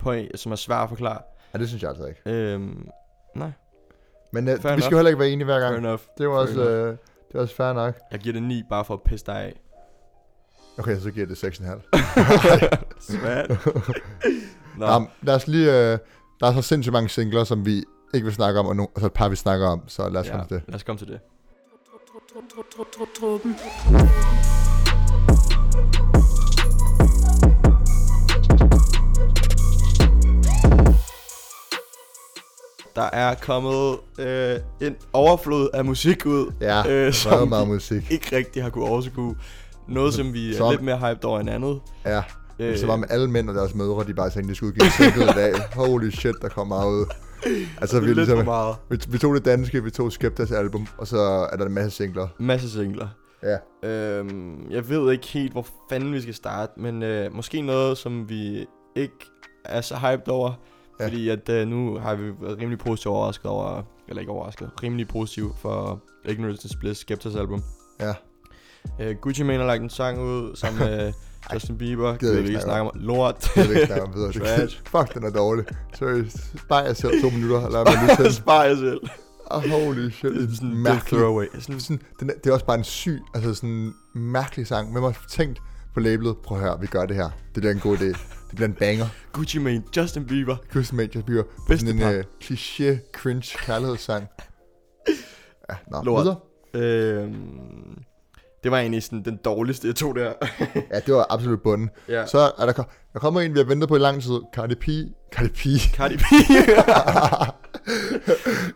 På 0.00 0.12
en, 0.12 0.26
som 0.34 0.52
er 0.52 0.56
svær 0.56 0.76
at 0.76 0.88
forklare. 0.88 1.18
ja, 1.54 1.58
det 1.58 1.68
synes 1.68 1.82
jeg 1.82 1.90
altså 1.90 2.06
ikke. 2.06 2.20
Øhm, 2.26 2.86
nej, 3.36 3.50
Men 4.32 4.48
uh, 4.48 4.54
vi 4.54 4.58
Fair 4.60 4.60
skal 4.60 4.70
enough. 4.72 4.92
jo 4.92 4.96
heller 4.96 5.08
ikke 5.10 5.20
være 5.20 5.28
enige 5.30 5.44
hver 5.44 5.60
fair 5.60 5.68
gang. 5.70 5.78
enough. 5.78 6.00
Det 6.18 6.20
er 6.20 6.24
jo 6.24 6.40
også, 6.40 6.54
Fair 6.54 6.86
øh, 6.90 6.96
det 7.34 7.38
er 7.38 7.42
også 7.42 7.54
fair 7.54 7.72
nok. 7.72 7.94
Jeg 8.12 8.20
giver 8.20 8.32
det 8.32 8.42
9 8.42 8.62
bare 8.70 8.84
for 8.84 8.94
at 8.94 9.02
pisse 9.02 9.26
dig 9.26 9.36
af. 9.36 9.60
Okay, 10.78 11.00
så 11.00 11.10
giver 11.10 11.26
det 11.26 11.44
6,5. 11.44 11.64
Svært. 13.00 13.50
Nå, 14.78 14.86
Nå. 14.86 15.06
lad 15.22 15.34
os 15.34 15.46
lige, 15.46 15.68
øh, 15.68 15.98
der 16.40 16.46
er 16.46 16.52
så 16.54 16.62
sindssygt 16.62 16.92
mange 16.92 17.08
singler, 17.08 17.44
som 17.44 17.66
vi 17.66 17.84
ikke 18.14 18.24
vil 18.24 18.34
snakke 18.34 18.60
om, 18.60 18.66
og, 18.66 18.76
no, 18.76 18.86
og 18.94 19.00
så 19.00 19.06
et 19.06 19.12
par, 19.12 19.28
vi 19.28 19.36
snakker 19.36 19.66
om, 19.66 19.88
så 19.88 20.08
lad 20.08 20.20
os 20.20 20.26
ja, 20.26 20.32
komme 20.32 20.46
til 20.48 20.56
det. 20.56 20.62
lad 20.68 20.74
os 20.74 20.82
komme 20.82 20.98
til 20.98 21.08
det. 21.08 21.20
Truppen. 23.20 23.56
Der 32.96 33.02
er 33.12 33.34
kommet 33.34 33.96
øh, 34.18 34.56
en 34.80 34.96
overflod 35.12 35.68
af 35.74 35.84
musik 35.84 36.26
ud, 36.26 36.52
Ja, 36.60 36.82
øh, 36.92 37.12
som 37.12 37.48
meget 37.48 37.68
musik. 37.68 38.10
ikke 38.10 38.36
rigtig 38.36 38.62
har 38.62 38.70
kunne 38.70 38.84
overskue. 38.84 39.36
Noget, 39.88 40.14
som 40.14 40.32
vi 40.32 40.52
er 40.52 40.56
Som- 40.56 40.70
lidt 40.70 40.82
mere 40.82 40.98
hyped 40.98 41.24
over 41.24 41.40
end 41.40 41.50
andet. 41.50 41.80
Ja, 42.06 42.22
Øh, 42.58 42.78
så 42.78 42.86
var 42.86 42.96
med 42.96 43.06
alle 43.10 43.30
mænd 43.30 43.48
og 43.48 43.54
deres 43.54 43.74
mødre, 43.74 44.04
de 44.04 44.14
bare 44.14 44.30
tænkte, 44.30 44.50
de 44.50 44.56
skulle 44.56 44.68
udgive 44.72 44.84
en 44.86 44.90
single 44.92 45.24
i 45.24 45.34
dag. 45.34 45.52
Holy 45.86 46.10
shit, 46.10 46.34
der 46.42 46.48
kommer 46.48 46.76
meget 46.78 46.92
ud. 46.92 47.06
Altså, 47.80 48.00
vi, 48.00 48.10
er 48.10 48.14
ligesom, 48.14 48.44
meget. 48.44 48.76
vi, 48.90 48.98
vi 49.08 49.18
tog 49.18 49.34
det 49.34 49.44
danske, 49.44 49.84
vi 49.84 49.90
tog 49.90 50.12
Skeptas 50.12 50.50
album, 50.52 50.86
og 50.98 51.06
så 51.06 51.18
er 51.52 51.56
der 51.56 51.66
en 51.66 51.72
masse 51.72 51.90
singler. 51.96 52.28
Masse 52.38 52.70
singler. 52.70 53.08
Ja. 53.42 53.88
Øhm, 53.88 54.70
jeg 54.70 54.88
ved 54.88 55.12
ikke 55.12 55.26
helt, 55.26 55.52
hvor 55.52 55.66
fanden 55.90 56.12
vi 56.12 56.20
skal 56.20 56.34
starte, 56.34 56.72
men 56.80 57.02
øh, 57.02 57.34
måske 57.34 57.60
noget, 57.62 57.98
som 57.98 58.28
vi 58.28 58.66
ikke 58.96 59.14
er 59.64 59.80
så 59.80 59.96
hyped 59.96 60.28
over. 60.28 60.52
Ja. 61.00 61.04
Fordi 61.06 61.28
at 61.28 61.48
øh, 61.48 61.68
nu 61.68 61.98
har 61.98 62.14
vi 62.14 62.32
været 62.40 62.58
rimelig 62.58 62.78
positivt 62.78 63.10
overrasket 63.12 63.46
over, 63.46 63.82
eller 64.08 64.20
ikke 64.20 64.32
overrasket, 64.32 64.70
rimelig 64.82 65.08
positiv 65.08 65.54
for 65.58 66.00
Ignorance 66.24 66.66
is 66.66 66.76
Bliss 66.76 67.00
Skeptas 67.00 67.34
album. 67.34 67.62
Ja. 68.00 68.14
Øh, 69.00 69.16
Gucci 69.16 69.42
Mane 69.42 69.58
har 69.58 69.66
lagt 69.66 69.82
en 69.82 69.90
sang 69.90 70.20
ud 70.20 70.56
sammen 70.56 70.80
med 70.88 71.12
Justin 71.54 71.78
Bieber. 71.78 72.16
gider 72.16 72.18
Gider 72.18 72.34
vi 72.34 72.42
vi 72.42 72.48
ikke 72.48 72.60
snakke 72.60 72.90
om. 72.90 72.90
Lort. 72.94 73.56
Jeg 73.56 73.68
ved 73.68 73.74
ikke 73.74 73.86
snakke 73.86 74.04
om 74.06 74.14
videre. 74.14 74.32
Trash. 74.56 74.80
Fuck, 74.86 75.14
den 75.14 75.24
er 75.24 75.30
dårlig. 75.30 75.64
Seriøst. 75.94 76.36
Bare 76.68 76.84
jeg 76.84 76.96
selv 76.96 77.22
to 77.22 77.30
minutter, 77.30 77.70
lad 77.70 77.84
mig 77.84 78.16
lige. 78.18 78.32
Spar 78.42 78.64
jer 78.64 78.76
selv. 78.76 79.00
Oh, 79.46 79.62
holy 79.62 80.10
shit. 80.10 80.32
Det 80.32 80.50
er 80.50 80.54
sådan 80.54 80.68
en 80.68 80.82
mærkelig. 80.82 81.18
throwaway. 81.18 81.46
Sådan, 81.58 81.80
Sådan, 81.80 82.00
den 82.20 82.30
er, 82.30 82.34
det 82.44 82.50
er 82.50 82.52
også 82.54 82.66
bare 82.66 82.78
en 82.78 82.84
syg, 82.84 83.22
altså 83.34 83.54
sådan 83.54 83.70
en 83.70 83.94
mærkelig 84.14 84.66
sang. 84.66 84.92
Hvem 84.92 85.02
har 85.02 85.24
tænkt 85.30 85.62
på 85.94 86.00
labelet, 86.00 86.36
prøv 86.44 86.58
at 86.58 86.64
høre, 86.64 86.80
vi 86.80 86.86
gør 86.86 87.06
det 87.06 87.16
her. 87.16 87.30
Det 87.54 87.62
bliver 87.62 87.72
en 87.72 87.80
god 87.80 87.96
idé. 87.96 88.04
Det 88.04 88.16
bliver 88.54 88.68
en 88.68 88.74
banger. 88.74 89.06
Gucci 89.32 89.58
Mane, 89.58 89.82
Justin 89.96 90.26
Bieber. 90.26 90.56
Christian 90.70 90.96
Major 90.96 91.22
Bieber. 91.26 91.42
Bedste 91.68 91.86
Sådan 91.86 92.02
en 92.02 92.18
uh, 92.18 92.24
cliché, 92.44 93.10
cringe 93.12 93.58
kærlighedssang. 93.58 94.26
Ja, 95.70 95.74
nå, 95.90 96.02
Lort. 96.02 96.24
videre. 96.24 96.36
Øhm, 96.74 97.34
det 98.64 98.70
var 98.70 98.78
egentlig 98.78 99.02
sådan 99.02 99.24
den 99.24 99.38
dårligste, 99.44 99.86
jeg 99.86 99.94
tog 99.96 100.16
der. 100.16 100.32
Ja, 100.92 101.00
det 101.06 101.14
var 101.14 101.26
absolut 101.30 101.62
bunden. 101.62 101.90
ja. 102.08 102.26
Så 102.26 102.38
er 102.58 102.66
der, 102.66 102.72
der 103.12 103.18
kommer 103.18 103.40
en, 103.40 103.54
vi 103.54 103.58
har 103.58 103.66
ventet 103.66 103.88
på 103.88 103.96
i 103.96 103.98
lang 103.98 104.22
tid. 104.22 104.40
Cardi 104.54 104.74
B. 104.74 104.84
Cardi 105.32 105.48
B. 105.48 105.80
Cardi 105.94 106.16
B. 106.16 106.20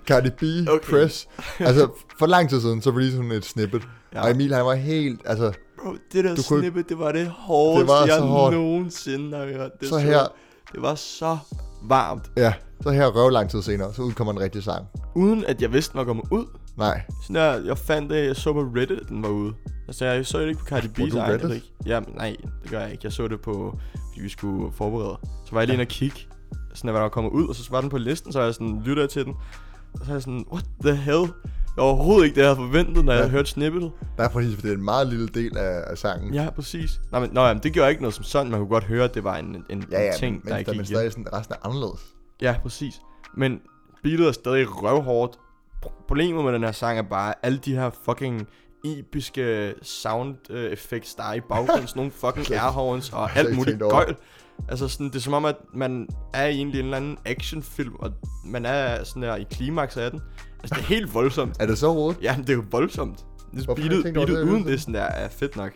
Cardi 0.08 0.30
B. 0.30 0.42
Okay. 0.68 0.90
Press. 0.90 1.28
Altså, 1.58 1.88
for 2.18 2.26
lang 2.26 2.50
tid 2.50 2.60
siden, 2.60 2.82
så 2.82 2.90
releasede 2.90 3.22
hun 3.22 3.32
et 3.32 3.44
snippet. 3.44 3.82
Ja. 4.14 4.22
Og 4.22 4.30
Emil, 4.30 4.54
han 4.54 4.64
var 4.64 4.74
helt, 4.74 5.20
altså, 5.24 5.52
Bro, 5.82 5.92
det 6.12 6.24
der 6.24 6.34
Du 6.34 6.42
kunne- 6.48 6.60
snippet, 6.60 6.88
det 6.88 6.98
var 6.98 7.12
det 7.12 7.28
hårdeste, 7.28 7.80
Det 7.80 7.88
var 7.88 8.06
jeg 8.06 8.20
hårdt. 8.20 8.56
nogensinde 8.56 9.36
har 9.38 9.44
hørt. 9.46 9.70
Det 9.80 9.88
så 9.88 9.98
her, 9.98 10.18
Det 10.72 10.82
var 10.82 10.94
så 10.94 11.38
varmt. 11.82 12.30
ja, 12.36 12.52
så 12.80 12.90
her 12.90 13.06
røv 13.06 13.30
lang 13.30 13.50
tid 13.50 13.62
senere, 13.62 13.94
så 13.94 14.02
udkommer 14.02 14.32
en 14.32 14.40
rigtig 14.40 14.62
sang. 14.62 14.86
Uden 15.16 15.44
at 15.44 15.62
jeg 15.62 15.72
vidste, 15.72 15.92
den 15.92 15.98
var 15.98 16.04
kommet 16.04 16.24
ud. 16.30 16.44
Nej, 16.76 17.02
Sådan 17.22 17.34
der, 17.36 17.64
jeg 17.66 17.78
fandt 17.78 18.10
det, 18.10 18.26
jeg 18.26 18.36
så 18.36 18.52
på 18.52 18.60
Reddit, 18.60 18.90
at 19.00 19.08
den 19.08 19.22
var 19.22 19.28
ude. 19.28 19.52
Altså, 19.88 20.04
jeg 20.04 20.26
så 20.26 20.40
det 20.40 20.48
ikke 20.48 20.60
på 20.60 20.66
Cardi 20.66 20.86
B's 20.86 21.18
egen, 21.18 21.34
Reddit? 21.42 21.54
ikke. 21.54 21.72
Ja, 21.86 22.00
men 22.00 22.08
nej, 22.14 22.36
det 22.62 22.70
gør 22.70 22.80
jeg 22.80 22.90
ikke. 22.92 23.00
Jeg 23.04 23.12
så 23.12 23.28
det 23.28 23.40
på, 23.40 23.78
fordi 24.08 24.20
vi 24.20 24.28
skulle 24.28 24.72
forberede. 24.72 25.16
Så 25.46 25.52
var 25.52 25.60
jeg 25.60 25.66
lige 25.66 25.74
inde 25.74 25.82
og 25.82 25.88
kigge, 25.88 26.16
sådan 26.74 26.88
at 26.88 26.92
hvad 26.92 26.94
der 26.94 27.00
var 27.02 27.08
kommet 27.08 27.30
ud, 27.30 27.48
og 27.48 27.54
så 27.54 27.70
var 27.70 27.80
den 27.80 27.90
på 27.90 27.98
listen, 27.98 28.32
så 28.32 28.42
jeg 28.42 28.54
sådan, 28.54 28.82
lytter 28.84 29.06
til 29.06 29.24
den. 29.24 29.34
Og 29.94 30.00
så 30.06 30.10
er 30.10 30.14
jeg 30.14 30.22
sådan, 30.22 30.44
what 30.52 30.64
the 30.84 30.94
hell? 30.94 31.26
Overhovedet 31.78 32.24
ikke 32.24 32.34
det, 32.34 32.40
jeg 32.40 32.48
havde 32.48 32.56
forventet, 32.56 33.04
når 33.04 33.12
ja. 33.12 33.18
Jeg 33.18 33.28
hørte 33.28 33.48
snippet. 33.50 33.92
der 34.16 34.24
er 34.24 34.28
præcis, 34.28 34.54
for 34.54 34.62
det 34.62 34.70
er 34.70 34.74
en 34.76 34.84
meget 34.84 35.06
lille 35.08 35.28
del 35.28 35.56
af, 35.56 35.84
af 35.86 35.98
sangen. 35.98 36.34
Ja, 36.34 36.50
præcis. 36.50 37.00
Nej, 37.12 37.20
men, 37.20 37.30
nå, 37.32 37.40
jamen, 37.46 37.62
det 37.62 37.72
gjorde 37.72 37.90
ikke 37.90 38.02
noget 38.02 38.14
som 38.14 38.24
sådan. 38.24 38.50
Man 38.50 38.60
kunne 38.60 38.68
godt 38.68 38.84
høre, 38.84 39.04
at 39.04 39.14
det 39.14 39.24
var 39.24 39.36
en, 39.36 39.64
en, 39.70 39.84
ja, 39.90 40.02
ja 40.04 40.12
ting, 40.12 40.34
men, 40.34 40.42
der 40.44 40.50
men, 40.50 40.58
ikke 40.58 40.70
men 40.70 40.78
gik 40.78 40.86
stadig 40.86 41.02
hjem. 41.02 41.10
sådan, 41.10 41.32
resten 41.32 41.54
er 41.62 41.66
anderledes. 41.68 42.00
Ja, 42.42 42.56
præcis. 42.62 43.00
Men 43.36 43.60
beatet 44.02 44.28
er 44.28 44.32
stadig 44.32 44.82
røvhårdt. 44.82 45.38
Pro- 45.86 46.04
Problemet 46.08 46.44
med 46.44 46.52
den 46.52 46.62
her 46.62 46.72
sang 46.72 46.98
er 46.98 47.02
bare, 47.02 47.34
alle 47.42 47.58
de 47.58 47.74
her 47.74 47.90
fucking 48.04 48.46
episke 48.84 49.74
sound 49.82 50.36
effects, 50.50 51.14
der 51.14 51.22
er 51.24 51.34
i 51.34 51.40
baggrunden, 51.40 51.86
sådan 51.88 52.00
nogle 52.00 52.12
fucking 52.12 52.50
airhorns 52.60 53.10
og 53.12 53.36
alt 53.36 53.56
muligt 53.56 53.78
gøjl. 53.80 54.16
Altså 54.68 54.88
sådan, 54.88 55.06
det 55.06 55.16
er 55.16 55.20
som 55.20 55.32
om, 55.32 55.44
at 55.44 55.56
man 55.74 56.08
er 56.34 56.46
i 56.46 56.54
egentlig 56.54 56.78
en 56.78 56.84
eller 56.84 56.96
anden 56.96 57.18
actionfilm, 57.24 57.94
og 57.98 58.10
man 58.44 58.66
er 58.66 59.04
sådan 59.04 59.22
der 59.22 59.36
i 59.36 59.46
klimaks 59.50 59.96
af 59.96 60.10
den. 60.10 60.20
Altså, 60.62 60.74
det 60.74 60.80
er 60.82 60.86
helt 60.86 61.14
voldsomt. 61.14 61.56
Er 61.60 61.66
det 61.66 61.78
så 61.78 61.92
rodet? 61.94 62.18
Ja, 62.22 62.36
men 62.36 62.46
det 62.46 62.50
er 62.50 62.56
jo 62.56 62.64
voldsomt. 62.70 63.18
Det 63.54 63.68
er 63.68 63.74
beatet, 63.74 64.14
beatet 64.14 64.28
det? 64.36 64.42
uden 64.42 64.66
det 64.66 64.80
sådan 64.80 64.94
der 64.94 65.00
er 65.02 65.28
fedt 65.28 65.56
nok. 65.56 65.70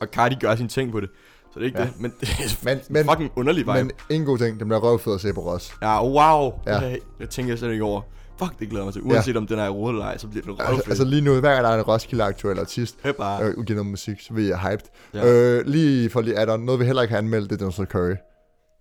Og 0.00 0.06
Cardi 0.12 0.36
gør 0.40 0.56
sine 0.56 0.68
ting 0.68 0.92
på 0.92 1.00
det. 1.00 1.08
Så 1.52 1.54
det 1.54 1.60
er 1.60 1.66
ikke 1.66 1.78
Ja. 1.78 1.84
det, 1.84 2.00
men 2.00 2.12
det 2.20 2.28
er 2.28 2.64
Men, 2.64 2.78
men, 2.90 3.04
fucking 3.04 3.32
underlig 3.36 3.60
vibe. 3.66 3.72
men 3.72 3.90
en 4.10 4.24
god 4.24 4.38
ting, 4.38 4.60
den 4.60 4.68
bliver 4.68 4.80
røvfed 4.80 5.14
at 5.14 5.20
se 5.20 5.32
på 5.34 5.40
Ross. 5.40 5.72
Ja, 5.82 6.04
wow. 6.04 6.52
Ja. 6.66 6.80
Ja. 6.82 6.90
Det, 6.90 6.98
jeg 7.20 7.30
tænker 7.30 7.52
jeg 7.52 7.58
slet 7.58 7.72
ikke 7.72 7.84
over. 7.84 8.00
Fuck, 8.38 8.58
det 8.58 8.68
glæder 8.70 8.84
mig 8.84 8.92
til. 8.94 9.02
Uanset 9.02 9.32
ja. 9.34 9.38
om 9.38 9.46
den 9.46 9.58
er 9.58 9.68
rodet 9.68 9.94
eller 9.94 10.04
ej, 10.06 10.18
så 10.18 10.26
bliver 10.28 10.42
det 10.42 10.50
røvfedt. 10.50 10.68
Altså, 10.68 10.90
altså 10.90 11.04
lige 11.04 11.22
nu, 11.22 11.40
hver 11.40 11.52
gang 11.52 11.64
der 11.64 11.70
er 11.70 11.74
en 11.78 11.82
Roskilde 11.82 12.24
aktuel 12.24 12.58
artist, 12.58 12.96
Hør 13.04 13.12
bare. 13.12 13.42
øh, 13.44 13.68
noget 13.68 13.86
musik, 13.86 14.20
så 14.20 14.32
bliver 14.32 14.48
jeg 14.48 14.58
hyped. 14.58 14.86
Ja. 15.14 15.58
Øh, 15.58 15.66
lige 15.66 16.10
for 16.10 16.20
lige 16.20 16.38
add 16.38 16.50
on, 16.50 16.60
noget 16.60 16.80
vi 16.80 16.84
heller 16.84 17.02
ikke 17.02 17.12
har 17.12 17.18
anmeldt, 17.18 17.50
det 17.50 17.62
er 17.62 17.70
Donald 17.70 17.86
Curry. 17.90 18.14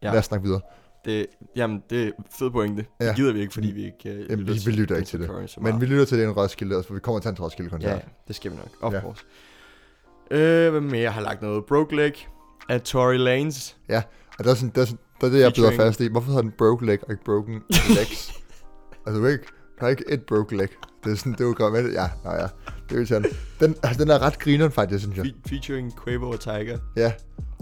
Ja. 0.03 0.09
Lad 0.11 0.19
os 0.19 0.25
snakke 0.25 0.43
videre. 0.45 0.61
Det, 1.05 1.25
jamen, 1.55 1.83
det 1.89 2.07
er 2.07 2.11
fed 2.39 2.51
pointe. 2.51 2.85
Ja. 3.01 3.07
Det 3.07 3.15
gider 3.15 3.33
vi 3.33 3.39
ikke, 3.39 3.53
fordi 3.53 3.67
vi 3.71 3.85
ikke 3.85 4.19
uh, 4.23 4.31
Jamen, 4.31 4.47
vi, 4.47 4.53
vi 4.65 4.71
lytter 4.71 4.95
ikke 4.95 5.07
til 5.07 5.19
det. 5.19 5.57
Men 5.61 5.81
vi 5.81 5.85
lytter 5.85 6.05
til 6.05 6.17
det 6.17 6.25
en 6.25 6.31
Roskilde, 6.31 6.83
for 6.87 6.93
vi 6.93 6.99
kommer 6.99 7.19
til 7.19 7.29
en 7.29 7.35
Roskilde-koncert. 7.39 7.91
Ja, 7.91 7.99
det 8.27 8.35
skal 8.35 8.51
vi 8.51 8.55
nok. 8.57 8.69
Of 8.81 8.93
Ja. 8.93 8.97
ja. 8.97 9.03
course. 9.03 9.23
Øh, 10.31 10.71
hvad 10.71 10.81
mere? 10.81 11.01
Jeg 11.01 11.13
har 11.13 11.21
lagt 11.21 11.41
noget 11.41 11.65
Broke 11.65 11.95
Leg 11.95 12.13
af 12.69 12.81
Tory 12.81 13.15
Lanez. 13.17 13.73
Og 14.39 14.45
der 14.45 14.51
er, 14.51 14.55
sådan, 14.55 14.71
der, 14.75 14.81
er 14.81 14.85
sådan, 14.85 14.99
der 15.21 15.27
er 15.27 15.31
det, 15.31 15.39
jeg 15.39 15.51
Featuring- 15.57 15.77
fast 15.77 15.99
i. 16.01 16.07
Hvorfor 16.07 16.27
hedder 16.27 16.41
den 16.41 16.51
broke 16.57 16.85
leg 16.85 16.99
og 17.03 17.11
ikke 17.11 17.23
broken 17.23 17.61
legs? 17.69 18.31
altså, 19.05 19.21
du 19.21 19.25
ikke, 19.25 19.43
der 19.79 19.85
er 19.85 19.89
ikke 19.89 20.03
et 20.09 20.23
broke 20.23 20.57
leg. 20.57 20.67
Det 21.03 21.11
er 21.11 21.15
sådan, 21.15 21.31
det 21.31 21.41
er 21.41 21.45
jo 21.45 21.53
godt. 21.57 21.93
Ja, 21.93 22.09
nej, 22.23 22.35
ja. 22.35 22.47
Det 22.89 23.01
er 23.01 23.05
sådan. 23.05 23.31
Den, 23.59 23.75
altså, 23.83 24.03
den 24.03 24.11
er 24.11 24.19
ret 24.21 24.39
grineren 24.39 24.71
faktisk, 24.71 25.03
synes 25.03 25.17
jeg. 25.17 25.25
Fe- 25.25 25.49
featuring 25.49 25.93
Quavo 26.03 26.29
og 26.29 26.39
Tiger. 26.39 26.77
Ja. 26.95 27.11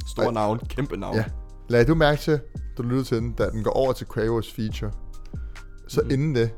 Stor 0.07 0.23
Ej. 0.23 0.31
navn. 0.31 0.59
Kæmpe 0.69 0.97
navn. 0.97 1.15
Ja. 1.15 1.23
Lad 1.69 1.85
du 1.85 1.95
mærke 1.95 2.21
til, 2.21 2.39
du 2.77 2.83
lyttede 2.83 3.03
til 3.03 3.17
den, 3.17 3.31
da 3.31 3.49
den 3.49 3.63
går 3.63 3.71
over 3.71 3.93
til 3.93 4.07
Quavos 4.13 4.53
feature. 4.53 4.91
Så 5.87 6.01
Mhm. 6.01 6.11
inden 6.11 6.35
det, 6.35 6.49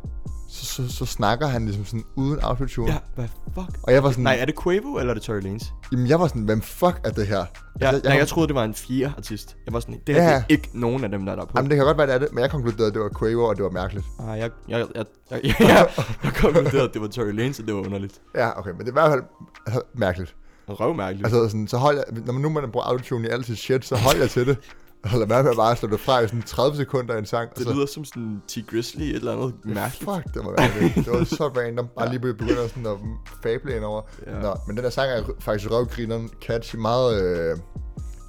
så, 0.51 0.65
så, 0.65 0.89
så, 0.91 1.05
snakker 1.05 1.47
han 1.47 1.65
ligesom 1.65 1.85
sådan 1.85 2.03
uden 2.15 2.39
autotune. 2.39 2.91
ja 2.91 2.97
hvad 3.15 3.27
fuck? 3.53 3.77
Og 3.83 3.93
jeg 3.93 4.03
var 4.03 4.09
sådan, 4.11 4.23
Nej, 4.23 4.37
er 4.39 4.45
det 4.45 4.63
Quavo, 4.63 4.97
eller 4.97 5.09
er 5.09 5.13
det 5.13 5.23
Tory 5.23 5.41
Lanez? 5.41 5.63
jamen 5.91 6.07
jeg 6.07 6.19
var 6.19 6.27
sådan, 6.27 6.41
hvem 6.41 6.61
fuck 6.61 6.99
er 7.03 7.09
det 7.09 7.27
her? 7.27 7.37
Ja, 7.37 7.41
Altså, 7.87 8.01
jeg, 8.03 8.09
nej, 8.11 8.17
jeg 8.17 8.27
troede, 8.27 8.47
det 8.47 8.55
var 8.55 8.63
en 8.63 8.73
fjerde 8.73 9.13
artist. 9.17 9.57
Jeg 9.65 9.73
var 9.73 9.79
sådan, 9.79 9.99
det 10.07 10.15
her 10.15 10.23
Ja. 10.23 10.29
er 10.35 10.41
ikke 10.49 10.69
nogen 10.73 11.03
af 11.03 11.09
dem, 11.11 11.25
der 11.25 11.31
er 11.31 11.35
der 11.35 11.45
på. 11.45 11.51
Jamen 11.55 11.69
det 11.69 11.77
kan 11.77 11.85
godt 11.85 11.97
være, 11.97 12.07
det 12.07 12.15
er 12.15 12.19
det, 12.19 12.27
men 12.33 12.41
jeg 12.41 12.51
konkluderede, 12.51 12.87
at 12.87 12.93
det 12.93 13.01
var 13.01 13.11
Quavo, 13.19 13.43
og 13.43 13.55
det 13.55 13.63
var 13.63 13.69
mærkeligt. 13.71 14.05
Ah, 14.19 14.39
jeg, 14.39 14.49
jeg, 14.69 14.79
jeg, 14.95 15.05
jeg, 15.31 15.39
jeg, 15.43 15.55
jeg, 15.59 15.87
jeg 16.23 16.33
konkluderede, 16.33 16.81
at 16.87 16.93
det 16.93 17.01
var 17.01 17.07
Tory 17.07 17.31
Lanez, 17.31 17.59
og 17.59 17.65
det 17.67 17.73
var 17.75 17.79
underligt. 17.81 18.21
Ja, 18.35 18.59
okay, 18.59 18.69
men 18.71 18.79
det 18.79 18.85
er 18.85 18.91
i 18.91 18.93
hvert 18.93 19.11
fald 19.11 19.23
altså, 19.65 19.81
mærkeligt. 19.93 20.35
Røvmærkeligt. 20.69 21.25
Altså 21.25 21.47
sådan, 21.49 21.67
så 21.67 21.77
hold 21.77 21.95
jeg, 21.95 22.05
når 22.25 22.33
man 22.33 22.41
nu 22.41 22.49
man 22.49 22.71
bruger 22.71 22.85
autotune 22.85 23.27
i 23.27 23.31
alt 23.31 23.45
sit 23.45 23.57
shit, 23.57 23.85
så 23.85 23.95
hold 23.95 24.17
jeg 24.17 24.29
til 24.29 24.47
det. 24.47 24.57
Og 25.03 25.19
lad 25.19 25.27
være 25.27 25.43
med 25.43 25.51
at 25.51 25.57
bare 25.57 25.75
slå 25.75 25.89
det 25.89 25.99
fra 25.99 26.19
i 26.19 26.27
sådan 26.27 26.41
30 26.41 26.77
sekunder 26.77 27.15
i 27.15 27.17
en 27.17 27.25
sang. 27.25 27.55
det 27.55 27.63
så, 27.63 27.73
lyder 27.73 27.85
som 27.85 28.05
sådan 28.05 28.41
T. 28.47 28.57
Grizzly, 28.67 29.01
et 29.01 29.15
eller 29.15 29.33
andet 29.33 29.53
mærkeligt. 29.65 30.11
Fuck, 30.11 30.33
det 30.33 30.45
være 30.45 30.89
det. 30.95 31.05
Det 31.05 31.13
var 31.13 31.23
så 31.23 31.47
random. 31.47 31.87
Bare 31.97 32.09
lige 32.09 32.19
begynder 32.19 32.67
sådan 32.67 32.85
at 32.85 32.97
fable 33.43 33.75
ind 33.75 33.83
over. 33.83 34.01
Ja. 34.27 34.39
Nå, 34.41 34.55
men 34.67 34.75
den 34.75 34.83
der 34.83 34.89
sang 34.89 35.11
er 35.11 35.23
faktisk 35.39 35.71
røvgrineren, 35.71 36.29
catchy, 36.41 36.75
meget 36.75 37.21
øh, 37.23 37.57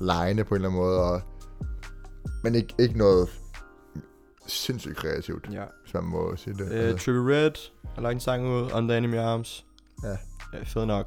lejende 0.00 0.44
på 0.44 0.54
en 0.54 0.56
eller 0.56 0.68
anden 0.68 0.80
måde. 0.82 0.98
Og, 1.00 1.20
men 2.44 2.54
ikke, 2.54 2.74
ikke 2.78 2.98
noget 2.98 3.28
sindssygt 4.46 4.96
kreativt, 4.96 5.48
Ja. 5.52 5.62
hvis 5.84 5.94
man 5.94 6.04
må 6.04 6.36
sige 6.36 6.54
det. 6.54 6.92
Uh, 6.92 6.98
Trippie 6.98 7.34
Red 7.36 7.50
har 7.94 8.02
lagt 8.02 8.14
en 8.14 8.20
sang 8.20 8.46
ud, 8.46 8.70
Under 8.74 8.96
Enemy 8.96 9.18
Arms. 9.18 9.64
Ja. 10.04 10.08
ja 10.58 10.64
fed 10.64 10.86
nok. 10.86 11.06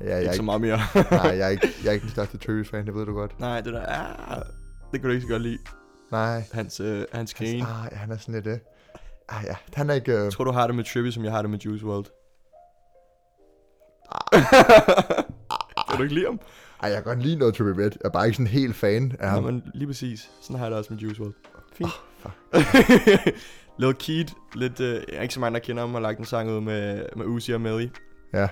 ja, 0.00 0.06
Ja, 0.06 0.10
jeg, 0.10 0.18
ikke 0.20 0.28
er 0.28 0.32
så 0.32 0.34
ikke, 0.34 0.44
meget 0.44 0.60
mere. 0.60 0.78
nej, 1.10 1.20
jeg 1.38 1.40
er 1.46 1.48
ikke, 1.56 1.68
jeg 1.82 1.88
er 1.88 1.92
ikke 1.92 2.02
den 2.02 2.10
største 2.10 2.38
Tøs-fan, 2.38 2.86
det 2.86 2.94
ved 2.94 3.06
du 3.06 3.12
godt. 3.14 3.40
Nej, 3.40 3.60
det 3.60 3.72
der, 3.72 3.82
ah, 3.86 4.42
det 4.92 5.00
kunne 5.00 5.08
du 5.08 5.14
ikke 5.14 5.26
så 5.26 5.28
godt 5.32 5.42
lide. 5.42 5.58
Nej. 6.12 6.42
Hans, 6.52 6.80
øh, 6.80 7.04
hans 7.12 7.34
grin. 7.34 7.62
Ah, 7.62 7.88
ja, 7.92 7.96
han 7.96 8.10
er 8.10 8.16
sådan 8.18 8.34
lidt 8.34 8.44
det. 8.44 8.60
Ah, 9.28 9.44
ja, 9.44 9.54
han 9.74 9.90
er 9.90 9.94
ikke... 9.94 10.12
Øh, 10.12 10.24
Jeg 10.24 10.32
tror, 10.32 10.44
du 10.44 10.50
har 10.50 10.66
det 10.66 10.76
med 10.76 10.84
Trippie, 10.84 11.12
som 11.12 11.24
jeg 11.24 11.32
har 11.32 11.42
det 11.42 11.50
med 11.50 11.58
Juice 11.58 11.86
WRLD. 11.86 12.06
kan 15.88 15.96
du 15.96 16.02
ikke 16.02 16.14
lide 16.14 16.26
ham? 16.26 16.40
ej, 16.82 16.88
jeg 16.88 16.96
kan 16.96 17.04
godt 17.04 17.22
lide 17.22 17.36
noget 17.36 17.54
Trippie 17.54 17.84
Red. 17.84 17.90
Jeg 17.90 18.00
er 18.04 18.08
bare 18.10 18.26
ikke 18.26 18.36
sådan 18.36 18.46
helt 18.46 18.76
fan 18.76 19.16
af 19.20 19.30
ham. 19.30 19.44
men 19.44 19.62
lige 19.74 19.86
præcis. 19.86 20.30
Sådan 20.40 20.56
har 20.56 20.64
jeg 20.66 20.70
det 20.70 20.78
også 20.78 20.92
med 20.92 21.00
Juice 21.00 21.22
WRLD. 21.22 21.34
Fint. 21.72 21.90
fuck. 22.18 22.34
Lil 23.78 23.94
Keat, 23.94 24.34
lidt, 24.54 24.80
øh, 24.80 25.02
ikke 25.22 25.34
så 25.34 25.40
mange, 25.40 25.54
der 25.54 25.64
kender 25.64 25.82
ham, 25.82 25.92
har 25.92 26.00
lagt 26.00 26.18
en 26.18 26.24
sang 26.24 26.50
ud 26.50 26.60
med, 26.60 27.06
med 27.16 27.26
Uzi 27.26 27.52
og 27.52 27.60
Melly. 27.60 27.88
Ja. 28.34 28.48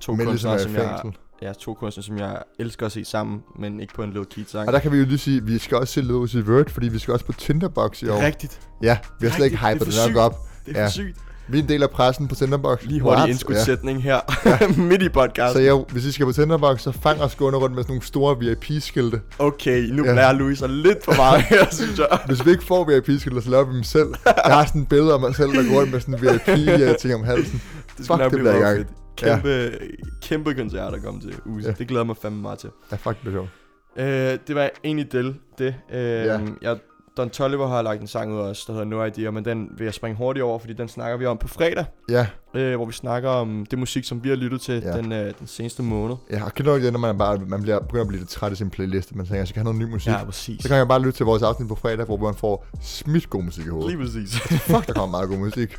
To 0.00 0.12
er 0.12 0.24
kunstnere, 0.24 0.56
i 0.56 0.58
som 0.58 0.74
jeg. 0.74 1.02
Ja, 1.42 1.52
to 1.52 1.74
kunstnere, 1.74 2.04
som 2.04 2.18
jeg 2.18 2.38
elsker 2.58 2.86
at 2.86 2.92
se 2.92 3.04
sammen, 3.04 3.42
men 3.58 3.80
ikke 3.80 3.94
på 3.94 4.02
en 4.02 4.12
Lil 4.12 4.24
Keat 4.34 4.50
sang. 4.50 4.66
Og 4.68 4.72
der 4.72 4.78
kan 4.78 4.92
vi 4.92 4.98
jo 4.98 5.04
lige 5.04 5.18
sige, 5.18 5.36
at 5.36 5.46
vi 5.46 5.58
skal 5.58 5.76
også 5.76 5.92
se 5.94 6.00
Lil 6.00 6.12
Uzi 6.12 6.46
Vert, 6.46 6.70
fordi 6.70 6.88
vi 6.88 6.98
skal 6.98 7.12
også 7.14 7.24
på 7.26 7.32
Tinderbox 7.32 8.02
i 8.02 8.08
år. 8.08 8.22
Rigtigt. 8.22 8.60
Ja, 8.82 8.98
vi 9.20 9.26
har 9.26 9.34
slet 9.34 9.44
ikke 9.46 9.56
hypet 9.58 9.86
det 9.86 9.98
er 10.04 10.08
nok 10.08 10.16
op. 10.16 10.38
Det 10.66 10.76
er 10.76 10.80
Ja. 10.80 10.86
for 10.86 10.90
sygt. 10.90 11.16
Vi 11.48 11.58
er 11.58 11.62
en 11.62 11.68
del 11.68 11.82
af 11.82 11.90
pressen 11.90 12.28
på 12.28 12.34
Tinderbox. 12.34 12.78
Lige 12.84 13.00
hurtig 13.00 13.18
What? 13.18 13.28
indskudsætning 13.30 14.02
her, 14.02 14.20
midt 14.88 15.02
i 15.02 15.04
Ja. 15.04 15.10
podcasten. 15.10 15.62
Så 15.62 15.74
ja, 15.74 15.76
hvis 15.92 16.04
I 16.04 16.12
skal 16.12 16.26
på 16.26 16.32
Tinderbox, 16.32 16.80
så 16.80 16.92
fang 16.92 17.20
os 17.22 17.34
gående 17.34 17.58
rundt 17.58 17.74
med 17.74 17.82
sådan 17.82 17.92
nogle 17.92 18.02
store 18.06 18.38
VIP-skilte. 18.38 19.20
Okay, 19.38 19.82
nu 19.92 20.04
Ja. 20.04 20.12
lærer 20.14 20.32
Louis 20.32 20.58
sig 20.58 20.68
lidt 20.68 21.04
for 21.04 21.14
meget 21.16 21.42
her, 21.42 21.66
synes 21.80 21.98
jeg. 21.98 22.18
Hvis 22.26 22.46
vi 22.46 22.50
ikke 22.50 22.64
får 22.64 22.84
VIP-skilte, 22.84 23.42
så 23.42 23.50
laver 23.50 23.64
vi 23.64 23.74
dem 23.74 23.82
selv. 23.82 24.08
Jeg 24.26 24.54
har 24.54 24.64
sådan 24.66 24.82
et 24.82 24.88
billede 24.88 25.12
af 25.12 25.20
mig 25.20 25.34
selv, 25.34 25.48
der 25.52 25.68
går 25.72 25.80
rundt 25.80 25.92
med 25.92 26.00
sådan 26.00 26.14
en 26.14 26.20
VIP-ting 26.22 27.14
om 27.14 27.24
halsen. 27.24 27.62
Det 27.98 28.06
Fuck, 28.06 28.20
det 28.20 28.30
blive 28.30 28.40
bliver 28.40 28.56
i 28.56 28.60
meget 28.60 28.76
gang. 28.76 28.99
Kæmpe, 29.16 29.78
kæmpe 30.22 30.54
koncert 30.54 30.94
at 30.94 31.02
komme 31.02 31.20
til 31.20 31.34
Use. 31.46 31.68
Ja. 31.68 31.74
Det 31.78 31.88
glæder 31.88 32.04
mig 32.04 32.16
fandme 32.16 32.42
meget 32.42 32.58
til. 32.58 32.70
Ja, 32.90 32.96
fuck, 32.96 33.14
det 33.16 33.20
bliver 33.20 33.34
sjovt. 33.34 33.48
Øh, 33.96 34.38
det 34.46 34.54
var 34.54 34.70
egentlig 34.84 35.12
det. 35.12 35.36
det. 35.58 35.74
Øh, 35.92 36.00
Ja. 36.00 36.40
jeg, 36.62 36.78
Don 37.16 37.30
Toliver 37.30 37.66
har 37.68 37.82
lagt 37.82 38.00
en 38.00 38.06
sang 38.06 38.32
ud 38.32 38.38
også, 38.38 38.64
der 38.66 38.72
hedder 38.72 38.86
No 38.86 39.04
Idea, 39.04 39.30
men 39.30 39.44
den 39.44 39.68
vil 39.78 39.84
jeg 39.84 39.94
springe 39.94 40.16
hurtigt 40.16 40.44
over, 40.44 40.58
fordi 40.58 40.72
den 40.72 40.88
snakker 40.88 41.16
vi 41.16 41.26
om 41.26 41.38
på 41.38 41.48
fredag, 41.48 41.84
Ja, 42.08 42.26
øh, 42.54 42.76
hvor 42.76 42.86
vi 42.86 42.92
snakker 42.92 43.28
om 43.28 43.66
det 43.70 43.78
musik, 43.78 44.04
som 44.04 44.24
vi 44.24 44.28
har 44.28 44.36
lyttet 44.36 44.60
til 44.60 44.82
Ja. 44.84 44.96
den, 44.96 45.12
øh, 45.12 45.32
den 45.38 45.46
seneste 45.46 45.82
måned. 45.82 46.16
ja 46.30 46.44
og 46.44 46.58
du 46.58 46.74
ikke 46.74 46.84
det, 46.84 46.92
når 46.92 47.00
man, 47.00 47.18
bare, 47.18 47.38
man 47.38 47.62
bliver, 47.62 47.78
begynder 47.80 48.02
at 48.02 48.08
blive 48.08 48.18
lidt 48.20 48.30
træt 48.30 48.52
i 48.52 48.54
sin 48.54 48.70
playlist, 48.70 49.14
man 49.14 49.26
tænker, 49.26 49.38
jeg 49.38 49.48
skal 49.48 49.62
have 49.64 49.72
noget 49.74 49.88
ny 49.88 49.92
musik. 49.92 50.12
Ja, 50.12 50.24
præcis. 50.24 50.62
Så 50.62 50.68
kan 50.68 50.76
jeg 50.76 50.88
bare 50.88 51.00
lytte 51.00 51.12
til 51.18 51.26
vores 51.26 51.42
afsnit 51.42 51.68
på 51.68 51.74
fredag, 51.74 52.04
hvor 52.04 52.16
man 52.16 52.34
får 52.34 52.66
smidt 52.82 53.30
god 53.30 53.42
musik 53.42 53.66
i 53.66 53.68
hovedet. 53.68 53.90
Lige 53.90 54.04
præcis. 54.06 54.40
Fuck, 54.40 54.86
der 54.86 54.92
kommer 54.92 55.10
meget 55.18 55.28
god 55.28 55.38
musik. 55.38 55.76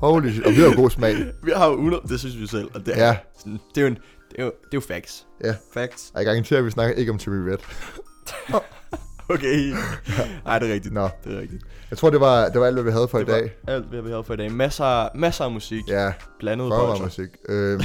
Holy 0.00 0.30
shit. 0.32 0.46
Og 0.46 0.50
vi 0.52 0.56
har 0.56 0.64
jo 0.66 0.76
god 0.76 0.90
smag. 0.90 1.14
vi 1.42 1.52
har 1.56 1.66
jo 1.66 1.72
100, 1.72 2.02
det 2.08 2.20
synes 2.20 2.38
vi 2.40 2.46
selv, 2.46 2.70
og 2.74 2.86
det 2.86 3.00
er, 3.00 3.06
Ja. 3.06 3.16
sådan, 3.38 3.60
det 3.74 3.76
er 3.80 3.82
jo, 3.82 3.86
en, 3.86 3.94
det 4.30 4.38
er 4.38 4.44
jo, 4.44 4.50
det 4.64 4.66
er 4.66 4.74
jo 4.74 4.80
facts. 4.80 5.26
Ja. 5.44 5.54
Facts. 5.74 6.10
Og 6.14 6.18
jeg 6.18 6.26
garanterer, 6.26 6.58
at 6.60 6.66
vi 6.66 6.70
snakker 6.70 6.94
ikke 6.94 7.12
om 7.12 7.18
Timmy 7.18 7.48
Red. 7.48 7.58
Okay. 9.28 9.74
Nej, 10.46 10.58
det 10.58 10.70
er 10.70 10.74
rigtigt. 10.74 10.94
Nå, 10.94 11.08
Det 11.24 11.34
er 11.36 11.40
rigtigt. 11.40 11.62
jeg 11.90 11.98
tror, 11.98 12.10
det 12.10 12.20
var, 12.20 12.48
det 12.48 12.60
var 12.60 12.66
alt, 12.66 12.74
hvad 12.74 12.84
vi 12.84 12.90
havde 12.90 13.08
for 13.08 13.18
Det 13.18 13.28
i 13.28 13.30
dag. 13.30 13.50
alt, 13.68 13.84
hvad 13.86 14.02
vi 14.02 14.08
havde 14.10 14.24
for 14.24 14.34
i 14.34 14.36
dag. 14.36 14.52
Masser, 14.52 15.08
masser 15.16 15.44
af 15.44 15.50
musik. 15.50 15.88
Ja, 15.88 16.12
Blandet 16.38 16.70
bolsjer. 16.70 17.04
musik. 17.04 17.28
Øhm, 17.48 17.80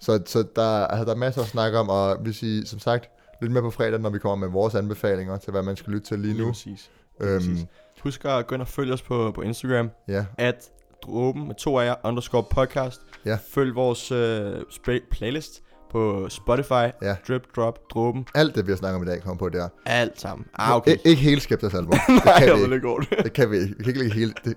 så 0.00 0.22
så 0.26 0.44
der, 0.56 0.86
altså, 0.86 1.04
der 1.04 1.10
er 1.10 1.16
masser 1.16 1.40
at 1.42 1.46
snakke 1.48 1.78
om, 1.78 1.88
og 1.88 2.16
hvis 2.18 2.42
I, 2.42 2.66
som 2.66 2.78
sagt, 2.78 3.08
lyt 3.42 3.50
med 3.50 3.62
på 3.62 3.70
fredag, 3.70 4.00
når 4.00 4.10
vi 4.10 4.18
kommer 4.18 4.46
med 4.46 4.52
vores 4.52 4.74
anbefalinger 4.74 5.36
til, 5.36 5.50
hvad 5.50 5.62
man 5.62 5.76
skal 5.76 5.92
lytte 5.92 6.06
til 6.06 6.18
lige 6.18 6.38
nu. 6.38 6.46
præcis. 6.46 6.90
Lige 7.20 7.30
Øhm, 7.30 7.38
præcis. 7.40 7.66
Husk 8.02 8.24
at 8.24 8.46
gå 8.46 8.54
ind 8.54 8.62
og 8.62 8.68
følge 8.68 8.92
os 8.92 9.02
på, 9.02 9.32
på 9.34 9.42
Instagram. 9.42 9.90
ja, 10.08 10.24
At 10.38 10.70
dråben 11.02 11.46
med 11.46 11.54
to 11.54 11.78
af 11.78 11.86
jer, 11.86 11.94
underscore 12.04 12.44
podcast. 12.50 13.00
Ja. 13.24 13.38
Følg 13.54 13.74
vores 13.74 14.12
øh, 14.12 14.62
playlist 15.10 15.62
på 15.94 16.26
Spotify. 16.28 16.86
Ja. 17.02 17.14
Drip, 17.28 17.42
drop, 17.56 17.78
dråben. 17.90 18.26
alt 18.34 18.54
det, 18.54 18.66
vi 18.66 18.72
har 18.72 18.76
snakket 18.76 18.96
om 18.96 19.02
i 19.02 19.06
dag, 19.10 19.22
kommer 19.22 19.38
på 19.38 19.48
der. 19.48 19.68
Alt 19.86 20.20
sammen. 20.20 20.46
Ah, 20.58 20.76
okay. 20.76 20.94
Ik- 20.96 21.00
ikke 21.04 21.22
hele 21.22 21.40
Skeptas 21.40 21.74
album. 21.74 21.90
Det 21.90 22.24
Nej, 22.24 22.38
kan 22.38 22.48
jeg 22.48 22.56
vi 22.70 22.74
ikke. 22.74 22.88
det. 23.10 23.24
Det 23.24 23.32
kan 23.32 23.50
vi 23.50 23.56
ikke. 23.56 23.74
Vi 23.78 23.84
kan 23.84 23.86
ikke 23.90 23.98
lægge 24.00 24.14
hele... 24.14 24.34
Det. 24.44 24.54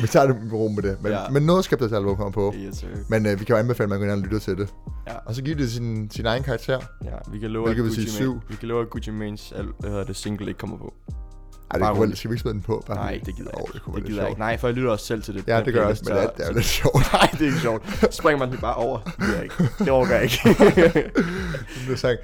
Vi 0.00 0.06
tager 0.06 0.26
det 0.26 0.36
med 0.42 0.52
ro 0.52 0.68
med 0.68 0.82
det. 0.82 0.98
Men, 1.02 1.12
Ja. 1.12 1.28
men 1.30 1.42
noget 1.42 1.64
Skeptas 1.64 1.92
album 1.92 2.16
kommer 2.16 2.30
på. 2.32 2.54
Yes, 2.56 2.76
sir. 2.76 2.88
Men 3.08 3.26
øh, 3.26 3.40
vi 3.40 3.44
kan 3.44 3.54
jo 3.54 3.60
anbefale, 3.60 3.84
at 3.84 3.88
man 3.88 3.98
går 3.98 4.04
ind 4.04 4.12
og 4.12 4.18
lytter 4.18 4.38
til 4.38 4.56
det. 4.58 4.68
Ja. 5.06 5.12
Og 5.26 5.34
så 5.34 5.42
giver 5.42 5.56
det 5.56 5.70
sin, 5.72 6.10
sin 6.10 6.26
egen 6.26 6.42
karakter. 6.42 6.78
Ja, 7.04 7.10
vi 7.32 7.38
kan 7.38 7.50
love, 7.50 7.70
at 7.70 7.76
sige 7.76 7.82
Gucci. 8.06 8.22
Mane, 8.24 8.40
vi 8.48 8.56
kan 8.56 8.68
love, 8.68 8.82
at 8.82 8.90
Gucci 8.90 9.10
Manes 9.10 9.52
al, 9.52 9.66
hvad 9.78 9.90
hedder 9.90 10.04
det, 10.04 10.16
single 10.16 10.46
ikke 10.48 10.58
kommer 10.58 10.76
på. 10.78 10.94
Ej, 11.70 11.78
det 11.78 11.96
kunne 11.96 12.16
skal 12.16 12.30
vi 12.30 12.34
ikke 12.34 12.40
smide 12.40 12.54
den 12.54 12.62
på? 12.62 12.84
Bare 12.86 12.96
Nej, 12.96 13.20
det 13.26 13.36
gider 13.36 13.50
jeg 13.50 13.60
Åh, 13.60 13.62
ikke. 13.66 13.72
det 13.72 13.82
kunne 13.82 13.96
det 13.96 14.04
gider 14.06 14.20
jeg 14.22 14.28
ikke. 14.28 14.38
Nej, 14.38 14.56
for 14.58 14.68
jeg 14.68 14.74
lytter 14.74 14.90
også 14.90 15.06
selv 15.06 15.22
til 15.22 15.34
det. 15.34 15.48
Ja, 15.48 15.56
den 15.56 15.64
det 15.64 15.74
gør 15.74 15.80
jeg 15.80 15.90
også, 15.90 16.02
men 16.06 16.16
det 16.16 16.44
er, 16.44 16.48
jo 16.48 16.54
lidt 16.54 16.64
sjovt. 16.80 17.12
Nej, 17.12 17.28
det 17.32 17.40
er 17.40 17.46
ikke 17.46 17.58
sjovt. 17.58 17.98
Så 18.00 18.08
springer 18.10 18.38
man 18.38 18.50
den 18.50 18.58
bare 18.60 18.74
over. 18.74 18.98
Det 18.98 19.14
gider 19.16 19.34
jeg 19.34 19.42
ikke. 19.42 19.68
Det 19.78 19.88
overgår 19.88 20.14
jeg 20.14 20.22
ikke. 20.22 20.38
Den 21.80 21.88
der 21.88 21.96
sang, 21.96 22.18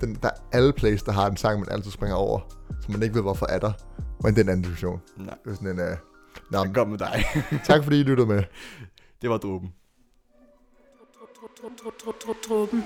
den, 0.00 0.14
der 0.22 0.28
er 0.28 0.56
alle 0.56 0.72
plays, 0.72 1.02
der 1.02 1.12
har 1.12 1.26
en 1.26 1.36
sang, 1.36 1.60
man 1.60 1.68
altid 1.70 1.90
springer 1.90 2.16
over. 2.16 2.40
Så 2.80 2.92
man 2.92 3.02
ikke 3.02 3.14
ved, 3.14 3.22
hvorfor 3.22 3.46
er 3.48 3.58
der. 3.58 3.72
Men 4.22 4.34
det 4.34 4.40
er 4.40 4.44
en 4.44 4.48
anden 4.48 4.62
diskussion. 4.62 5.00
Nej, 5.16 5.34
Det 5.44 5.50
er 5.50 5.54
sådan 5.54 5.68
en... 5.68 5.80
Uh... 5.80 5.96
Nå, 6.50 6.72
kom 6.74 6.88
med 6.88 6.98
dig. 6.98 7.24
tak 7.68 7.84
fordi 7.84 8.00
I 8.00 8.02
lyttede 8.02 8.28
med. 8.28 8.42
Det 9.22 9.30
var 9.30 9.36
dråben. 9.38 9.72
Dråben. 12.48 12.84